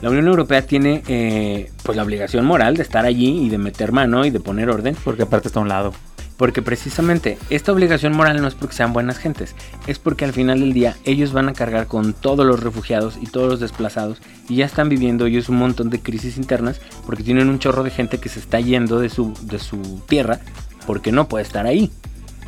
La 0.00 0.10
Unión 0.10 0.26
Europea 0.26 0.62
tiene 0.62 1.02
eh, 1.08 1.70
pues 1.82 1.96
la 1.96 2.04
obligación 2.04 2.44
moral 2.44 2.76
de 2.76 2.82
estar 2.82 3.04
allí 3.04 3.46
y 3.46 3.48
de 3.48 3.58
meter 3.58 3.92
mano 3.92 4.24
y 4.24 4.30
de 4.30 4.40
poner 4.40 4.70
orden. 4.70 4.96
Porque 5.04 5.22
aparte 5.22 5.48
está 5.48 5.60
a 5.60 5.62
un 5.62 5.68
lado. 5.68 5.92
Porque 6.36 6.62
precisamente 6.62 7.36
esta 7.50 7.72
obligación 7.72 8.14
moral 8.14 8.40
no 8.40 8.46
es 8.46 8.54
porque 8.54 8.76
sean 8.76 8.92
buenas 8.92 9.18
gentes, 9.18 9.56
es 9.88 9.98
porque 9.98 10.24
al 10.24 10.32
final 10.32 10.60
del 10.60 10.72
día 10.72 10.96
ellos 11.04 11.32
van 11.32 11.48
a 11.48 11.52
cargar 11.52 11.88
con 11.88 12.12
todos 12.12 12.46
los 12.46 12.62
refugiados 12.62 13.18
y 13.20 13.26
todos 13.26 13.50
los 13.50 13.58
desplazados 13.58 14.22
y 14.48 14.54
ya 14.54 14.64
están 14.64 14.88
viviendo 14.88 15.26
ellos 15.26 15.48
un 15.48 15.56
montón 15.56 15.90
de 15.90 16.00
crisis 16.00 16.36
internas 16.36 16.80
porque 17.04 17.24
tienen 17.24 17.48
un 17.48 17.58
chorro 17.58 17.82
de 17.82 17.90
gente 17.90 18.18
que 18.18 18.28
se 18.28 18.38
está 18.38 18.60
yendo 18.60 19.00
de 19.00 19.08
su, 19.08 19.34
de 19.42 19.58
su 19.58 20.00
tierra 20.06 20.38
porque 20.86 21.10
no 21.10 21.26
puede 21.26 21.42
estar 21.42 21.66
ahí, 21.66 21.90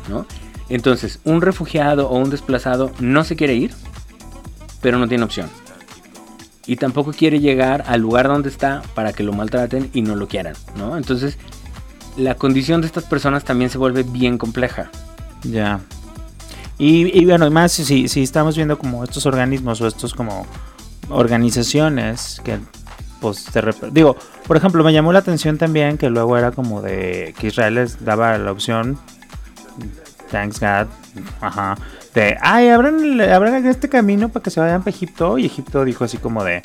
¿no? 0.07 0.25
Entonces, 0.69 1.19
un 1.25 1.41
refugiado 1.41 2.07
o 2.07 2.17
un 2.17 2.29
desplazado 2.29 2.93
no 3.01 3.25
se 3.25 3.35
quiere 3.35 3.55
ir, 3.55 3.73
pero 4.79 4.99
no 4.99 5.09
tiene 5.09 5.25
opción 5.25 5.49
y 6.65 6.75
tampoco 6.75 7.11
quiere 7.11 7.39
llegar 7.39 7.83
al 7.87 8.01
lugar 8.01 8.27
donde 8.27 8.49
está 8.49 8.81
para 8.93 9.13
que 9.13 9.23
lo 9.23 9.33
maltraten 9.33 9.89
y 9.93 10.01
no 10.01 10.15
lo 10.15 10.27
quieran, 10.27 10.55
¿no? 10.75 10.97
Entonces, 10.97 11.37
la 12.17 12.35
condición 12.35 12.81
de 12.81 12.87
estas 12.87 13.05
personas 13.05 13.43
también 13.43 13.69
se 13.69 13.77
vuelve 13.77 14.03
bien 14.03 14.37
compleja. 14.37 14.89
Ya. 15.43 15.79
Y, 16.77 17.25
bueno, 17.25 17.45
además, 17.45 17.71
si, 17.71 18.07
si 18.07 18.23
estamos 18.23 18.55
viendo 18.55 18.79
como 18.79 19.03
estos 19.03 19.27
organismos 19.27 19.81
o 19.81 19.87
estos 19.87 20.15
como 20.15 20.47
organizaciones 21.09 22.41
que 22.43 22.59
pues 23.19 23.45
te 23.45 23.61
digo, 23.91 24.17
por 24.47 24.57
ejemplo, 24.57 24.83
me 24.83 24.91
llamó 24.91 25.13
la 25.13 25.19
atención 25.19 25.59
también 25.59 25.99
que 25.99 26.09
luego 26.09 26.39
era 26.39 26.51
como 26.51 26.81
de 26.81 27.35
que 27.37 27.47
Israel 27.47 27.75
les 27.75 28.03
daba 28.03 28.35
la 28.39 28.51
opción 28.51 28.97
thanks 30.31 30.59
God, 30.59 30.87
ajá, 31.41 31.77
de, 32.13 32.37
ay, 32.41 32.69
abran, 32.69 33.21
abran 33.21 33.65
este 33.65 33.87
camino 33.87 34.29
para 34.29 34.43
que 34.43 34.49
se 34.49 34.59
vayan 34.59 34.81
para 34.81 34.95
Egipto. 34.95 35.37
Y 35.37 35.45
Egipto 35.45 35.85
dijo 35.85 36.03
así 36.03 36.17
como 36.17 36.43
de, 36.43 36.61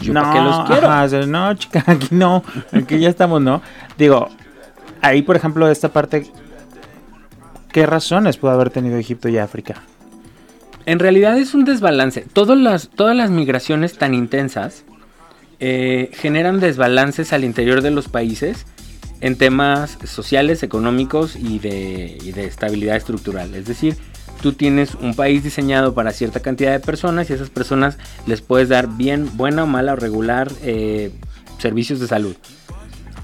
Yo 0.00 0.12
no, 0.12 0.32
que 0.32 0.40
los 0.40 0.60
quiero. 0.68 1.26
no, 1.26 1.54
chica, 1.54 1.84
aquí 1.86 2.08
no, 2.10 2.42
aquí 2.72 2.98
ya 2.98 3.08
estamos, 3.08 3.40
¿no? 3.40 3.62
Digo, 3.96 4.28
ahí, 5.00 5.22
por 5.22 5.36
ejemplo, 5.36 5.68
esta 5.70 5.92
parte, 5.92 6.26
¿qué 7.70 7.86
razones 7.86 8.36
pudo 8.36 8.50
haber 8.50 8.70
tenido 8.70 8.96
Egipto 8.96 9.28
y 9.28 9.38
África? 9.38 9.82
En 10.86 10.98
realidad 10.98 11.36
es 11.36 11.54
un 11.54 11.64
desbalance. 11.64 12.22
Todas 12.32 12.58
las, 12.58 12.88
todas 12.88 13.14
las 13.14 13.30
migraciones 13.30 13.98
tan 13.98 14.14
intensas 14.14 14.84
eh, 15.60 16.10
generan 16.14 16.60
desbalances 16.60 17.32
al 17.32 17.44
interior 17.44 17.82
de 17.82 17.90
los 17.90 18.08
países 18.08 18.66
en 19.20 19.36
temas 19.36 19.98
sociales, 20.04 20.62
económicos 20.62 21.36
y 21.36 21.58
de, 21.58 22.16
y 22.22 22.32
de 22.32 22.46
estabilidad 22.46 22.96
estructural. 22.96 23.54
Es 23.54 23.66
decir, 23.66 23.96
tú 24.40 24.52
tienes 24.52 24.94
un 24.94 25.14
país 25.14 25.42
diseñado 25.42 25.94
para 25.94 26.12
cierta 26.12 26.40
cantidad 26.40 26.72
de 26.72 26.80
personas 26.80 27.28
y 27.28 27.32
a 27.32 27.36
esas 27.36 27.50
personas 27.50 27.98
les 28.26 28.40
puedes 28.40 28.68
dar 28.68 28.88
bien, 28.88 29.30
buena 29.36 29.64
o 29.64 29.66
mala 29.66 29.92
o 29.92 29.96
regular 29.96 30.50
eh, 30.62 31.12
servicios 31.58 32.00
de 32.00 32.08
salud. 32.08 32.36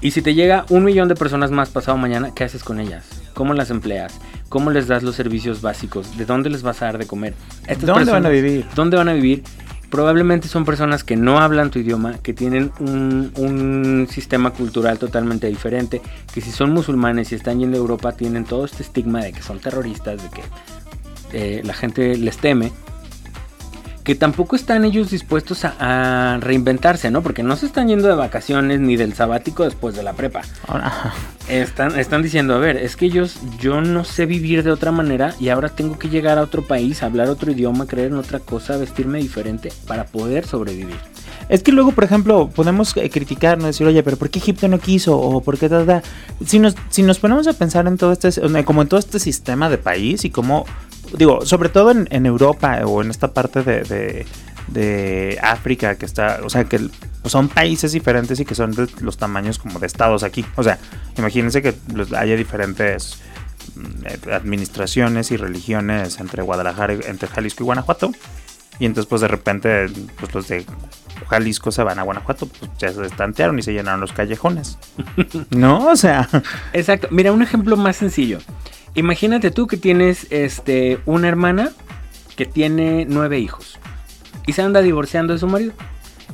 Y 0.01 0.11
si 0.11 0.21
te 0.21 0.35
llega 0.35 0.65
un 0.69 0.83
millón 0.83 1.07
de 1.07 1.15
personas 1.15 1.51
más 1.51 1.69
pasado 1.69 1.97
mañana, 1.97 2.31
¿qué 2.35 2.43
haces 2.43 2.63
con 2.63 2.79
ellas? 2.79 3.05
¿Cómo 3.33 3.53
las 3.53 3.69
empleas? 3.69 4.13
¿Cómo 4.49 4.69
les 4.69 4.87
das 4.87 5.03
los 5.03 5.15
servicios 5.15 5.61
básicos? 5.61 6.17
¿De 6.17 6.25
dónde 6.25 6.49
les 6.49 6.61
vas 6.61 6.81
a 6.81 6.85
dar 6.85 6.97
de 6.97 7.07
comer? 7.07 7.33
¿Dónde 7.81 8.11
van 8.11 8.25
a 8.25 8.29
vivir? 8.29 8.65
¿Dónde 8.75 8.97
van 8.97 9.09
a 9.09 9.13
vivir? 9.13 9.43
probablemente 9.89 10.49
son 10.49 10.65
personas 10.65 11.05
que 11.05 11.15
no 11.15 11.39
hablan 11.39 11.71
tu 11.71 11.79
idioma, 11.79 12.17
que 12.21 12.33
tienen 12.33 12.71
un, 12.79 13.31
un, 13.37 14.07
sistema 14.09 14.51
cultural 14.51 14.99
totalmente 14.99 15.47
diferente, 15.47 16.01
que 16.33 16.41
si 16.41 16.51
son 16.51 16.71
musulmanes 16.71 17.31
y 17.31 17.35
están 17.35 17.59
yendo 17.59 17.77
a 17.77 17.79
Europa 17.79 18.11
tienen 18.11 18.43
todo 18.43 18.65
este 18.65 18.83
estigma 18.83 19.23
de 19.23 19.31
que 19.31 19.41
son 19.41 19.59
terroristas, 19.59 20.21
de 20.21 20.29
que 20.29 20.41
eh, 21.35 21.61
la 21.63 21.73
gente 21.73 22.17
les 22.17 22.37
teme 22.37 22.71
que 24.05 24.13
tampoco 24.13 24.55
están 24.55 24.85
ellos 24.85 25.09
dispuestos 25.09 25.65
a, 25.65 26.37
reinventarse, 26.39 27.09
¿no? 27.09 27.23
Porque 27.23 27.41
no 27.41 27.55
se 27.55 27.65
están 27.65 27.87
yendo 27.87 28.07
de 28.07 28.13
vacaciones 28.13 28.79
ni 28.79 28.95
del 28.97 29.15
sabático 29.15 29.63
después 29.63 29.95
de 29.95 30.03
la 30.03 30.13
prepa. 30.13 30.43
Están, 31.49 31.99
están 31.99 32.21
diciendo, 32.21 32.53
a 32.53 32.59
ver, 32.59 32.77
es 32.77 32.95
que 32.95 33.07
ellos, 33.07 33.39
yo 33.59 33.81
no 33.81 34.03
sé 34.03 34.27
vivir 34.27 34.63
de 34.63 34.71
otra 34.71 34.91
manera 34.91 35.33
y 35.39 35.49
ahora 35.49 35.69
tengo 35.69 35.97
que 35.97 36.09
llegar 36.09 36.37
a 36.37 36.43
otro 36.43 36.61
país, 36.61 37.01
hablar 37.01 37.29
otro 37.29 37.51
idioma, 37.51 37.87
creer 37.87 38.07
en 38.07 38.17
otra 38.17 38.39
cosa, 38.39 38.77
vestirme 38.77 39.17
diferente 39.19 39.73
para 39.87 40.05
poder 40.05 40.45
sobrevivir. 40.45 40.97
Es 41.49 41.61
que 41.61 41.71
luego, 41.71 41.91
por 41.91 42.03
ejemplo, 42.03 42.49
podemos 42.49 42.95
eh, 42.97 43.09
criticar, 43.09 43.57
no 43.57 43.67
decir, 43.67 43.85
oye, 43.85 44.01
pero 44.03 44.17
¿por 44.17 44.29
qué 44.29 44.39
Egipto 44.39 44.67
no 44.67 44.79
quiso? 44.79 45.17
O 45.17 45.41
¿por 45.41 45.57
qué 45.57 45.69
tal, 45.69 46.03
Si 46.45 46.59
nos, 46.59 46.75
si 46.89 47.03
nos 47.03 47.19
ponemos 47.19 47.47
a 47.47 47.53
pensar 47.53 47.87
en 47.87 47.97
todo 47.97 48.11
este, 48.11 48.31
como 48.63 48.81
en 48.83 48.87
todo 48.87 48.99
este 48.99 49.19
sistema 49.19 49.69
de 49.69 49.77
país 49.77 50.25
y 50.25 50.29
cómo 50.31 50.65
digo, 51.17 51.45
sobre 51.45 51.69
todo 51.69 51.91
en, 51.91 52.25
Europa 52.25 52.81
o 52.85 53.01
en 53.01 53.09
esta 53.09 53.33
parte 53.33 53.63
de, 53.63 54.25
de, 54.67 55.39
África 55.41 55.95
que 55.95 56.05
está, 56.05 56.39
o 56.43 56.49
sea, 56.49 56.65
que 56.65 56.79
pues, 56.79 57.31
son 57.31 57.49
países 57.49 57.91
diferentes 57.91 58.39
y 58.39 58.45
que 58.45 58.55
son 58.55 58.71
de 58.71 58.87
los 59.01 59.17
tamaños 59.17 59.59
como 59.59 59.79
de 59.79 59.87
estados 59.87 60.23
aquí. 60.23 60.45
O 60.55 60.63
sea, 60.63 60.79
imagínense 61.17 61.61
que 61.61 61.75
haya 62.17 62.35
diferentes 62.35 63.19
mm, 63.75 64.31
administraciones 64.31 65.31
y 65.31 65.37
religiones 65.37 66.19
entre 66.19 66.43
Guadalajara, 66.43 66.93
entre 67.05 67.27
Jalisco 67.27 67.63
y 67.63 67.65
Guanajuato. 67.65 68.11
Y 68.77 68.85
entonces 68.85 69.07
pues 69.07 69.21
de 69.21 69.29
repente 69.29 69.87
pues 70.19 70.33
los 70.33 70.47
de 70.49 70.65
Jalisco 71.29 71.71
se 71.71 71.83
van 71.83 71.99
a 71.99 72.03
Guanajuato, 72.03 72.47
pues 72.47 72.71
ya 72.77 72.91
se 72.91 73.05
estantearon 73.05 73.57
y 73.59 73.61
se 73.61 73.73
llenaron 73.73 74.01
los 74.01 74.13
callejones. 74.13 74.77
no, 75.49 75.87
o 75.87 75.95
sea. 75.95 76.27
Exacto. 76.73 77.07
Mira, 77.11 77.31
un 77.31 77.41
ejemplo 77.41 77.77
más 77.77 77.95
sencillo. 77.95 78.39
Imagínate 78.95 79.51
tú 79.51 79.67
que 79.67 79.75
tienes 79.75 80.27
este, 80.29 80.99
una 81.05 81.27
hermana 81.27 81.71
que 82.37 82.45
tiene 82.45 83.05
nueve 83.07 83.39
hijos 83.39 83.77
y 84.47 84.53
se 84.53 84.61
anda 84.61 84.81
divorciando 84.81 85.33
de 85.33 85.39
su 85.39 85.47
marido. 85.47 85.73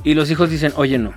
Y 0.04 0.14
los 0.14 0.30
hijos 0.30 0.48
dicen, 0.48 0.72
oye 0.76 0.96
no, 0.98 1.12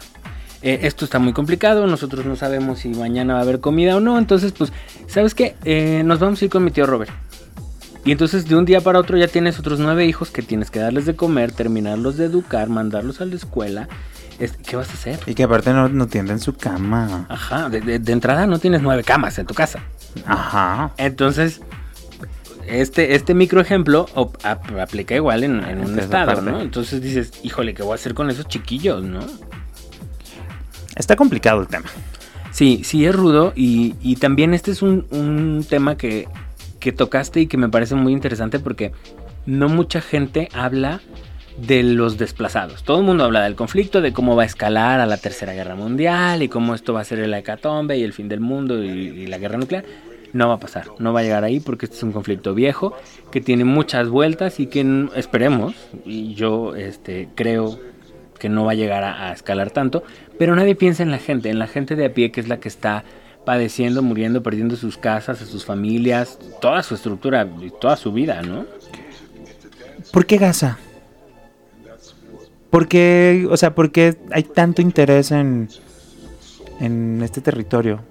eh, 0.64 0.80
esto 0.84 1.06
está 1.06 1.20
muy 1.20 1.34
complicado, 1.34 1.86
nosotros 1.86 2.26
no 2.26 2.36
sabemos 2.36 2.80
si 2.80 2.90
mañana 2.90 3.36
va 3.36 3.40
a 3.40 3.44
haber 3.44 3.60
comida 3.60 3.96
o 3.96 4.00
no, 4.00 4.18
entonces 4.18 4.52
pues, 4.52 4.74
¿sabes 5.08 5.36
qué? 5.36 5.56
Eh, 5.64 6.02
nos 6.04 6.20
vamos 6.20 6.42
a 6.42 6.46
ir 6.46 6.52
con 6.52 6.64
mi 6.64 6.72
tío 6.72 6.88
Robert. 6.88 7.12
Y 8.04 8.12
entonces 8.12 8.48
de 8.48 8.56
un 8.56 8.66
día 8.66 8.82
para 8.82 9.00
otro 9.00 9.18
ya 9.18 9.28
tienes 9.28 9.60
otros 9.60 9.80
nueve 9.80 10.06
hijos 10.06 10.32
que 10.32 10.42
tienes 10.42 10.72
que 10.72 10.80
darles 10.80 11.06
de 11.06 11.16
comer, 11.16 11.52
terminarlos 11.52 12.18
de 12.18 12.26
educar, 12.26 12.70
mandarlos 12.70 13.22
a 13.22 13.26
la 13.26 13.36
escuela. 13.36 13.88
¿Qué 14.38 14.76
vas 14.76 14.90
a 14.90 14.94
hacer? 14.94 15.20
Y 15.28 15.34
que 15.34 15.44
aparte 15.44 15.72
no, 15.72 15.90
no 15.90 16.08
tienden 16.08 16.40
su 16.40 16.54
cama. 16.54 17.26
Ajá, 17.30 17.70
de 17.70 18.12
entrada 18.12 18.46
no 18.48 18.60
tienes 18.60 18.82
nueve 18.82 19.04
camas 19.04 19.40
en 19.40 19.46
tu 19.46 19.54
casa. 19.54 19.80
Ajá. 20.26 20.92
Entonces, 20.98 21.62
este, 22.68 23.16
este 23.16 23.34
micro 23.34 23.62
ejemplo 23.62 24.08
aplica 24.44 25.16
igual 25.16 25.44
en, 25.44 25.60
un 25.80 26.00
estado, 26.00 26.42
¿no? 26.42 26.62
Entonces 26.62 27.02
dices, 27.02 27.32
híjole, 27.44 27.74
¿qué 27.74 27.84
voy 27.84 27.94
a 27.94 27.96
hacer 27.96 28.14
con 28.14 28.30
esos 28.30 28.48
chiquillos, 28.48 29.04
no? 29.04 29.20
Está 30.96 31.16
complicado 31.16 31.62
el 31.62 31.68
tema. 31.68 31.90
Sí, 32.52 32.82
sí 32.84 33.06
es 33.06 33.14
rudo 33.14 33.52
y, 33.56 34.16
también 34.16 34.54
este 34.54 34.72
es 34.72 34.82
un, 34.82 35.66
tema 35.70 35.98
que, 35.98 36.28
que, 36.80 36.92
tocaste 36.92 37.42
y 37.42 37.48
que 37.48 37.58
me 37.58 37.70
parece 37.70 37.96
muy 37.96 38.14
interesante 38.14 38.60
porque 38.60 38.94
no 39.46 39.68
mucha 39.70 40.02
gente 40.02 40.50
habla 40.54 41.02
de 41.58 41.84
los 41.84 42.18
desplazados. 42.18 42.84
Todo 42.84 43.00
el 43.00 43.04
mundo 43.06 43.24
habla 43.24 43.44
del 43.44 43.56
conflicto, 43.56 44.02
de 44.02 44.14
cómo 44.14 44.36
va 44.36 44.44
a 44.44 44.46
escalar 44.46 45.00
a 45.00 45.06
la 45.06 45.18
Tercera 45.18 45.54
Guerra 45.54 45.76
Mundial 45.76 46.44
y 46.44 46.50
cómo 46.50 46.76
esto 46.76 46.94
va 46.94 47.02
a 47.02 47.04
ser 47.04 47.20
el 47.20 47.34
hecatombe 47.34 47.98
y 47.98 48.04
el 48.04 48.14
fin 48.14 48.28
del 48.28 48.40
mundo 48.40 48.84
y, 48.84 49.28
la 49.28 49.38
guerra 49.38 49.58
nuclear. 49.58 49.86
No 50.36 50.50
va 50.50 50.56
a 50.56 50.60
pasar, 50.60 50.88
no 51.00 51.14
va 51.14 51.22
a 51.22 51.24
llegar 51.24 51.46
ahí 51.46 51.62
porque 51.62 51.86
este 51.86 51.96
es 51.96 52.04
un 52.04 52.12
conflicto 52.12 52.54
viejo 52.54 52.94
que 53.32 53.40
tiene 53.40 53.64
muchas 53.64 54.10
vueltas 54.10 54.60
y 54.60 54.68
que 54.68 55.08
esperemos, 55.16 55.76
y 56.04 56.34
yo 56.34 56.76
este, 56.76 57.30
creo 57.36 57.80
que 58.38 58.50
no 58.50 58.66
va 58.66 58.74
a 58.74 58.76
llegar 58.76 59.06
a, 59.06 59.32
escalar 59.32 59.72
tanto, 59.72 60.04
pero 60.38 60.54
nadie 60.54 60.76
piensa 60.76 61.04
en 61.04 61.12
la 61.12 61.20
gente, 61.20 61.50
en 61.50 61.58
la 61.58 61.68
gente 61.68 61.96
de 61.96 62.08
a 62.08 62.14
pie 62.14 62.34
que 62.34 62.42
es 62.42 62.50
la 62.50 62.60
que 62.60 62.68
está 62.68 63.06
padeciendo, 63.46 64.02
muriendo, 64.02 64.44
perdiendo 64.44 64.76
sus 64.76 64.98
casas, 64.98 65.38
sus 65.38 65.64
familias, 65.64 66.38
toda 66.60 66.84
su 66.84 66.96
estructura 66.96 67.48
toda 67.80 67.96
su 67.96 68.12
vida, 68.12 68.42
¿no? 68.42 68.66
¿Por 70.12 70.26
qué 70.26 70.36
Gaza? 70.36 70.80
¿Por 72.70 72.90
qué, 72.90 73.48
o 73.50 73.56
sea, 73.56 73.74
por 73.74 73.94
qué 73.94 74.18
hay 74.32 74.44
tanto 74.44 74.82
interés 74.82 75.32
en, 75.32 75.70
en 76.82 77.22
este 77.24 77.40
territorio? 77.40 78.02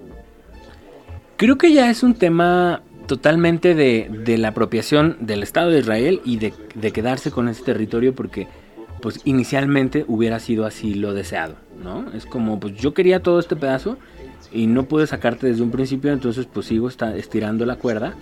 Creo 1.37 1.57
que 1.57 1.73
ya 1.73 1.89
es 1.89 2.03
un 2.03 2.13
tema 2.15 2.81
totalmente 3.07 3.75
de, 3.75 4.09
de 4.09 4.37
la 4.37 4.49
apropiación 4.49 5.17
del 5.19 5.43
Estado 5.43 5.69
de 5.69 5.79
Israel 5.79 6.21
y 6.25 6.37
de, 6.37 6.53
de, 6.73 6.91
quedarse 6.91 7.29
con 7.29 7.49
ese 7.49 7.63
territorio 7.63 8.15
porque 8.15 8.47
pues 9.01 9.21
inicialmente 9.25 10.05
hubiera 10.07 10.39
sido 10.39 10.65
así 10.65 10.95
lo 10.95 11.13
deseado, 11.13 11.55
¿no? 11.83 12.05
Es 12.13 12.25
como 12.25 12.59
pues 12.59 12.75
yo 12.75 12.93
quería 12.93 13.21
todo 13.21 13.39
este 13.39 13.55
pedazo 13.55 13.97
y 14.51 14.67
no 14.67 14.85
pude 14.85 15.05
sacarte 15.05 15.47
desde 15.47 15.61
un 15.61 15.71
principio, 15.71 16.11
entonces 16.11 16.47
pues 16.51 16.65
sigo 16.65 16.89
estirando 16.89 17.65
la 17.65 17.75
cuerda 17.75 18.15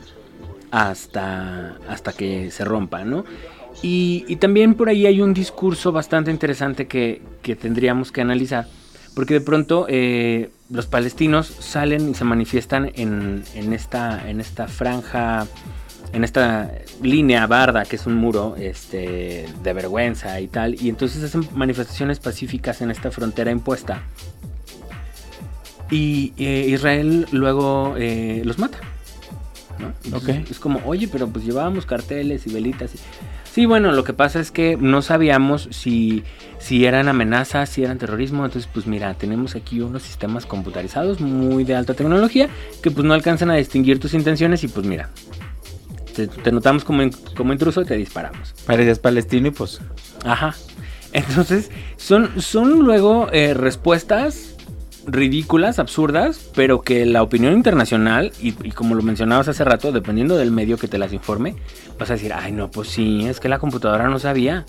hasta, 0.71 1.77
hasta 1.87 2.13
que 2.13 2.49
se 2.51 2.65
rompa, 2.65 3.05
¿no? 3.05 3.23
Y, 3.81 4.35
también 4.37 4.75
por 4.75 4.89
ahí 4.89 5.05
hay 5.05 5.21
un 5.21 5.33
discurso 5.33 5.91
bastante 5.91 6.31
interesante 6.31 6.87
que, 6.87 7.21
tendríamos 7.59 8.11
que 8.11 8.21
analizar, 8.21 8.67
porque 9.15 9.35
de 9.35 9.41
pronto 9.41 9.85
eh, 9.89 10.49
los 10.69 10.87
palestinos 10.87 11.47
salen 11.47 12.09
y 12.09 12.13
se 12.13 12.23
manifiestan 12.23 12.91
en, 12.95 13.43
esta, 13.73 14.29
en 14.29 14.39
esta 14.39 14.67
franja, 14.67 15.47
en 16.13 16.23
esta 16.23 16.71
línea 17.01 17.45
barda, 17.47 17.85
que 17.85 17.95
es 17.95 18.05
un 18.05 18.15
muro 18.15 18.55
este, 18.57 19.45
de 19.61 19.73
vergüenza 19.73 20.39
y 20.39 20.47
tal, 20.47 20.81
y 20.81 20.89
entonces 20.89 21.23
hacen 21.23 21.47
manifestaciones 21.53 22.19
pacíficas 22.19 22.81
en 22.81 22.91
esta 22.91 23.11
frontera 23.11 23.51
impuesta. 23.51 24.03
Y 25.91 26.33
eh, 26.37 26.65
Israel 26.69 27.27
luego 27.31 27.95
eh, 27.97 28.41
los 28.45 28.57
mata. 28.57 28.79
Es 30.49 30.59
como, 30.59 30.81
oye, 30.85 31.07
pero 31.07 31.27
pues 31.27 31.45
llevábamos 31.45 31.85
carteles 31.85 32.47
y 32.47 32.53
velitas. 32.53 32.95
Y... 32.95 32.99
Sí, 33.53 33.67
bueno, 33.67 33.91
lo 33.91 34.03
que 34.03 34.13
pasa 34.13 34.39
es 34.39 34.49
que 34.49 34.77
no 34.77 35.03
sabíamos 35.03 35.67
si, 35.69 36.23
si 36.57 36.85
eran 36.85 37.07
amenazas, 37.07 37.69
si 37.69 37.83
eran 37.83 37.99
terrorismo. 37.99 38.43
Entonces, 38.45 38.67
pues 38.73 38.87
mira, 38.87 39.13
tenemos 39.13 39.55
aquí 39.55 39.79
unos 39.79 40.01
sistemas 40.01 40.47
computarizados 40.47 41.21
muy 41.21 41.63
de 41.63 41.75
alta 41.75 41.93
tecnología 41.93 42.49
que 42.81 42.89
pues 42.89 43.05
no 43.05 43.13
alcanzan 43.13 43.51
a 43.51 43.55
distinguir 43.55 43.99
tus 43.99 44.15
intenciones 44.15 44.63
y 44.63 44.69
pues 44.69 44.87
mira, 44.87 45.11
te, 46.15 46.51
notamos 46.51 46.83
como, 46.83 47.03
como 47.37 47.53
intruso 47.53 47.83
y 47.83 47.85
te 47.85 47.95
disparamos. 47.95 48.55
Pareces 48.65 48.97
palestino 48.97 49.49
y 49.49 49.51
pues... 49.51 49.81
Ajá. 50.25 50.55
Entonces, 51.11 51.69
son, 51.95 52.41
son 52.41 52.79
luego 52.79 53.29
eh, 53.31 53.53
respuestas 53.53 54.52
ridículas, 55.05 55.79
absurdas, 55.79 56.49
pero 56.55 56.81
que 56.81 57.05
la 57.05 57.23
opinión 57.23 57.53
internacional, 57.53 58.31
y, 58.41 58.51
como 58.71 58.95
lo 58.95 59.01
mencionabas 59.01 59.47
hace 59.47 59.63
rato, 59.63 59.91
dependiendo 59.91 60.37
del 60.37 60.51
medio 60.51 60.77
que 60.77 60.87
te 60.87 60.97
las 60.97 61.13
informe, 61.13 61.55
vas 61.99 62.09
a 62.09 62.13
decir, 62.13 62.33
ay 62.33 62.51
no, 62.51 62.71
pues 62.71 62.89
sí, 62.89 63.25
es 63.25 63.39
que 63.39 63.49
la 63.49 63.59
computadora 63.59 64.07
no 64.07 64.19
sabía. 64.19 64.65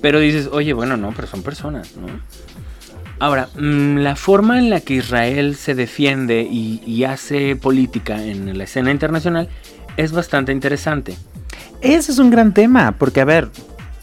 Pero 0.00 0.20
dices, 0.20 0.48
oye, 0.52 0.72
bueno, 0.72 0.96
no, 0.96 1.12
pero 1.14 1.26
son 1.26 1.42
personas, 1.42 1.96
¿no? 1.96 2.06
Ahora, 3.18 3.48
mm, 3.58 3.98
la 3.98 4.14
forma 4.14 4.58
en 4.58 4.68
la 4.68 4.80
que 4.80 4.94
Israel 4.94 5.56
se 5.56 5.74
defiende 5.74 6.42
y, 6.42 7.04
hace 7.04 7.56
política 7.56 8.22
en 8.22 8.58
la 8.58 8.64
escena 8.64 8.90
internacional 8.90 9.48
es 9.96 10.12
bastante 10.12 10.52
interesante. 10.52 11.16
Ese 11.80 12.12
es 12.12 12.18
un 12.18 12.30
gran 12.30 12.52
tema, 12.52 12.92
porque 12.98 13.20
a 13.20 13.24
ver, 13.24 13.48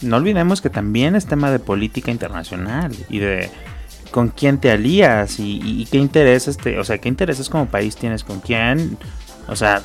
no 0.01 0.17
olvidemos 0.17 0.61
que 0.61 0.69
también 0.69 1.15
es 1.15 1.27
tema 1.27 1.51
de 1.51 1.59
política 1.59 2.11
internacional 2.11 2.91
y 3.09 3.19
de 3.19 3.49
con 4.13 4.29
quién 4.29 4.59
te 4.59 4.69
alías 4.69 5.39
y, 5.39 5.87
qué 5.91 5.97
intereses 5.97 6.55
te, 6.55 6.77
o 6.77 6.83
sea, 6.83 6.99
qué 6.99 7.09
intereses 7.09 7.49
como 7.49 7.65
país 7.65 7.95
tienes 7.95 8.23
con 8.23 8.39
quién. 8.41 8.95
O 9.47 9.55
sea, 9.55 9.81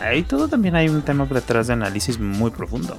ahí 0.00 0.24
todo 0.24 0.48
también 0.48 0.74
hay 0.74 0.88
un 0.88 1.02
tema 1.02 1.26
detrás 1.26 1.68
de 1.68 1.74
análisis 1.74 2.18
muy 2.18 2.50
profundo. 2.50 2.98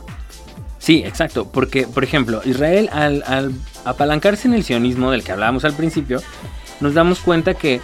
Sí, 0.80 1.04
exacto, 1.06 1.52
porque 1.52 1.86
por 1.86 2.06
ejemplo, 2.06 2.42
Israel 2.46 2.90
al, 2.94 3.54
apalancarse 3.84 4.48
en 4.48 4.54
el 4.54 4.64
sionismo 4.64 5.12
del 5.12 5.22
que 5.22 5.34
hablábamos 5.34 5.66
al 5.66 5.74
principio, 5.74 6.22
nos 6.80 6.94
damos 6.94 7.20
cuenta 7.20 7.56
que 7.56 7.82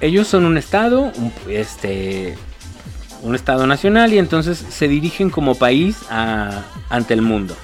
ellos 0.00 0.26
son 0.26 0.44
un 0.44 0.58
estado, 0.58 1.12
un, 1.16 1.32
este, 1.48 2.34
un 3.22 3.36
estado 3.36 3.68
nacional 3.68 4.12
y 4.12 4.18
entonces 4.18 4.58
se 4.58 4.88
dirigen 4.88 5.30
como 5.30 5.54
país 5.54 5.98
ante 6.10 7.14
el 7.14 7.22
mundo. 7.22 7.56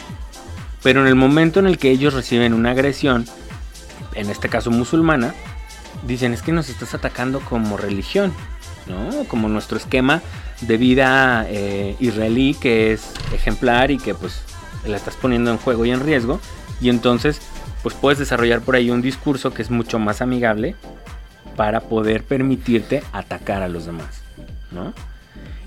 Pero 0.84 1.00
en 1.00 1.08
el 1.08 1.16
momento 1.16 1.58
en 1.58 1.66
el 1.66 1.76
que 1.76 1.90
ellos 1.90 2.14
reciben 2.14 2.54
una 2.54 2.70
agresión, 2.70 3.26
en 4.14 4.30
este 4.30 4.48
caso 4.48 4.70
musulmana, 4.70 5.34
dicen 6.06 6.32
es 6.32 6.42
que 6.42 6.52
nos 6.52 6.68
estás 6.68 6.94
atacando 6.94 7.40
como 7.40 7.76
religión, 7.76 8.32
¿no? 8.86 9.24
Como 9.24 9.48
nuestro 9.48 9.76
esquema 9.76 10.22
de 10.60 10.76
vida 10.76 11.46
eh, 11.48 11.96
israelí 12.00 12.54
que 12.54 12.92
es 12.92 13.12
ejemplar 13.32 13.90
y 13.90 13.98
que 13.98 14.14
pues 14.14 14.42
la 14.86 14.96
estás 14.96 15.16
poniendo 15.16 15.50
en 15.50 15.58
juego 15.58 15.84
y 15.84 15.90
en 15.90 16.00
riesgo. 16.00 16.40
Y 16.80 16.88
entonces, 16.88 17.40
pues 17.82 17.94
puedes 17.94 18.18
desarrollar 18.18 18.60
por 18.60 18.74
ahí 18.74 18.90
un 18.90 19.02
discurso 19.02 19.52
que 19.52 19.62
es 19.62 19.70
mucho 19.70 19.98
más 19.98 20.22
amigable 20.22 20.76
para 21.56 21.80
poder 21.80 22.24
permitirte 22.24 23.02
atacar 23.12 23.62
a 23.62 23.68
los 23.68 23.86
demás, 23.86 24.22
¿no? 24.70 24.94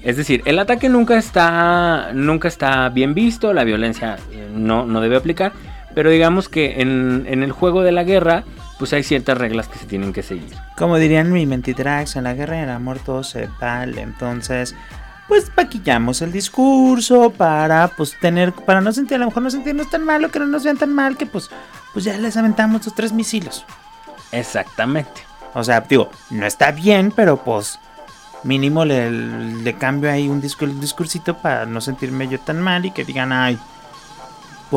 Es 0.02 0.18
decir, 0.18 0.42
el 0.46 0.60
ataque 0.60 0.90
nunca 0.90 1.18
está, 1.18 2.12
nunca 2.14 2.50
está 2.50 2.90
bien 2.90 3.14
visto, 3.14 3.54
la 3.54 3.64
violencia 3.64 4.18
eh, 4.32 4.50
no, 4.54 4.86
no 4.86 5.00
debe 5.00 5.16
aplicar, 5.16 5.54
pero 5.94 6.10
digamos 6.10 6.50
que 6.50 6.82
en, 6.82 7.26
en, 7.28 7.44
el 7.44 7.52
juego 7.52 7.84
de 7.84 7.92
la 7.92 8.04
guerra, 8.04 8.44
pues 8.80 8.94
hay 8.94 9.04
ciertas 9.04 9.38
reglas 9.38 9.68
que 9.68 9.80
se 9.80 9.86
tienen 9.86 10.14
que 10.14 10.24
seguir. 10.24 10.56
Como 10.78 10.98
dirían 10.98 11.32
mi 11.32 11.46
Mentitrax, 11.46 12.16
en 12.16 12.26
la 12.26 12.34
guerra 12.34 12.60
y 12.60 12.64
el 12.64 12.70
amor 12.70 13.00
todo 13.00 13.24
se 13.24 13.50
vale, 13.60 14.02
entonces 14.02 14.76
pues 15.28 15.50
paquillamos 15.50 16.22
el 16.22 16.32
discurso 16.32 17.32
para 17.32 17.88
pues 17.88 18.18
tener, 18.20 18.52
para 18.54 18.82
no 18.82 18.92
sentir, 18.92 19.16
a 19.16 19.20
lo 19.20 19.28
mejor 19.28 19.44
no 19.44 19.50
sentirnos 19.50 19.90
tan 19.90 20.04
malo, 20.04 20.30
que 20.30 20.40
no 20.40 20.46
nos 20.46 20.64
vean 20.64 20.78
tan 20.78 20.94
mal, 20.94 21.18
que 21.18 21.26
pues, 21.26 21.50
pues 21.94 22.06
ya 22.06 22.18
les 22.18 22.38
aventamos 22.38 22.86
los 22.86 22.94
tres 22.94 23.14
misiles. 23.14 23.66
Exactamente. 24.32 25.22
O 25.54 25.64
sea, 25.64 25.82
digo, 25.82 26.12
no 26.30 26.46
está 26.46 26.72
bien, 26.72 27.12
pero 27.16 27.38
pues 27.38 27.80
mínimo 28.44 28.84
le, 28.86 29.10
le 29.10 29.74
cambio 29.76 30.12
ahí 30.12 30.28
un, 30.28 30.42
discur 30.42 30.70
un 30.70 30.82
discursito 30.82 31.38
para 31.38 31.66
no 31.66 31.80
sentirme 31.80 32.28
yo 32.28 32.40
tan 32.40 32.62
mal 32.62 32.86
y 32.86 32.92
que 32.92 33.06
digan, 33.06 33.32
ay, 33.32 33.58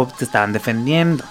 te 0.05 0.25
estaban 0.25 0.53
defendiendo. 0.53 1.25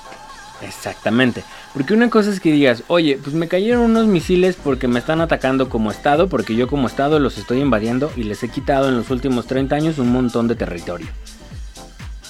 Exactamente. 0.62 1.44
Porque 1.74 1.94
una 1.94 2.10
cosa 2.10 2.32
es 2.32 2.40
que 2.40 2.52
digas, 2.52 2.84
oye, 2.88 3.20
pues 3.22 3.36
me 3.36 3.48
cayeron 3.48 3.82
unos 3.84 4.08
misiles 4.08 4.56
porque 4.56 4.88
me 4.88 5.00
están 5.00 5.22
atacando 5.22 5.70
como 5.70 5.92
Estado, 5.92 6.28
porque 6.30 6.56
yo 6.56 6.68
como 6.68 6.88
Estado 6.88 7.20
los 7.20 7.38
estoy 7.38 7.60
invadiendo 7.60 8.12
y 8.16 8.24
les 8.24 8.42
he 8.44 8.50
quitado 8.50 8.90
en 8.90 8.98
los 8.98 9.10
últimos 9.10 9.46
30 9.48 9.76
años 9.76 9.98
un 10.00 10.12
montón 10.12 10.48
de 10.48 10.56
territorio. 10.56 11.08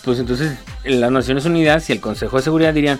Pues 0.03 0.19
entonces 0.19 0.57
las 0.83 1.11
Naciones 1.11 1.45
Unidas 1.45 1.89
y 1.89 1.93
el 1.93 2.01
Consejo 2.01 2.37
de 2.37 2.43
Seguridad 2.43 2.73
dirían, 2.73 2.99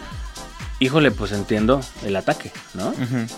híjole, 0.80 1.12
pues 1.12 1.32
entiendo 1.32 1.82
el 2.04 2.16
ataque, 2.16 2.52
¿no? 2.74 2.90
Uh 2.90 2.94
-huh. 2.94 3.32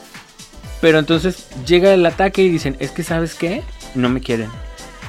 Pero 0.81 0.99
entonces 0.99 1.47
llega 1.65 1.93
el 1.93 2.05
ataque 2.05 2.43
y 2.43 2.49
dicen, 2.49 2.75
es 2.79 2.91
que 2.91 3.03
sabes 3.03 3.33
qué, 3.33 3.63
no 3.95 4.09
me 4.09 4.21
quieren. 4.21 4.49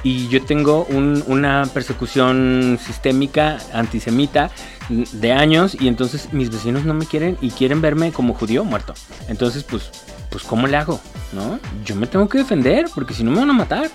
Y 0.02 0.28
yo 0.28 0.44
tengo 0.44 0.84
un, 0.84 1.24
una 1.26 1.66
persecución 1.72 2.78
sistémica 2.84 3.58
antisemita 3.72 4.50
de 4.88 5.32
años 5.32 5.76
y 5.78 5.88
entonces 5.88 6.32
mis 6.32 6.50
vecinos 6.50 6.84
no 6.84 6.94
me 6.94 7.06
quieren 7.06 7.36
y 7.40 7.50
quieren 7.50 7.80
verme 7.80 8.12
como 8.12 8.34
judío 8.34 8.64
muerto. 8.64 8.94
Entonces, 9.28 9.64
pues, 9.64 9.90
pues 10.30 10.44
¿cómo 10.44 10.66
le 10.66 10.76
hago? 10.76 11.00
¿No? 11.32 11.58
Yo 11.84 11.96
me 11.96 12.06
tengo 12.06 12.28
que 12.28 12.38
defender 12.38 12.86
porque 12.94 13.14
si 13.14 13.24
no 13.24 13.30
me 13.30 13.40
van 13.40 13.50
a 13.50 13.54
matar. 13.54 13.90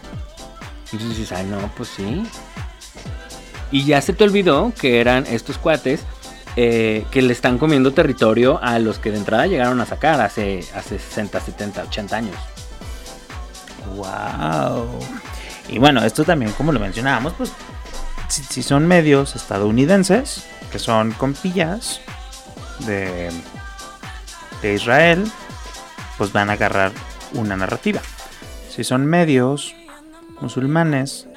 Entonces 0.92 1.18
dices, 1.18 1.32
ay, 1.32 1.46
no, 1.46 1.58
pues 1.76 1.90
sí. 1.90 2.24
Y 3.72 3.86
ya 3.86 4.02
se 4.02 4.14
te 4.14 4.24
olvidó 4.24 4.72
que 4.80 5.00
eran 5.00 5.26
estos 5.26 5.58
cuates 5.58 6.02
eh, 6.56 7.06
que 7.10 7.24
le 7.24 7.34
están 7.34 7.58
comiendo 7.58 7.94
territorio 7.94 8.60
a 8.62 8.78
los 8.78 9.00
que 9.00 9.10
de 9.10 9.18
entrada 9.18 9.48
llegaron 9.48 9.82
a 9.82 9.88
sacar 9.88 10.22
hace, 10.22 10.60
hace 10.76 11.00
60, 11.00 11.40
70, 11.40 11.84
80 11.84 12.16
años. 12.16 12.36
¡Wow! 13.96 15.00
Y 15.70 15.80
bueno, 15.80 16.04
esto 16.04 16.24
también, 16.24 16.52
como 16.54 16.72
lo 16.72 16.80
mencionábamos, 16.80 17.34
pues 17.34 17.52
si, 18.28 18.64
son 18.64 18.88
medios 18.88 19.36
estadounidenses, 19.36 20.46
que 20.72 20.80
son 20.80 21.12
compillas 21.12 22.02
de, 22.86 23.30
de 24.62 24.74
Israel, 24.74 25.24
pues 26.18 26.32
van 26.32 26.50
a 26.50 26.54
agarrar 26.54 26.92
una 27.34 27.56
narrativa. 27.56 28.02
Si 28.70 28.84
son 28.84 29.06
medios 29.06 29.76
musulmanes, 30.42 31.28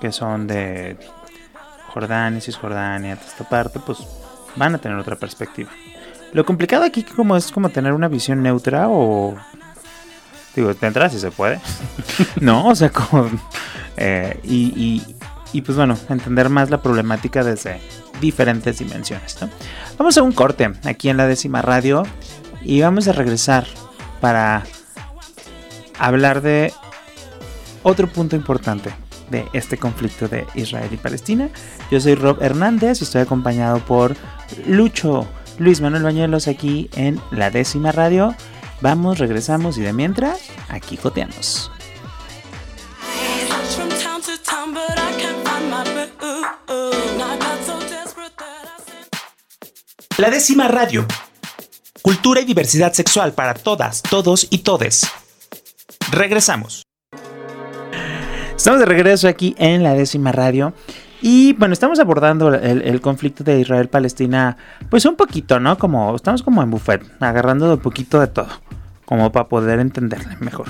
que 0.00 0.12
son 0.12 0.46
de 0.46 0.96
Jordania, 1.88 2.40
Cisjordania, 2.40 3.16
toda 3.16 3.28
esta 3.28 3.48
parte, 3.48 3.80
pues 3.80 3.98
van 4.56 4.74
a 4.74 4.78
tener 4.78 4.98
otra 4.98 5.16
perspectiva. 5.16 5.70
Lo 6.32 6.44
complicado 6.44 6.84
aquí 6.84 7.02
como 7.02 7.36
es 7.36 7.50
como 7.50 7.70
tener 7.70 7.92
una 7.92 8.08
visión 8.08 8.42
neutra 8.42 8.88
o 8.88 9.36
digo, 10.54 10.70
entrada 10.80 11.08
si 11.08 11.18
se 11.18 11.30
puede. 11.30 11.60
no, 12.40 12.68
o 12.68 12.74
sea, 12.74 12.90
como 12.90 13.28
eh, 13.96 14.38
y, 14.42 14.72
y, 14.76 15.16
y, 15.52 15.62
pues 15.62 15.76
bueno, 15.76 15.96
entender 16.08 16.48
más 16.48 16.70
la 16.70 16.82
problemática 16.82 17.44
desde 17.44 17.80
diferentes 18.20 18.78
dimensiones. 18.78 19.36
¿no? 19.40 19.48
Vamos 19.98 20.16
a 20.16 20.22
un 20.22 20.32
corte 20.32 20.72
aquí 20.84 21.08
en 21.08 21.16
la 21.16 21.26
décima 21.26 21.62
radio 21.62 22.04
y 22.62 22.80
vamos 22.80 23.08
a 23.08 23.12
regresar 23.12 23.66
para 24.20 24.64
hablar 25.98 26.42
de 26.42 26.72
otro 27.82 28.06
punto 28.08 28.36
importante 28.36 28.90
de 29.30 29.46
este 29.52 29.78
conflicto 29.78 30.28
de 30.28 30.46
Israel 30.54 30.88
y 30.92 30.96
Palestina. 30.96 31.48
Yo 31.90 32.00
soy 32.00 32.14
Rob 32.14 32.42
Hernández 32.42 33.00
y 33.00 33.04
estoy 33.04 33.22
acompañado 33.22 33.78
por 33.80 34.16
Lucho, 34.66 35.26
Luis 35.58 35.80
Manuel 35.80 36.02
Bañuelos 36.02 36.48
aquí 36.48 36.90
en 36.96 37.20
la 37.30 37.50
décima 37.50 37.92
radio. 37.92 38.34
Vamos, 38.80 39.18
regresamos 39.18 39.76
y 39.76 39.82
de 39.82 39.92
mientras, 39.92 40.40
aquí 40.68 40.96
joteamos. 40.96 41.70
La 50.16 50.30
décima 50.30 50.68
radio. 50.68 51.06
Cultura 52.02 52.40
y 52.40 52.44
diversidad 52.44 52.92
sexual 52.92 53.32
para 53.32 53.54
todas, 53.54 54.02
todos 54.02 54.46
y 54.50 54.58
todes. 54.58 55.06
Regresamos. 56.10 56.82
Estamos 58.56 58.80
de 58.80 58.86
regreso 58.86 59.28
aquí 59.28 59.54
en 59.58 59.82
la 59.82 59.94
décima 59.94 60.32
radio. 60.32 60.74
Y 61.22 61.52
bueno, 61.54 61.74
estamos 61.74 62.00
abordando 62.00 62.54
el, 62.54 62.82
el 62.82 63.00
conflicto 63.00 63.44
de 63.44 63.60
Israel-Palestina, 63.60 64.56
pues 64.88 65.04
un 65.04 65.16
poquito, 65.16 65.60
¿no? 65.60 65.76
Como 65.76 66.16
estamos 66.16 66.42
como 66.42 66.62
en 66.62 66.70
buffet, 66.70 67.02
agarrando 67.20 67.72
un 67.72 67.80
poquito 67.80 68.20
de 68.20 68.26
todo, 68.28 68.48
como 69.04 69.30
para 69.30 69.48
poder 69.48 69.80
entenderle 69.80 70.36
mejor. 70.40 70.68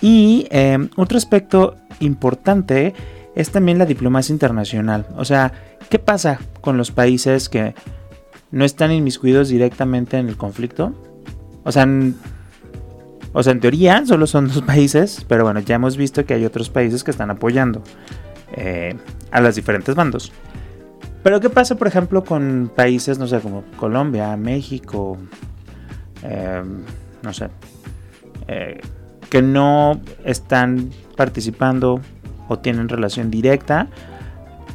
Y 0.00 0.48
eh, 0.50 0.88
otro 0.96 1.16
aspecto 1.16 1.76
importante 2.00 2.92
es 3.36 3.50
también 3.50 3.78
la 3.78 3.86
diplomacia 3.86 4.32
internacional. 4.32 5.06
O 5.16 5.24
sea, 5.24 5.52
¿qué 5.88 6.00
pasa 6.00 6.40
con 6.60 6.76
los 6.76 6.90
países 6.90 7.48
que 7.48 7.74
no 8.50 8.64
están 8.64 8.90
inmiscuidos 8.90 9.48
directamente 9.48 10.18
en 10.18 10.28
el 10.28 10.36
conflicto? 10.36 10.92
O 11.62 11.70
sea, 11.70 11.84
en, 11.84 12.16
o 13.32 13.44
sea, 13.44 13.52
en 13.52 13.60
teoría 13.60 14.04
solo 14.06 14.26
son 14.26 14.48
dos 14.48 14.62
países, 14.66 15.24
pero 15.28 15.44
bueno, 15.44 15.60
ya 15.60 15.76
hemos 15.76 15.96
visto 15.96 16.26
que 16.26 16.34
hay 16.34 16.44
otros 16.44 16.68
países 16.68 17.04
que 17.04 17.12
están 17.12 17.30
apoyando 17.30 17.80
eh, 18.52 18.96
a 19.30 19.40
los 19.40 19.54
diferentes 19.54 19.94
bandos. 19.94 20.32
Pero 21.22 21.40
¿qué 21.40 21.50
pasa, 21.50 21.76
por 21.76 21.86
ejemplo, 21.86 22.24
con 22.24 22.70
países, 22.74 23.18
no 23.18 23.26
sé, 23.26 23.38
como 23.40 23.62
Colombia, 23.76 24.36
México, 24.36 25.18
eh, 26.24 26.62
no 27.22 27.32
sé, 27.32 27.48
eh, 28.48 28.80
que 29.30 29.40
no 29.40 30.00
están 30.24 30.90
participando 31.16 32.00
o 32.48 32.58
tienen 32.58 32.88
relación 32.88 33.30
directa? 33.30 33.86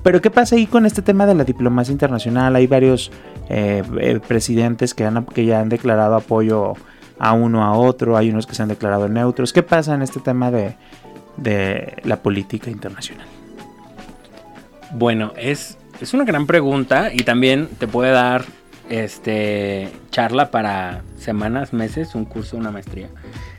Pero 0.03 0.21
¿qué 0.21 0.31
pasa 0.31 0.55
ahí 0.55 0.67
con 0.67 0.85
este 0.85 1.01
tema 1.01 1.25
de 1.25 1.35
la 1.35 1.43
diplomacia 1.43 1.91
internacional? 1.91 2.55
Hay 2.55 2.65
varios 2.65 3.11
eh, 3.49 3.83
eh, 3.99 4.19
presidentes 4.25 4.93
que, 4.93 5.03
ya 5.45 5.59
han 5.59 5.67
declarado 5.69 6.15
apoyo 6.15 6.75
a 7.19 7.33
uno 7.33 7.65
a 7.65 7.73
otro, 7.73 8.15
hay 8.15 8.29
unos 8.29 8.47
que 8.47 8.55
se 8.55 8.63
han 8.63 8.69
declarado 8.69 9.09
neutros. 9.09 9.51
¿Qué 9.51 9.63
pasa 9.63 9.95
en 9.95 10.01
este 10.01 10.21
tema 10.21 10.49
de 10.49 10.75
la 12.03 12.21
política 12.21 12.69
internacional? 12.69 13.27
Bueno, 14.91 15.33
es, 15.37 15.77
es 16.01 16.13
una 16.13 16.23
gran 16.23 16.47
pregunta 16.47 17.11
y 17.13 17.19
también 17.19 17.67
te 17.79 17.87
puede 17.87 18.11
dar 18.11 18.45
este 18.89 19.89
charla 20.11 20.49
para 20.49 21.03
semanas, 21.17 21.73
meses, 21.73 22.15
un 22.15 22.25
curso, 22.25 22.57
una 22.57 22.71
maestría. 22.71 23.09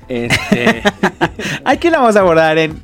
Este... 0.08 0.82
Aquí 1.64 1.90
la 1.90 1.98
vamos 1.98 2.16
a 2.16 2.20
abordar 2.20 2.58
en 2.58 2.80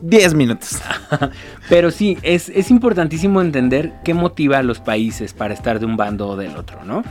10 0.00 0.34
minutos. 0.34 0.80
Pero 1.68 1.90
sí, 1.90 2.18
es, 2.22 2.48
es, 2.48 2.70
importantísimo 2.70 3.40
entender 3.40 3.92
qué 4.04 4.14
motiva 4.14 4.58
a 4.58 4.62
los 4.62 4.80
países 4.80 5.32
para 5.32 5.54
estar 5.54 5.78
de 5.78 5.86
un 5.86 5.96
bando 5.96 6.28
o 6.28 6.36
del 6.36 6.56
otro, 6.56 6.84
¿no? 6.84 7.02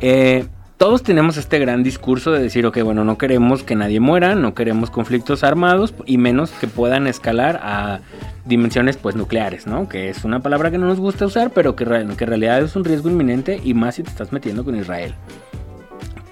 Eh, 0.00 0.46
todos 0.82 1.04
tenemos 1.04 1.36
este 1.36 1.60
gran 1.60 1.84
discurso 1.84 2.32
de 2.32 2.42
decir, 2.42 2.66
ok, 2.66 2.82
bueno, 2.82 3.04
no 3.04 3.16
queremos 3.16 3.62
que 3.62 3.76
nadie 3.76 4.00
muera, 4.00 4.34
no 4.34 4.52
queremos 4.52 4.90
conflictos 4.90 5.44
armados 5.44 5.94
y 6.06 6.18
menos 6.18 6.50
que 6.50 6.66
puedan 6.66 7.06
escalar 7.06 7.60
a 7.62 8.00
dimensiones 8.46 8.96
pues 8.96 9.14
nucleares, 9.14 9.68
¿no? 9.68 9.88
Que 9.88 10.08
es 10.08 10.24
una 10.24 10.40
palabra 10.40 10.72
que 10.72 10.78
no 10.78 10.88
nos 10.88 10.98
gusta 10.98 11.24
usar, 11.24 11.52
pero 11.52 11.76
que, 11.76 11.84
en 11.84 12.18
realidad 12.18 12.60
es 12.64 12.74
un 12.74 12.82
riesgo 12.82 13.08
inminente 13.08 13.60
y 13.62 13.74
más 13.74 13.94
si 13.94 14.02
te 14.02 14.10
estás 14.10 14.32
metiendo 14.32 14.64
con 14.64 14.74
Israel. 14.74 15.14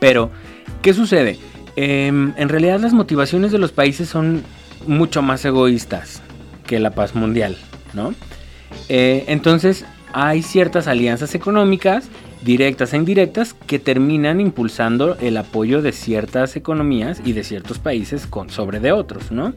Pero, 0.00 0.32
¿qué 0.82 0.94
sucede? 0.94 1.38
Eh, 1.76 2.08
en 2.08 2.48
realidad 2.48 2.80
las 2.80 2.92
motivaciones 2.92 3.52
de 3.52 3.58
los 3.58 3.70
países 3.70 4.08
son 4.08 4.42
mucho 4.84 5.22
más 5.22 5.44
egoístas 5.44 6.22
que 6.66 6.80
la 6.80 6.90
paz 6.90 7.14
mundial, 7.14 7.56
¿no? 7.92 8.14
Eh, 8.88 9.26
entonces 9.28 9.84
hay 10.12 10.42
ciertas 10.42 10.88
alianzas 10.88 11.36
económicas 11.36 12.08
directas 12.42 12.92
e 12.92 12.96
indirectas 12.96 13.54
que 13.54 13.78
terminan 13.78 14.40
impulsando 14.40 15.16
el 15.20 15.36
apoyo 15.36 15.82
de 15.82 15.92
ciertas 15.92 16.56
economías 16.56 17.20
y 17.24 17.32
de 17.32 17.44
ciertos 17.44 17.78
países 17.78 18.26
con, 18.26 18.50
sobre 18.50 18.80
de 18.80 18.92
otros, 18.92 19.30
¿no? 19.30 19.52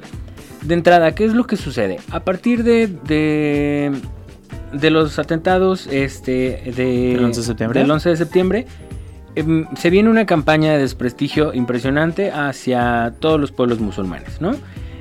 De 0.62 0.74
entrada, 0.74 1.14
¿qué 1.14 1.26
es 1.26 1.34
lo 1.34 1.46
que 1.46 1.58
sucede? 1.58 2.00
A 2.12 2.22
partir 2.22 2.64
de, 2.64 2.88
de 2.88 3.92
de 4.74 4.90
los 4.90 5.20
atentados 5.20 5.88
este, 5.88 6.74
de, 6.76 7.14
¿Del 7.14 7.24
11 7.24 7.40
de 7.40 7.46
septiembre? 7.46 7.80
del 7.80 7.92
11 7.92 8.10
de 8.10 8.18
septiembre, 8.18 8.68
em, 9.36 9.68
se 9.76 9.90
viene 9.90 10.10
una 10.10 10.26
campaña 10.26 10.74
de 10.74 10.80
desprestigio 10.80 11.54
impresionante 11.54 12.32
hacia 12.32 13.14
todos 13.20 13.40
los 13.40 13.52
pueblos 13.52 13.80
musulmanes, 13.80 14.42
¿no? 14.42 14.56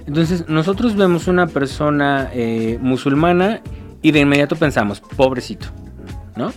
Entonces 0.07 0.49
nosotros 0.49 0.97
vemos 0.97 1.27
una 1.29 1.47
persona 1.47 2.29
eh, 2.33 2.79
musulmana 2.81 3.61
y 4.03 4.11
de 4.11 4.21
inmediato 4.21 4.57
pensamos, 4.57 5.01
pobrecito, 5.01 5.69
¿no? 6.37 6.53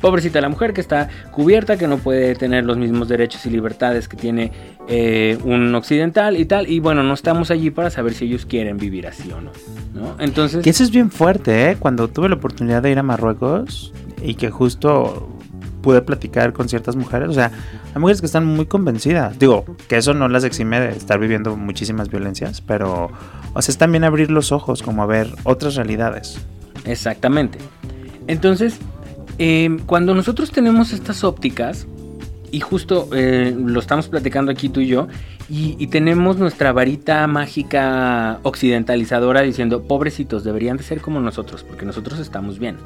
Pobrecita 0.00 0.40
la 0.40 0.48
mujer 0.48 0.72
que 0.72 0.80
está 0.80 1.08
cubierta, 1.30 1.76
que 1.76 1.88
no 1.88 1.98
puede 1.98 2.34
tener 2.34 2.64
los 2.64 2.76
mismos 2.76 3.08
derechos 3.08 3.44
y 3.46 3.50
libertades 3.50 4.08
que 4.08 4.16
tiene 4.16 4.52
eh, 4.88 5.38
un 5.44 5.74
occidental 5.74 6.36
y 6.36 6.44
tal. 6.44 6.70
Y 6.70 6.80
bueno, 6.80 7.02
no 7.02 7.14
estamos 7.14 7.50
allí 7.50 7.70
para 7.70 7.90
saber 7.90 8.14
si 8.14 8.26
ellos 8.26 8.46
quieren 8.46 8.76
vivir 8.76 9.06
así 9.06 9.30
o 9.32 9.40
no. 9.40 9.50
¿no? 9.94 10.16
Entonces... 10.18 10.62
Que 10.62 10.70
eso 10.70 10.82
es 10.82 10.90
bien 10.90 11.10
fuerte, 11.10 11.70
¿eh? 11.70 11.76
Cuando 11.78 12.08
tuve 12.08 12.28
la 12.28 12.36
oportunidad 12.36 12.82
de 12.82 12.90
ir 12.90 12.98
a 12.98 13.02
Marruecos 13.02 13.92
y 14.22 14.34
que 14.34 14.50
justo 14.50 15.28
pude 15.82 16.02
platicar 16.02 16.52
con 16.52 16.68
ciertas 16.68 16.96
mujeres, 16.96 17.28
o 17.28 17.32
sea, 17.32 17.50
hay 17.94 18.00
mujeres 18.00 18.20
que 18.20 18.26
están 18.26 18.44
muy 18.44 18.66
convencidas. 18.66 19.38
Digo, 19.38 19.64
que 19.88 19.96
eso 19.96 20.14
no 20.14 20.28
las 20.28 20.44
exime 20.44 20.80
de 20.80 20.90
estar 20.90 21.18
viviendo 21.18 21.56
muchísimas 21.56 22.08
violencias, 22.08 22.60
pero, 22.60 23.10
o 23.54 23.62
sea, 23.62 23.72
es 23.72 23.78
también 23.78 24.04
abrir 24.04 24.30
los 24.30 24.52
ojos, 24.52 24.82
como 24.82 25.02
a 25.02 25.06
ver 25.06 25.28
otras 25.44 25.76
realidades. 25.76 26.38
Exactamente. 26.84 27.58
Entonces, 28.26 28.78
eh, 29.38 29.76
cuando 29.86 30.14
nosotros 30.14 30.50
tenemos 30.50 30.92
estas 30.92 31.24
ópticas, 31.24 31.86
y 32.50 32.60
justo 32.60 33.08
eh, 33.12 33.54
lo 33.56 33.78
estamos 33.80 34.08
platicando 34.08 34.50
aquí 34.50 34.68
tú 34.68 34.80
y 34.80 34.86
yo, 34.86 35.08
y, 35.50 35.76
y, 35.78 35.86
tenemos 35.86 36.36
nuestra 36.36 36.72
varita 36.72 37.26
mágica 37.26 38.38
occidentalizadora 38.42 39.40
diciendo, 39.42 39.82
pobrecitos, 39.82 40.44
deberían 40.44 40.76
de 40.76 40.82
ser 40.82 41.00
como 41.00 41.20
nosotros, 41.20 41.64
porque 41.64 41.86
nosotros 41.86 42.18
estamos 42.18 42.58
bien. 42.58 42.76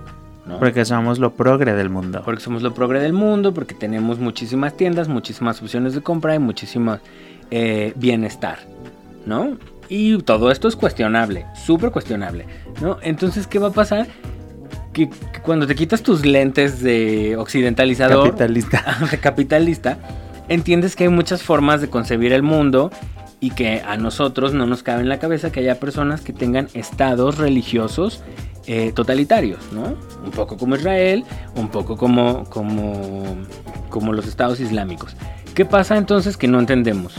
¿no? 0.47 0.59
Porque 0.59 0.85
somos 0.85 1.19
lo 1.19 1.35
progre 1.35 1.75
del 1.75 1.89
mundo. 1.89 2.23
Porque 2.25 2.41
somos 2.41 2.63
lo 2.63 2.75
progre 2.75 3.01
del 3.01 3.13
mundo, 3.13 3.55
porque 3.55 3.75
tenemos 3.75 4.19
muchísimas 4.19 4.77
tiendas, 4.77 5.09
muchísimas 5.09 5.61
opciones 5.63 5.95
de 5.95 6.03
compra 6.03 6.35
y 6.35 6.39
muchísimo 6.39 6.99
eh, 7.51 7.93
bienestar, 7.97 8.59
¿no? 9.27 9.57
Y 9.89 10.19
todo 10.19 10.51
esto 10.51 10.69
es 10.69 10.77
cuestionable, 10.77 11.47
súper 11.55 11.91
cuestionable, 11.91 12.47
¿no? 12.81 12.99
Entonces, 13.03 13.47
¿qué 13.47 13.59
va 13.59 13.69
a 13.69 13.73
pasar? 13.73 14.07
Que, 14.93 15.09
que, 15.09 15.41
cuando 15.43 15.67
te 15.67 15.75
quitas 15.75 16.03
tus 16.03 16.27
lentes 16.27 16.83
de 16.83 17.37
occidentalizador, 17.37 18.27
capitalista, 18.27 18.99
de 19.11 19.19
capitalista, 19.19 19.99
entiendes 20.49 20.97
que 20.97 21.05
hay 21.05 21.11
muchas 21.11 21.43
formas 21.43 21.81
de 21.81 21.89
concebir 21.89 22.33
el 22.33 22.43
mundo 22.43 22.91
y 23.41 23.51
que 23.51 23.83
a 23.85 23.97
nosotros 23.97 24.55
no 24.55 24.67
nos 24.67 24.83
cabe 24.83 25.01
en 25.01 25.09
la 25.09 25.19
cabeza 25.19 25.51
que 25.51 25.61
haya 25.61 25.81
personas 25.81 26.21
que 26.21 26.33
tengan 26.33 26.69
estados 26.75 27.39
religiosos 27.39 28.23
eh, 28.67 28.93
totalitarios, 28.95 29.73
¿no? 29.73 29.97
Un 30.25 30.31
poco 30.31 30.57
como 30.57 30.77
Israel, 30.77 31.25
un 31.57 31.69
poco 31.69 31.97
como, 31.97 32.45
como, 32.45 33.25
como 33.89 34.13
los 34.13 34.29
estados 34.29 34.61
islámicos. 34.61 35.17
¿Qué 35.55 35.65
pasa 35.65 35.97
entonces 35.97 36.37
que 36.37 36.47
no 36.47 36.61
entendemos? 36.61 37.15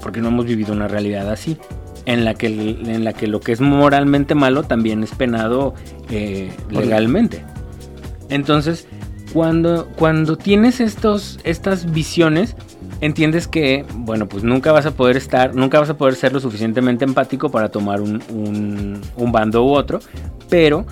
Porque 0.00 0.20
no 0.20 0.28
hemos 0.28 0.46
vivido 0.46 0.72
una 0.72 0.88
realidad 0.88 1.30
así 1.30 1.58
en 2.06 2.24
la 2.24 2.34
que, 2.34 2.46
en 2.46 3.04
la 3.04 3.12
que 3.12 3.26
lo 3.26 3.40
que 3.40 3.52
es 3.52 3.60
moralmente 3.60 4.34
malo 4.34 4.64
también 4.64 5.02
es 5.02 5.10
penado 5.12 5.74
eh, 6.10 6.52
legalmente. 6.70 7.44
Entonces, 8.28 8.86
cuando, 9.32 9.88
cuando 9.96 10.36
tienes 10.36 10.80
estos, 10.80 11.38
estas 11.44 11.90
visiones, 11.92 12.56
entiendes 13.00 13.48
que, 13.48 13.84
bueno, 13.94 14.28
pues 14.28 14.44
nunca 14.44 14.72
vas 14.72 14.86
a 14.86 14.92
poder 14.92 15.16
estar, 15.16 15.54
nunca 15.54 15.80
vas 15.80 15.90
a 15.90 15.96
poder 15.96 16.14
ser 16.14 16.32
lo 16.32 16.40
suficientemente 16.40 17.04
empático 17.04 17.50
para 17.50 17.70
tomar 17.70 18.00
un, 18.00 18.22
un, 18.30 19.00
un 19.16 19.32
bando 19.32 19.64
u 19.64 19.70
otro, 19.70 20.00
pero 20.48 20.86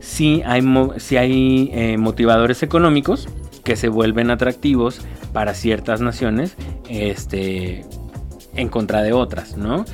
sí 0.00 0.42
hay, 0.44 0.62
sí 0.98 1.16
hay 1.16 1.70
eh, 1.72 1.96
motivadores 1.98 2.62
económicos 2.62 3.28
que 3.64 3.76
se 3.76 3.88
vuelven 3.88 4.30
atractivos 4.30 5.00
para 5.32 5.54
ciertas 5.54 6.00
naciones 6.00 6.54
este, 6.88 7.84
en 8.54 8.68
contra 8.68 9.02
de 9.02 9.12
otras, 9.12 9.56
¿no? 9.56 9.84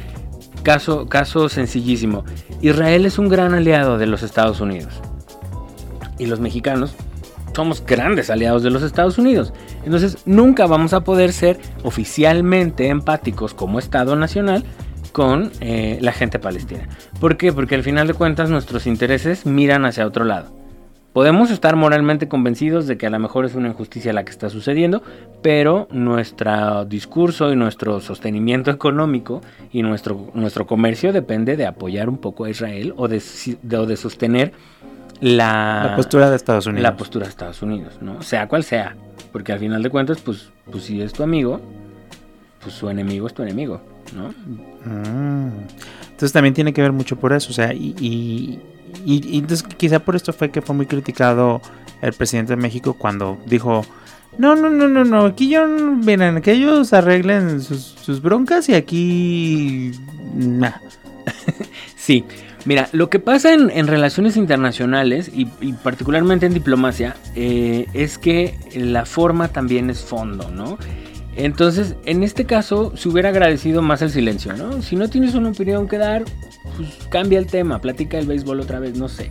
Caso, 0.63 1.07
caso 1.09 1.49
sencillísimo. 1.49 2.25
Israel 2.61 3.07
es 3.07 3.19
un 3.19 3.29
gran 3.29 3.55
aliado 3.55 3.99
de 3.99 4.07
los 4.07 4.23
Estados 4.23 4.61
Unidos. 4.61 4.95
Y 6.19 6.27
los 6.27 6.41
mexicanos 6.41 6.95
somos 7.55 7.85
grandes 7.85 8.31
aliados 8.31 8.63
de 8.63 8.71
los 8.71 8.83
Estados 8.83 9.19
Unidos. 9.19 9.53
Entonces 9.85 10.19
nunca 10.25 10.67
vamos 10.67 10.93
a 10.93 11.01
poder 11.01 11.33
ser 11.33 11.59
oficialmente 11.83 12.89
empáticos 12.89 13.55
como 13.55 13.79
Estado 13.79 14.17
Nacional 14.17 14.65
con 15.13 15.53
eh, 15.61 15.99
la 16.01 16.13
gente 16.13 16.39
palestina. 16.39 16.89
¿Por 17.21 17.37
qué? 17.37 17.53
Porque 17.53 17.75
al 17.75 17.83
final 17.83 18.07
de 18.07 18.15
cuentas 18.15 18.49
nuestros 18.49 18.87
intereses 18.87 19.47
miran 19.47 19.85
hacia 19.85 20.07
otro 20.07 20.25
lado. 20.25 20.62
Podemos 21.13 21.51
estar 21.51 21.77
moralmente 21.77 22.27
convencidos 22.27 22.87
de 22.87 22.97
que 22.97 23.07
a 23.07 23.11
lo 23.11 23.19
mejor 23.19 23.45
es 23.45 23.55
una 23.55 23.69
injusticia 23.69 24.13
la 24.13 24.25
que 24.25 24.31
está 24.31 24.49
sucediendo, 24.49 25.03
pero 25.43 25.87
nuestro 25.91 26.87
discurso 26.87 27.53
y 27.53 27.57
nuestro 27.57 28.01
sostenimiento 28.01 28.71
económico 28.71 29.43
y 29.73 29.83
nuestro, 29.83 30.31
nuestro 30.33 30.67
comercio 30.67 31.13
depende 31.13 31.57
de 31.57 31.67
apoyar 31.67 32.09
un 32.09 32.17
poco 32.17 32.45
a 32.45 32.51
Israel 32.51 32.95
o 32.97 33.09
de, 33.09 33.23
de, 33.63 33.77
o 33.77 33.87
de 33.87 33.97
sostener 33.97 34.53
la, 35.21 35.89
la, 35.91 35.97
postura 35.97 36.31
de 36.31 36.37
Estados 36.37 36.67
Unidos. 36.67 36.83
La 36.83 36.97
postura 36.97 37.27
de 37.27 37.31
Estados 37.31 37.63
Unidos, 37.63 37.99
¿no? 38.01 38.23
Sea 38.23 38.49
cual 38.49 38.65
sea. 38.65 38.97
Porque 39.31 39.53
al 39.53 39.59
final 39.59 39.83
de 39.83 39.91
cuentas, 39.91 40.21
pues, 40.21 40.51
pues 40.71 40.85
si 40.85 41.01
es 41.01 41.13
tu 41.13 41.23
amigo, 41.23 41.61
pues 42.63 42.75
su 42.75 42.89
enemigo 42.89 43.27
es 43.27 43.35
tu 43.35 43.43
enemigo, 43.43 43.81
¿no? 44.15 44.29
Mm. 44.85 45.53
Entonces 46.11 46.33
también 46.33 46.55
tiene 46.55 46.73
que 46.73 46.83
ver 46.83 46.93
mucho 46.93 47.17
por 47.17 47.33
eso, 47.33 47.51
o 47.51 47.53
sea, 47.53 47.73
y, 47.73 47.95
y, 48.01 48.61
y, 49.05 49.39
entonces 49.39 49.67
quizá 49.77 50.01
por 50.01 50.17
esto 50.17 50.33
fue 50.33 50.51
que 50.51 50.63
fue 50.63 50.75
muy 50.75 50.87
criticado 50.87 51.61
el 52.01 52.13
presidente 52.13 52.55
de 52.55 52.63
México 52.63 52.95
cuando 52.95 53.39
dijo, 53.47 53.85
no, 54.39 54.57
no, 54.57 54.71
no, 54.71 54.89
no, 54.89 55.05
no, 55.05 55.27
aquí 55.27 55.49
yo, 55.49 55.67
miren, 55.69 56.41
que 56.41 56.53
ellos 56.53 56.93
arreglen 56.93 57.61
sus, 57.61 58.23
broncas 58.23 58.69
y 58.69 58.75
aquí... 58.75 59.93
Nah. 60.35 60.73
sí, 61.97 62.25
Mira, 62.65 62.89
lo 62.93 63.11
que 63.11 63.19
pasa 63.19 63.53
en, 63.53 63.71
en 63.71 63.89
relaciones 63.89 64.37
internacionales 64.37 65.31
y, 65.35 65.49
y, 65.61 65.73
particularmente 65.73 66.47
en 66.47 66.55
diplomacia 66.55 67.17
eh, 67.35 67.87
es 67.93 68.19
que 68.19 68.57
la 68.77 69.05
forma 69.05 69.49
también 69.49 69.91
es 69.91 70.01
fondo, 70.05 70.49
¿no? 70.49 70.79
Entonces, 71.37 71.97
en 72.05 72.23
este 72.23 72.45
caso, 72.45 72.93
se 72.97 73.09
hubiera 73.09 73.31
agradecido 73.31 73.83
más 73.83 74.03
el 74.03 74.11
silencio, 74.11 74.53
¿no? 74.53 74.83
Si 74.83 74.97
no 74.97 75.09
tienes 75.09 75.35
una 75.35 75.51
opinión 75.51 75.89
que 75.89 75.99
dar, 75.99 76.25
pues 76.77 76.91
cambia 77.09 77.39
el 77.39 77.47
tema, 77.47 77.81
platica 77.81 78.19
el 78.19 78.27
béisbol 78.27 78.61
otra 78.61 78.81
vez, 78.81 78.99
no 78.99 79.09
sé. 79.09 79.31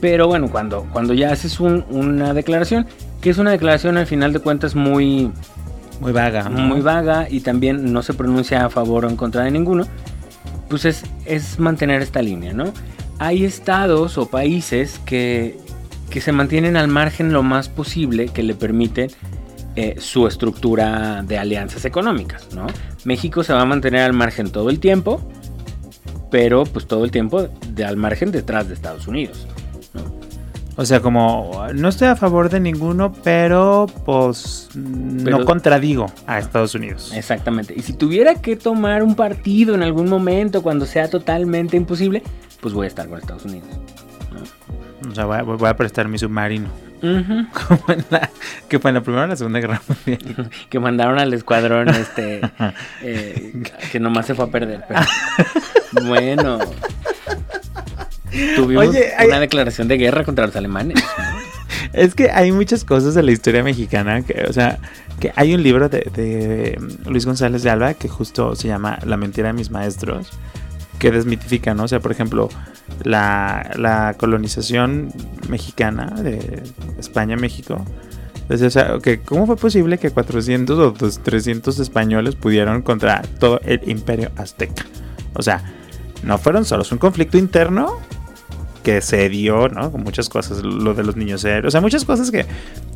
Pero 0.00 0.26
bueno, 0.26 0.50
cuando, 0.50 0.86
cuando 0.92 1.14
ya 1.14 1.32
haces 1.32 1.60
un, 1.60 1.84
una 1.88 2.34
declaración, 2.34 2.86
que 3.20 3.30
es 3.30 3.38
una 3.38 3.52
declaración 3.52 3.96
al 3.96 4.06
final 4.06 4.32
de 4.32 4.40
cuentas 4.40 4.74
muy... 4.74 5.32
Muy 6.00 6.12
vaga. 6.12 6.48
¿no? 6.50 6.60
Muy 6.60 6.82
vaga 6.82 7.26
y 7.30 7.40
también 7.40 7.92
no 7.92 8.02
se 8.02 8.12
pronuncia 8.12 8.66
a 8.66 8.68
favor 8.68 9.06
o 9.06 9.08
en 9.08 9.16
contra 9.16 9.44
de 9.44 9.50
ninguno 9.50 9.86
pues 10.68 10.84
es, 10.84 11.04
es, 11.24 11.58
mantener 11.58 12.02
esta 12.02 12.22
línea, 12.22 12.52
¿no? 12.52 12.72
Hay 13.18 13.44
estados 13.44 14.18
o 14.18 14.28
países 14.28 15.00
que, 15.04 15.58
que, 16.10 16.20
se 16.20 16.32
mantienen 16.32 16.76
al 16.76 16.88
margen 16.88 17.32
lo 17.32 17.42
más 17.42 17.68
posible 17.68 18.28
que 18.28 18.42
le 18.42 18.54
permiten 18.54 19.10
eh, 19.76 19.96
su 19.98 20.26
estructura 20.26 21.22
de 21.22 21.38
alianzas 21.38 21.84
económicas, 21.84 22.48
¿no? 22.54 22.66
México 23.04 23.44
se 23.44 23.52
va 23.52 23.60
a 23.60 23.66
mantener 23.66 24.00
al 24.00 24.14
margen 24.14 24.50
todo 24.50 24.70
el 24.70 24.80
tiempo, 24.80 25.20
pero 26.30 26.64
pues 26.64 26.86
todo 26.86 27.04
el 27.04 27.10
tiempo 27.10 27.42
de 27.42 27.84
al 27.84 27.96
margen 27.96 28.32
detrás 28.32 28.68
de 28.68 28.74
Estados 28.74 29.06
Unidos. 29.06 29.46
¿no? 29.94 30.02
O 30.76 30.84
sea, 30.84 31.00
como 31.00 31.66
no 31.74 31.88
estoy 31.88 32.08
a 32.08 32.16
favor 32.16 32.48
de 32.48 32.60
ninguno, 32.60 33.12
pero 33.22 33.86
pues 34.04 34.68
pero, 35.22 35.38
no 35.38 35.44
contradigo 35.44 36.06
a 36.26 36.38
Estados 36.38 36.74
Unidos. 36.74 37.12
Exactamente. 37.14 37.74
Y 37.76 37.82
si 37.82 37.92
tuviera 37.92 38.34
que 38.36 38.56
tomar 38.56 39.02
un 39.02 39.14
partido 39.14 39.74
en 39.74 39.82
algún 39.82 40.08
momento 40.08 40.62
cuando 40.62 40.86
sea 40.86 41.08
totalmente 41.08 41.76
imposible, 41.76 42.22
pues 42.60 42.74
voy 42.74 42.84
a 42.84 42.88
estar 42.88 43.08
con 43.08 43.18
Estados 43.18 43.44
Unidos. 43.44 43.68
¿no? 44.32 45.10
O 45.10 45.14
sea, 45.14 45.24
voy 45.24 45.38
a, 45.38 45.42
voy 45.42 45.68
a, 45.68 45.76
prestar 45.76 46.08
mi 46.08 46.18
submarino. 46.18 46.68
Uh 47.02 47.06
-huh. 47.06 47.48
Como 47.50 47.92
en 47.92 48.04
la, 48.10 48.30
que 48.68 48.78
fue 48.78 48.90
en 48.90 48.94
la 48.94 49.02
Primera 49.02 49.24
o 49.24 49.26
la 49.26 49.36
Segunda 49.36 49.60
Guerra 49.60 49.82
Mundial. 49.86 50.50
que 50.70 50.80
mandaron 50.80 51.18
al 51.18 51.32
escuadrón 51.34 51.88
este 51.90 52.40
eh, 53.02 53.52
que 53.92 54.00
nomás 54.00 54.26
se 54.26 54.34
fue 54.34 54.46
a 54.46 54.48
perder. 54.48 54.84
Pero, 54.88 55.00
bueno. 56.06 56.58
Tuvimos 58.56 58.88
Oye, 58.88 59.12
hay... 59.16 59.28
una 59.28 59.40
declaración 59.40 59.88
de 59.88 59.96
guerra 59.96 60.24
contra 60.24 60.46
los 60.46 60.56
alemanes. 60.56 61.02
es 61.92 62.14
que 62.14 62.30
hay 62.30 62.52
muchas 62.52 62.84
cosas 62.84 63.14
de 63.14 63.22
la 63.22 63.32
historia 63.32 63.62
mexicana 63.62 64.22
que, 64.22 64.44
o 64.48 64.52
sea, 64.52 64.78
que 65.20 65.32
hay 65.36 65.54
un 65.54 65.62
libro 65.62 65.88
de, 65.88 66.00
de, 66.14 66.78
Luis 67.06 67.24
González 67.24 67.62
de 67.62 67.70
Alba 67.70 67.94
que 67.94 68.08
justo 68.08 68.54
se 68.54 68.68
llama 68.68 68.98
La 69.04 69.16
mentira 69.16 69.48
de 69.48 69.54
mis 69.54 69.70
maestros, 69.70 70.30
que 70.98 71.10
desmitifica, 71.10 71.74
¿no? 71.74 71.84
O 71.84 71.88
sea, 71.88 72.00
por 72.00 72.12
ejemplo, 72.12 72.48
la, 73.02 73.70
la 73.76 74.14
colonización 74.18 75.12
mexicana 75.48 76.06
de 76.22 76.62
España-México. 76.98 77.84
Entonces, 78.42 78.68
o 78.68 78.70
sea, 78.70 79.18
¿cómo 79.24 79.46
fue 79.46 79.56
posible 79.56 79.98
que 79.98 80.10
400 80.10 80.78
o 80.78 80.92
300 80.92 81.80
españoles 81.80 82.36
pudieron 82.36 82.82
contra 82.82 83.22
todo 83.40 83.60
el 83.64 83.80
imperio 83.88 84.30
azteca? 84.36 84.84
O 85.34 85.42
sea, 85.42 85.62
no 86.22 86.38
fueron 86.38 86.64
solos, 86.64 86.92
un 86.92 86.98
conflicto 86.98 87.38
interno 87.38 87.98
que 88.84 89.00
se 89.00 89.28
dio, 89.28 89.68
¿no? 89.68 89.90
Con 89.90 90.04
muchas 90.04 90.28
cosas, 90.28 90.62
lo 90.62 90.94
de 90.94 91.02
los 91.02 91.16
niños 91.16 91.44
héroes, 91.44 91.66
o 91.66 91.70
sea, 91.72 91.80
muchas 91.80 92.04
cosas 92.04 92.30
que, 92.30 92.46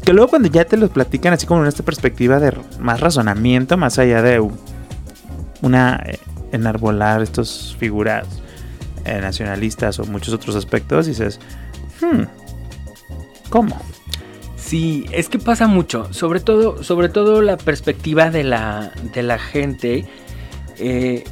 que 0.04 0.12
luego 0.12 0.30
cuando 0.30 0.48
ya 0.48 0.64
te 0.64 0.76
los 0.76 0.90
platican 0.90 1.32
así 1.32 1.46
como 1.46 1.62
en 1.62 1.66
esta 1.66 1.82
perspectiva 1.82 2.38
de 2.38 2.56
más 2.78 3.00
razonamiento, 3.00 3.76
más 3.76 3.98
allá 3.98 4.22
de 4.22 4.40
una 5.62 6.00
eh, 6.06 6.20
enarbolar 6.52 7.22
estas 7.22 7.76
figuras 7.78 8.26
eh, 9.04 9.20
nacionalistas 9.20 9.98
o 9.98 10.04
muchos 10.04 10.34
otros 10.34 10.56
aspectos, 10.56 11.06
dices, 11.06 11.40
hmm, 12.00 12.22
¿cómo? 13.48 13.80
Sí, 14.56 15.06
es 15.10 15.28
que 15.28 15.38
pasa 15.38 15.66
mucho, 15.66 16.12
sobre 16.12 16.40
todo, 16.40 16.82
sobre 16.84 17.08
todo 17.08 17.42
la 17.42 17.56
perspectiva 17.56 18.30
de 18.30 18.44
la, 18.44 18.92
de 19.14 19.22
la 19.22 19.38
gente 19.38 20.06
eh, 20.78 21.24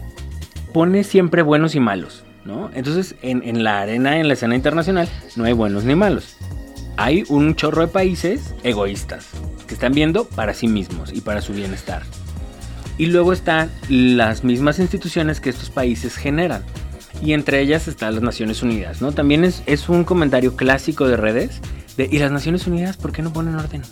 pone 0.72 1.04
siempre 1.04 1.42
buenos 1.42 1.74
y 1.74 1.80
malos. 1.80 2.24
Entonces, 2.74 3.14
en, 3.22 3.62
la 3.62 3.80
arena, 3.80 4.18
en 4.18 4.28
la 4.28 4.34
escena 4.34 4.54
internacional, 4.54 5.08
no 5.36 5.44
hay 5.44 5.52
buenos 5.52 5.84
ni 5.84 5.94
malos. 5.94 6.36
Hay 6.96 7.24
un 7.28 7.54
chorro 7.54 7.82
de 7.82 7.88
países 7.88 8.54
egoístas 8.62 9.28
que 9.66 9.74
están 9.74 9.92
viendo 9.92 10.24
para 10.24 10.54
sí 10.54 10.66
mismos 10.66 11.12
y 11.12 11.20
para 11.20 11.42
su 11.42 11.52
bienestar. 11.52 12.02
Y 12.98 13.06
luego 13.06 13.32
están 13.32 13.70
las 13.88 14.44
mismas 14.44 14.78
instituciones 14.80 15.40
que 15.40 15.50
estos 15.50 15.70
países 15.70 16.16
generan. 16.16 16.62
Y 17.22 17.32
entre 17.32 17.60
ellas 17.60 17.88
están 17.88 18.14
las 18.14 18.22
Naciones 18.22 18.62
Unidas, 18.62 19.00
¿no? 19.00 19.12
También 19.12 19.44
es, 19.44 19.62
es 19.66 19.88
un 19.88 20.04
comentario 20.04 20.56
clásico 20.56 21.08
de 21.08 21.16
redes 21.16 21.60
de, 21.96 22.08
¿y 22.10 22.18
las 22.18 22.30
Naciones 22.30 22.66
Unidas 22.66 22.96
por 22.96 23.12
qué 23.12 23.22
no 23.22 23.32
ponen 23.32 23.54
orden? 23.54 23.82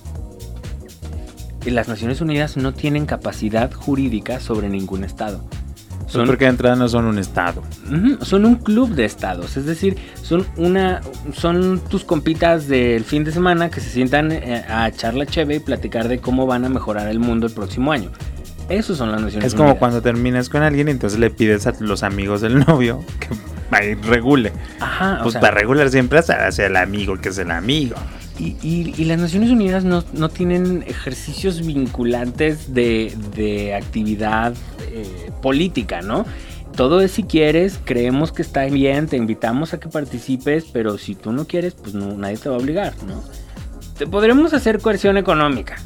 Y 1.65 1.71
las 1.71 1.89
Naciones 1.89 2.21
Unidas 2.21 2.57
no 2.57 2.75
tienen 2.75 3.07
capacidad 3.07 3.73
jurídica 3.73 4.39
sobre 4.39 4.69
ningún 4.69 5.03
estado. 5.03 5.45
Son, 6.07 6.27
porque 6.27 6.45
de 6.45 6.51
entrada 6.51 6.77
no 6.77 6.89
son 6.89 7.05
un 7.07 7.19
estado. 7.19 7.63
son 8.23 8.45
un 8.45 8.57
club 8.57 8.95
de 8.95 9.05
estados, 9.05 9.57
es 9.57 9.67
decir, 9.67 9.97
son 10.23 10.47
una 10.57 11.01
son 11.33 11.81
tus 11.81 12.05
compitas 12.05 12.69
del 12.69 13.03
fin 13.03 13.25
de 13.25 13.33
semana 13.33 13.71
que 13.71 13.81
se 13.81 13.91
sientan 13.91 14.31
eh, 14.31 14.65
a 14.69 14.87
echar 14.87 15.15
la 15.15 15.27
cheve 15.27 15.57
y 15.57 15.59
platicar 15.59 16.07
de 16.07 16.19
cómo 16.19 16.47
van 16.47 16.65
a 16.65 16.69
mejorar 16.69 17.09
el 17.09 17.19
mundo 17.19 17.49
el 17.49 17.53
próximo 17.53 17.91
año. 17.91 18.11
Esos 18.69 18.99
son 18.99 19.13
las 19.13 19.21
Naciones 19.21 19.47
Es 19.47 19.55
como 19.55 19.79
cuando 19.79 20.03
terminas 20.03 20.49
con 20.49 20.63
alguien 20.63 20.89
y 20.89 20.91
entonces 20.91 21.19
le 21.19 21.31
pides 21.31 21.67
a 21.67 21.75
los 21.81 22.03
amigos 22.03 22.41
del 22.41 22.59
novio 22.67 23.05
que 23.21 23.95
regule. 24.03 24.53
Ajá. 24.81 25.21
Pues 25.23 25.35
para 25.35 25.53
regular 25.53 25.91
siempre 25.91 26.19
hacia 26.19 26.67
el 26.67 26.77
amigo 26.77 27.19
que 27.21 27.29
es 27.29 27.39
el 27.39 27.51
amigo. 27.51 27.97
Y, 28.39 29.05
las 29.05 29.19
Naciones 29.19 29.51
Unidas 29.51 29.85
no, 29.85 30.29
tienen 30.29 30.85
ejercicios 30.87 31.65
vinculantes 31.65 32.75
de, 32.75 33.75
actividad 33.75 34.55
eh, 34.93 35.31
política, 35.41 36.03
¿no? 36.03 36.27
Todo 36.77 37.01
es 37.01 37.13
si 37.13 37.23
quieres, 37.23 37.81
creemos 37.83 38.33
que 38.33 38.43
está 38.43 38.67
bien, 38.67 39.07
te 39.07 39.17
invitamos 39.17 39.73
a 39.73 39.81
que 39.81 39.89
participes, 39.89 40.67
pero 40.71 40.99
si 40.99 41.15
tú 41.15 41.33
no 41.33 41.47
quieres, 41.47 41.73
pues 41.75 41.95
no, 41.95 42.15
nadie 42.19 42.37
te 42.37 42.51
va 42.51 42.57
a 42.57 42.59
obligar, 42.59 42.93
¿no? 43.07 43.23
Te 43.97 44.07
podremos 44.07 44.53
hacer 44.53 44.81
coerción 44.81 45.17
económica, 45.17 45.77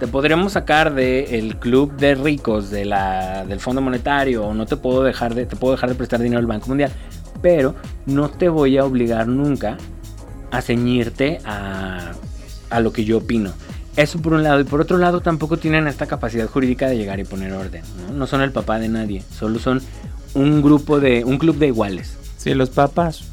te 0.00 0.06
podremos 0.06 0.54
sacar 0.54 0.94
del 0.94 1.56
club 1.58 1.94
de 1.96 2.14
ricos 2.14 2.70
de 2.70 2.86
la, 2.86 3.44
del 3.44 3.60
Fondo 3.60 3.82
Monetario, 3.82 4.46
o 4.46 4.54
no 4.54 4.64
te 4.64 4.76
puedo 4.76 5.02
dejar 5.02 5.34
de, 5.34 5.44
te 5.44 5.56
puedo 5.56 5.74
dejar 5.74 5.90
de 5.90 5.94
prestar 5.94 6.20
dinero 6.20 6.40
al 6.40 6.46
Banco 6.46 6.68
Mundial, 6.68 6.90
pero 7.42 7.74
no 8.06 8.30
te 8.30 8.48
voy 8.48 8.78
a 8.78 8.84
obligar 8.86 9.28
nunca 9.28 9.76
a 10.50 10.62
ceñirte 10.62 11.38
a, 11.44 12.12
a 12.70 12.80
lo 12.80 12.92
que 12.94 13.04
yo 13.04 13.18
opino. 13.18 13.52
Eso 13.94 14.20
por 14.22 14.32
un 14.32 14.42
lado. 14.42 14.60
Y 14.60 14.64
por 14.64 14.80
otro 14.80 14.96
lado, 14.96 15.20
tampoco 15.20 15.58
tienen 15.58 15.86
esta 15.86 16.06
capacidad 16.06 16.48
jurídica 16.48 16.88
de 16.88 16.96
llegar 16.96 17.20
y 17.20 17.24
poner 17.24 17.52
orden. 17.52 17.82
¿no? 18.14 18.26
son 18.26 18.40
el 18.40 18.52
papá 18.52 18.78
de 18.78 18.88
nadie. 18.88 19.22
Solo 19.38 19.58
son 19.58 19.82
un 20.32 20.62
grupo 20.62 20.98
de. 20.98 21.24
un 21.24 21.36
club 21.36 21.56
de 21.58 21.66
iguales. 21.66 22.16
Sí, 22.38 22.54
los 22.54 22.70
papás. 22.70 23.29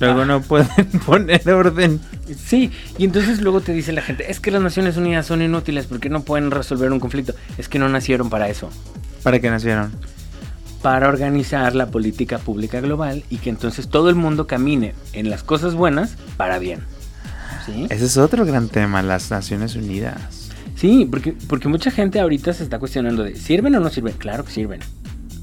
Luego 0.00 0.22
ah. 0.22 0.26
no 0.26 0.42
pueden 0.42 0.86
poner 1.06 1.48
orden. 1.50 2.00
Sí, 2.36 2.70
y 2.98 3.04
entonces 3.04 3.40
luego 3.40 3.60
te 3.60 3.72
dice 3.72 3.92
la 3.92 4.02
gente, 4.02 4.30
es 4.30 4.40
que 4.40 4.50
las 4.50 4.62
Naciones 4.62 4.96
Unidas 4.96 5.26
son 5.26 5.42
inútiles 5.42 5.86
porque 5.86 6.08
no 6.08 6.22
pueden 6.22 6.50
resolver 6.50 6.92
un 6.92 7.00
conflicto. 7.00 7.34
Es 7.58 7.68
que 7.68 7.78
no 7.78 7.88
nacieron 7.88 8.30
para 8.30 8.48
eso. 8.48 8.70
¿Para 9.22 9.40
qué 9.40 9.50
nacieron? 9.50 9.92
para 10.86 11.08
organizar 11.08 11.74
la 11.74 11.86
política 11.86 12.38
pública 12.38 12.80
global 12.80 13.24
y 13.28 13.38
que 13.38 13.50
entonces 13.50 13.88
todo 13.88 14.08
el 14.08 14.14
mundo 14.14 14.46
camine 14.46 14.94
en 15.14 15.30
las 15.30 15.42
cosas 15.42 15.74
buenas 15.74 16.14
para 16.36 16.60
bien. 16.60 16.78
Ese 17.88 18.04
es 18.04 18.16
otro 18.16 18.46
gran 18.46 18.68
tema, 18.68 19.02
las 19.02 19.32
Naciones 19.32 19.74
Unidas. 19.74 20.50
Sí, 20.76 21.08
porque, 21.10 21.34
porque 21.48 21.66
mucha 21.66 21.90
gente 21.90 22.20
ahorita 22.20 22.52
se 22.52 22.62
está 22.62 22.78
cuestionando 22.78 23.24
de, 23.24 23.34
¿sirven 23.34 23.74
o 23.74 23.80
no 23.80 23.88
sirven? 23.88 24.14
Claro 24.14 24.44
que 24.44 24.52
sirven. 24.52 24.80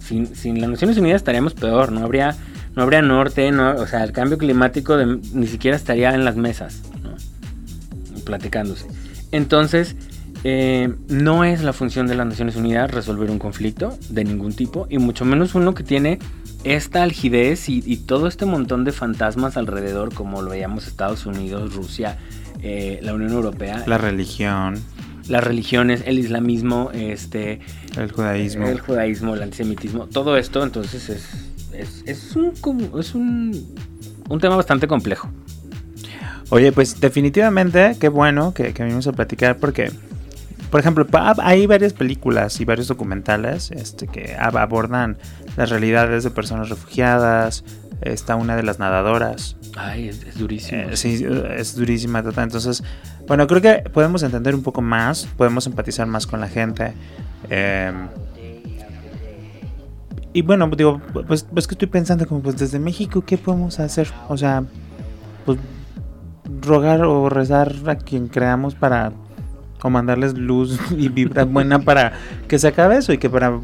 Sin, 0.08 0.34
sin 0.34 0.62
las 0.62 0.70
Naciones 0.70 0.97
Unidas 0.97 1.18
estaríamos 1.18 1.54
peor, 1.54 1.91
no 1.91 2.06
habría, 2.06 2.38
no 2.76 2.84
habría 2.84 3.02
norte, 3.02 3.52
no, 3.52 3.76
o 3.76 3.88
sea, 3.88 4.04
el 4.04 4.12
cambio 4.12 4.38
climático 4.38 4.98
ni 4.98 5.48
siquiera 5.48 5.78
estaría 5.78 6.14
en 6.14 6.26
las 6.26 6.36
mesas, 6.36 6.82
¿no? 7.04 7.16
platicándose. 8.24 8.88
Entonces, 9.32 9.96
eh, 10.44 10.94
no 11.08 11.44
es 11.44 11.64
la 11.64 11.72
función 11.72 12.08
de 12.08 12.16
las 12.16 12.28
Naciones 12.28 12.56
Unidas 12.56 12.92
resolver 12.92 13.32
un 13.32 13.40
conflicto 13.40 13.98
de 14.10 14.24
ningún 14.24 14.54
tipo, 14.54 14.88
y 14.90 14.98
mucho 14.98 15.24
menos 15.26 15.56
uno 15.56 15.74
que 15.74 15.84
tiene 15.84 16.20
esta 16.64 17.04
algidez 17.04 17.70
y, 17.70 17.98
todo 17.98 18.28
este 18.28 18.46
montón 18.46 18.84
de 18.84 18.92
fantasmas 18.92 19.58
alrededor, 19.58 20.14
como 20.14 20.42
lo 20.42 20.52
veíamos 20.52 20.88
Estados 20.88 21.26
Unidos, 21.26 21.74
Rusia, 21.74 22.18
eh, 22.62 23.00
la 23.02 23.14
Unión 23.14 23.32
Europea. 23.32 23.84
La 23.86 23.98
religión. 23.98 24.82
Las 25.28 25.44
religiones, 25.44 26.04
el 26.06 26.20
islamismo, 26.20 26.92
este, 26.94 27.60
el 27.98 28.12
judaísmo. 28.12 28.68
El 28.68 28.80
judaísmo, 28.80 29.36
el 29.36 29.44
antisemitismo, 29.44 30.08
todo 30.08 30.36
esto, 30.36 30.64
entonces 30.64 31.10
es, 31.10 31.53
es, 31.74 32.36
un, 32.36 32.92
es 33.00 33.16
un, 33.16 33.76
un 34.30 34.40
tema 34.40 34.56
bastante 34.56 34.88
complejo. 34.88 35.30
Oye, 36.50 36.72
pues 36.72 37.00
definitivamente, 37.00 37.96
qué 38.00 38.10
bueno 38.10 38.54
que, 38.54 38.74
que 38.74 38.84
venimos 38.84 39.08
a 39.08 39.14
platicar 39.14 39.58
porque 39.58 39.92
por 40.74 40.80
ejemplo, 40.80 41.06
hay 41.44 41.68
varias 41.68 41.94
películas 41.94 42.60
y 42.60 42.66
varios 42.66 42.88
documentales 42.88 43.70
este, 43.70 44.08
que 44.08 44.36
abordan 44.36 45.20
las 45.56 45.70
realidades 45.70 46.24
de 46.24 46.32
personas 46.32 46.70
refugiadas. 46.70 47.64
Está 48.02 48.36
una 48.36 48.56
de 48.56 48.64
las 48.64 48.80
nadadoras. 48.80 49.56
Ay, 49.76 50.10
es, 50.10 50.36
durísima. 50.36 50.82
Eh, 50.82 50.98
sí, 50.98 51.24
es 51.56 51.76
durísima. 51.76 52.24
Entonces, 52.38 52.84
bueno, 53.28 53.46
creo 53.46 53.62
que 53.62 53.88
podemos 53.92 54.24
entender 54.24 54.56
un 54.56 54.64
poco 54.64 54.82
más, 54.82 55.28
podemos 55.38 55.68
empatizar 55.68 56.08
más 56.08 56.26
con 56.26 56.42
la 56.42 56.48
gente. 56.48 56.94
Em, 57.52 58.08
y 60.34 60.42
bueno, 60.42 60.70
digo, 60.76 61.02
pues, 61.28 61.44
pues 61.44 61.68
que 61.68 61.76
estoy 61.76 61.88
pensando 61.88 62.28
como 62.28 62.42
pues 62.42 62.58
desde 62.58 62.80
México, 62.80 63.24
¿qué 63.26 63.38
podemos 63.38 63.80
hacer? 63.80 64.10
O 64.30 64.38
sea, 64.38 64.64
pues 65.46 65.60
rogar 66.62 67.04
o 67.04 67.30
rezar 67.30 67.74
a 67.88 67.96
quien 67.96 68.28
creamos 68.28 68.76
para 68.76 69.14
o 69.84 69.90
mandarles 69.90 70.38
luz 70.38 70.80
y 70.98 71.10
vibra 71.10 71.44
buena 71.44 71.80
para 71.80 72.14
que 72.48 72.58
se 72.58 72.68
acabe 72.68 72.98
eso 72.98 73.14
y 73.14 73.18
que 73.18 73.30
para 73.30 73.60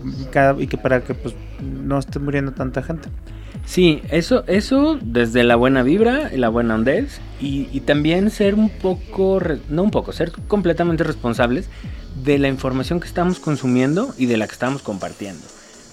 y 0.60 0.68
que 0.68 0.78
para 0.78 1.02
que 1.02 1.14
pues 1.14 1.34
no 1.62 1.98
esté 1.98 2.20
muriendo 2.20 2.52
tanta 2.52 2.84
gente. 2.84 3.10
Sí, 3.66 4.02
eso, 4.10 4.44
eso 4.48 4.98
desde 5.02 5.44
la 5.44 5.56
buena 5.56 5.84
vibra 5.84 6.34
y 6.34 6.38
la 6.38 6.50
buena 6.50 6.76
ondez 6.76 7.20
y, 7.40 7.68
y 7.72 7.82
también 7.82 8.32
ser 8.32 8.56
un 8.56 8.70
poco, 8.70 9.40
no 9.70 9.84
un 9.84 9.92
poco, 9.92 10.12
ser 10.12 10.32
completamente 10.48 11.04
responsables 11.04 11.70
de 12.24 12.38
la 12.38 12.48
información 12.48 13.00
que 13.00 13.08
estamos 13.08 13.40
consumiendo 13.40 14.14
y 14.18 14.26
de 14.26 14.38
la 14.38 14.48
que 14.48 14.54
estamos 14.54 14.82
compartiendo, 14.82 15.46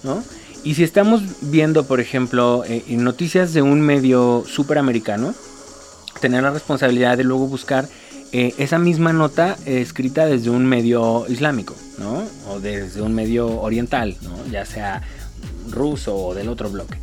¿no? 0.03 0.23
Y 0.67 0.75
si 0.75 0.83
estamos 0.83 1.21
viendo, 1.39 1.85
por 1.85 2.01
ejemplo, 2.01 2.65
eh, 2.67 2.83
noticias 2.89 3.53
de 3.53 3.61
un 3.61 3.79
medio 3.79 4.43
superamericano, 4.45 5.33
tener 6.19 6.43
la 6.43 6.49
responsabilidad 6.49 7.15
de 7.15 7.23
luego 7.23 7.47
buscar 7.47 7.87
eh, 8.33 8.53
esa 8.57 8.77
misma 8.77 9.13
nota 9.13 9.55
escrita 9.65 10.25
desde 10.25 10.49
un 10.49 10.65
medio 10.65 11.25
islámico, 11.29 11.73
¿no? 11.99 12.21
O 12.49 12.59
desde 12.59 13.01
un 13.01 13.15
medio 13.15 13.47
oriental, 13.61 14.17
¿no? 14.23 14.35
Ya 14.51 14.65
sea 14.65 15.03
ruso 15.71 16.13
o 16.13 16.35
del 16.35 16.49
otro 16.49 16.69
bloque. 16.69 16.97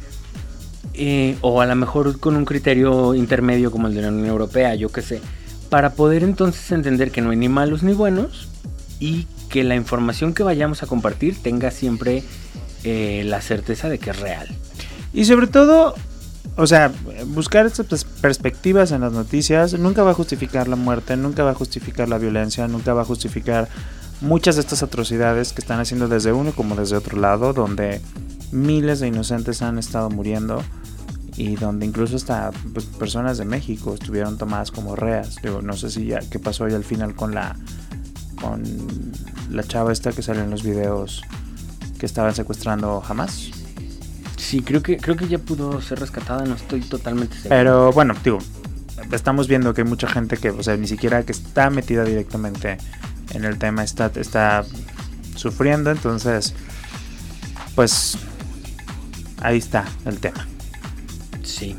Eh, 0.92 1.38
o 1.40 1.62
a 1.62 1.64
lo 1.64 1.74
mejor 1.74 2.20
con 2.20 2.36
un 2.36 2.44
criterio 2.44 3.14
intermedio 3.14 3.70
como 3.70 3.88
el 3.88 3.94
de 3.94 4.02
la 4.02 4.08
Unión 4.08 4.26
Europea, 4.26 4.74
yo 4.74 4.90
qué 4.90 5.00
sé. 5.00 5.22
Para 5.70 5.94
poder 5.94 6.22
entonces 6.22 6.70
entender 6.70 7.10
que 7.10 7.22
no 7.22 7.30
hay 7.30 7.38
ni 7.38 7.48
malos 7.48 7.82
ni 7.82 7.94
buenos 7.94 8.46
y 9.00 9.26
que 9.48 9.64
la 9.64 9.74
información 9.74 10.34
que 10.34 10.42
vayamos 10.42 10.82
a 10.82 10.86
compartir 10.86 11.42
tenga 11.42 11.70
siempre 11.70 12.24
eh, 12.84 13.22
la 13.24 13.40
certeza 13.40 13.88
de 13.88 13.98
que 13.98 14.10
es 14.10 14.20
real. 14.20 14.48
Y 15.12 15.24
sobre 15.24 15.46
todo 15.46 15.94
o 16.56 16.66
sea, 16.68 16.92
buscar 17.26 17.66
estas 17.66 18.04
perspectivas 18.04 18.92
en 18.92 19.00
las 19.00 19.12
noticias 19.12 19.76
nunca 19.76 20.04
va 20.04 20.12
a 20.12 20.14
justificar 20.14 20.68
la 20.68 20.76
muerte, 20.76 21.16
nunca 21.16 21.42
va 21.42 21.50
a 21.50 21.54
justificar 21.54 22.08
la 22.08 22.18
violencia, 22.18 22.68
nunca 22.68 22.94
va 22.94 23.02
a 23.02 23.04
justificar 23.04 23.68
muchas 24.20 24.54
de 24.54 24.60
estas 24.60 24.84
atrocidades 24.84 25.52
que 25.52 25.60
están 25.60 25.80
haciendo 25.80 26.06
desde 26.06 26.32
uno 26.32 26.52
como 26.52 26.76
desde 26.76 26.96
otro 26.96 27.18
lado, 27.18 27.52
donde 27.52 28.00
miles 28.52 29.00
de 29.00 29.08
inocentes 29.08 29.62
han 29.62 29.78
estado 29.78 30.10
muriendo 30.10 30.62
y 31.36 31.56
donde 31.56 31.86
incluso 31.86 32.14
hasta 32.14 32.52
pues, 32.72 32.84
personas 32.84 33.36
de 33.36 33.44
México 33.44 33.94
estuvieron 33.94 34.38
tomadas 34.38 34.70
como 34.70 34.94
reas. 34.94 35.36
No 35.62 35.72
sé 35.72 35.90
si 35.90 36.06
ya 36.06 36.20
qué 36.20 36.38
pasó 36.38 36.66
ahí 36.66 36.74
al 36.74 36.84
final 36.84 37.16
con 37.16 37.34
la 37.34 37.56
con 38.40 38.62
la 39.50 39.62
chava 39.64 39.92
esta 39.92 40.12
que 40.12 40.22
sale 40.22 40.42
en 40.42 40.50
los 40.50 40.62
videos 40.62 41.22
que 42.04 42.06
estaban 42.06 42.34
secuestrando 42.34 43.00
jamás. 43.00 43.50
Sí, 44.36 44.60
creo 44.60 44.82
que, 44.82 44.98
creo 44.98 45.16
que 45.16 45.26
ya 45.26 45.38
pudo 45.38 45.80
ser 45.80 46.00
rescatada, 46.00 46.44
no 46.44 46.54
estoy 46.54 46.82
totalmente 46.82 47.34
seguro. 47.34 47.56
Pero 47.56 47.92
bueno, 47.92 48.14
digo, 48.22 48.40
estamos 49.10 49.48
viendo 49.48 49.72
que 49.72 49.80
hay 49.80 49.88
mucha 49.88 50.06
gente 50.06 50.36
que, 50.36 50.50
o 50.50 50.62
sea, 50.62 50.76
ni 50.76 50.86
siquiera 50.86 51.22
que 51.22 51.32
está 51.32 51.70
metida 51.70 52.04
directamente 52.04 52.76
en 53.32 53.44
el 53.46 53.58
tema 53.58 53.82
está, 53.82 54.12
está 54.16 54.66
sufriendo, 55.34 55.90
entonces, 55.90 56.54
pues 57.74 58.18
ahí 59.40 59.56
está 59.56 59.86
el 60.04 60.18
tema. 60.18 60.46
Sí. 61.42 61.74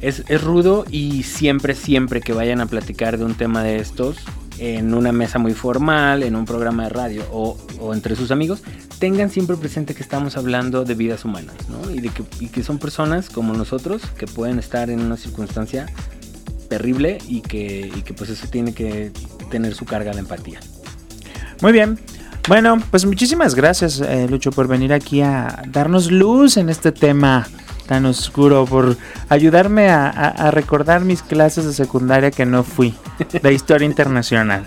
Es, 0.00 0.24
es, 0.26 0.42
rudo 0.42 0.84
y 0.90 1.22
siempre, 1.22 1.76
siempre 1.76 2.20
que 2.20 2.32
vayan 2.32 2.60
a 2.60 2.66
platicar 2.66 3.16
de 3.16 3.24
un 3.24 3.34
tema 3.34 3.62
de 3.62 3.76
estos, 3.76 4.16
en 4.58 4.94
una 4.94 5.12
mesa 5.12 5.38
muy 5.38 5.54
formal, 5.54 6.24
en 6.24 6.36
un 6.36 6.44
programa 6.44 6.84
de 6.84 6.88
radio 6.88 7.24
o, 7.30 7.56
o 7.80 7.94
entre 7.94 8.16
sus 8.16 8.30
amigos, 8.30 8.62
tengan 9.02 9.30
siempre 9.30 9.56
presente 9.56 9.96
que 9.96 10.02
estamos 10.04 10.36
hablando 10.36 10.84
de 10.84 10.94
vidas 10.94 11.24
humanas, 11.24 11.56
¿no? 11.68 11.90
Y 11.90 11.98
de 11.98 12.10
que, 12.10 12.22
y 12.38 12.46
que 12.46 12.62
son 12.62 12.78
personas 12.78 13.30
como 13.30 13.52
nosotros 13.52 14.00
que 14.16 14.28
pueden 14.28 14.60
estar 14.60 14.90
en 14.90 15.00
una 15.00 15.16
circunstancia 15.16 15.86
terrible 16.68 17.18
y 17.26 17.40
que, 17.40 17.90
y 17.92 18.02
que 18.02 18.14
pues 18.14 18.30
eso 18.30 18.46
tiene 18.46 18.72
que 18.72 19.10
tener 19.50 19.74
su 19.74 19.86
carga 19.86 20.12
de 20.12 20.20
empatía. 20.20 20.60
Muy 21.62 21.72
bien. 21.72 21.98
Bueno, 22.46 22.80
pues 22.92 23.04
muchísimas 23.04 23.56
gracias, 23.56 23.98
eh, 23.98 24.28
Lucho, 24.30 24.52
por 24.52 24.68
venir 24.68 24.92
aquí 24.92 25.20
a 25.20 25.64
darnos 25.66 26.12
luz 26.12 26.56
en 26.56 26.68
este 26.68 26.92
tema 26.92 27.48
tan 27.88 28.06
oscuro, 28.06 28.66
por 28.66 28.96
ayudarme 29.28 29.88
a, 29.88 30.06
a, 30.10 30.28
a 30.28 30.50
recordar 30.52 31.04
mis 31.04 31.22
clases 31.22 31.64
de 31.64 31.72
secundaria 31.72 32.30
que 32.30 32.46
no 32.46 32.62
fui, 32.62 32.94
de 33.42 33.52
historia 33.52 33.84
internacional. 33.84 34.64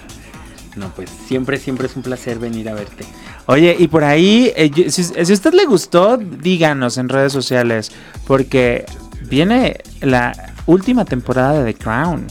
No, 0.76 0.90
pues 0.90 1.10
siempre, 1.26 1.58
siempre 1.58 1.88
es 1.88 1.96
un 1.96 2.04
placer 2.04 2.38
venir 2.38 2.68
a 2.68 2.74
verte. 2.74 3.06
Oye, 3.48 3.76
y 3.78 3.88
por 3.88 4.04
ahí, 4.04 4.52
eh, 4.56 4.90
si, 4.90 5.04
a 5.18 5.22
usted 5.22 5.54
le 5.54 5.66
gustó, 5.66 6.18
díganos 6.18 6.98
en 6.98 7.10
redes 7.10 7.32
sociales, 7.32 7.92
porque 8.26 8.86
viene 9.30 9.78
la 10.02 10.54
última 10.66 11.06
temporada 11.06 11.64
de 11.64 11.74
The 11.74 11.80
Crown. 11.80 12.26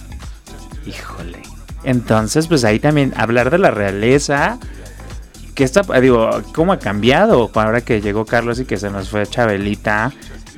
Híjole. 0.87 1.39
Entonces, 1.85 2.49
pues 2.49 2.65
ahí 2.65 2.81
también 2.81 3.13
hablar 3.17 3.51
de 3.51 3.59
la 3.59 3.71
realeza. 3.71 4.59
Que 5.55 5.63
está, 5.63 5.83
digo, 6.01 6.31
cómo 6.53 6.73
ha 6.73 6.81
cambiado 6.81 7.49
ahora 7.55 7.81
que 7.81 8.01
llegó 8.01 8.25
Carlos 8.25 8.59
y 8.59 8.65
que 8.65 8.77
se 8.77 8.91
nos 8.91 9.09
fue 9.09 9.25
Chabelita. 9.25 10.13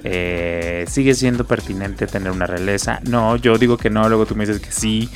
Eh, 0.04 0.86
sigue 0.88 1.14
siendo 1.14 1.44
pertinente 1.44 2.06
tener 2.06 2.30
una 2.30 2.46
realeza. 2.46 3.00
No, 3.06 3.36
yo 3.36 3.58
digo 3.58 3.76
que 3.76 3.90
no, 3.90 4.08
luego 4.08 4.24
tú 4.24 4.34
me 4.34 4.46
dices 4.46 4.62
que 4.62 4.72
sí. 4.72 5.10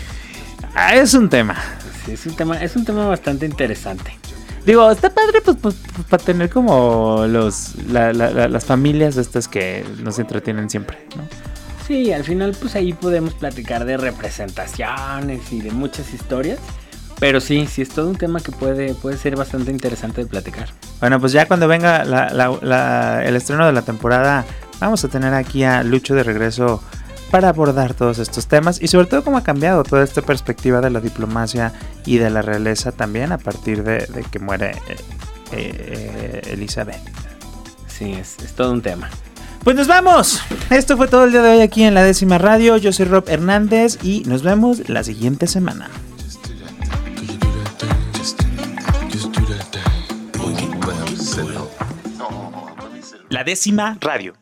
Ah, 0.75 0.95
es 0.95 1.15
un 1.15 1.31
tema. 1.31 1.57
Sí, 2.05 2.13
es 2.13 2.27
un 2.27 2.37
tema, 2.37 2.63
es 2.63 2.77
un 2.77 2.85
tema 2.85 3.07
bastante 3.07 3.47
interesante. 3.47 4.19
Digo, 4.67 4.91
está 4.91 5.11
padre 5.11 5.41
pues, 5.45 5.57
pues, 5.61 5.75
pues 5.95 6.07
para 6.07 6.23
tener 6.23 6.51
como 6.51 7.25
los 7.27 7.75
la, 7.87 8.13
la, 8.13 8.31
la, 8.31 8.49
las 8.49 8.65
familias 8.65 9.17
estas 9.17 9.49
que 9.49 9.85
nos 10.03 10.19
entretienen 10.19 10.69
siempre, 10.69 10.99
¿no? 11.17 11.23
Sí, 11.87 12.13
al 12.13 12.25
final 12.25 12.57
pues 12.61 12.77
ahí 12.77 12.93
podemos 12.93 13.35
platicar 13.35 13.85
de 13.85 13.97
representaciones 13.97 15.53
y 15.53 15.61
de 15.61 15.71
muchas 15.73 16.13
historias. 16.15 16.59
Pero 17.19 17.39
sí, 17.41 17.67
sí 17.67 17.83
es 17.83 17.91
todo 17.91 18.09
un 18.09 18.17
tema 18.17 18.41
que 18.41 18.51
puede, 18.51 18.95
puede 18.95 19.19
ser 19.19 19.37
bastante 19.37 19.71
interesante 19.71 20.23
de 20.23 20.27
platicar. 20.27 20.69
Bueno, 21.01 21.21
pues 21.21 21.33
ya 21.33 21.47
cuando 21.47 21.69
venga 21.69 22.03
el 23.23 23.37
estreno 23.37 23.67
de 23.67 23.73
la 23.73 23.83
temporada, 23.83 24.47
vamos 24.81 25.05
a 25.05 25.09
tener 25.09 25.35
aquí 25.35 25.63
a 25.63 25.83
Lucho 25.83 26.15
de 26.15 26.23
regreso 26.23 26.83
para 27.31 27.49
abordar 27.49 27.95
todos 27.95 28.19
estos 28.19 28.47
temas 28.47 28.81
y 28.83 28.89
sobre 28.89 29.07
todo 29.07 29.23
cómo 29.23 29.39
ha 29.39 29.43
cambiado 29.43 29.83
toda 29.85 30.05
esta 30.05 30.23
perspectiva 30.23 30.81
de 30.81 30.91
la 30.91 31.01
diplomacia 31.01 31.73
y 32.05 32.19
de 32.19 32.31
la 32.31 32.43
realeza 32.43 32.93
también 32.93 33.33
a 33.33 33.39
partir 33.39 33.83
de, 33.83 34.07
de 34.07 34.25
que 34.31 34.39
muere 34.39 34.73
eh, 34.89 34.97
eh, 35.53 36.43
Elizabeth. 36.53 37.01
Sí, 37.87 38.13
es, 38.13 38.39
es 38.39 38.53
todo 38.55 38.73
un 38.73 38.83
tema. 38.83 39.11
Pues 39.65 39.77
nos 39.77 39.87
vamos. 39.87 40.41
Esto 40.71 40.97
fue 40.97 41.07
todo 41.09 41.25
el 41.25 41.33
día 41.33 41.43
de 41.43 41.51
hoy 41.51 41.61
aquí 41.61 41.83
en 41.85 41.95
la 41.95 42.03
décima 42.03 42.39
radio. 42.39 42.77
Yo 42.77 42.93
soy 42.93 43.07
Rob 43.07 43.29
Hernández 43.29 43.99
y 44.03 44.23
nos 44.27 44.43
vemos 44.43 44.89
la 44.89 45.05
siguiente 45.05 45.47
semana. 45.47 45.91
La 53.29 53.45
décima 53.45 53.97
radio. 54.01 54.35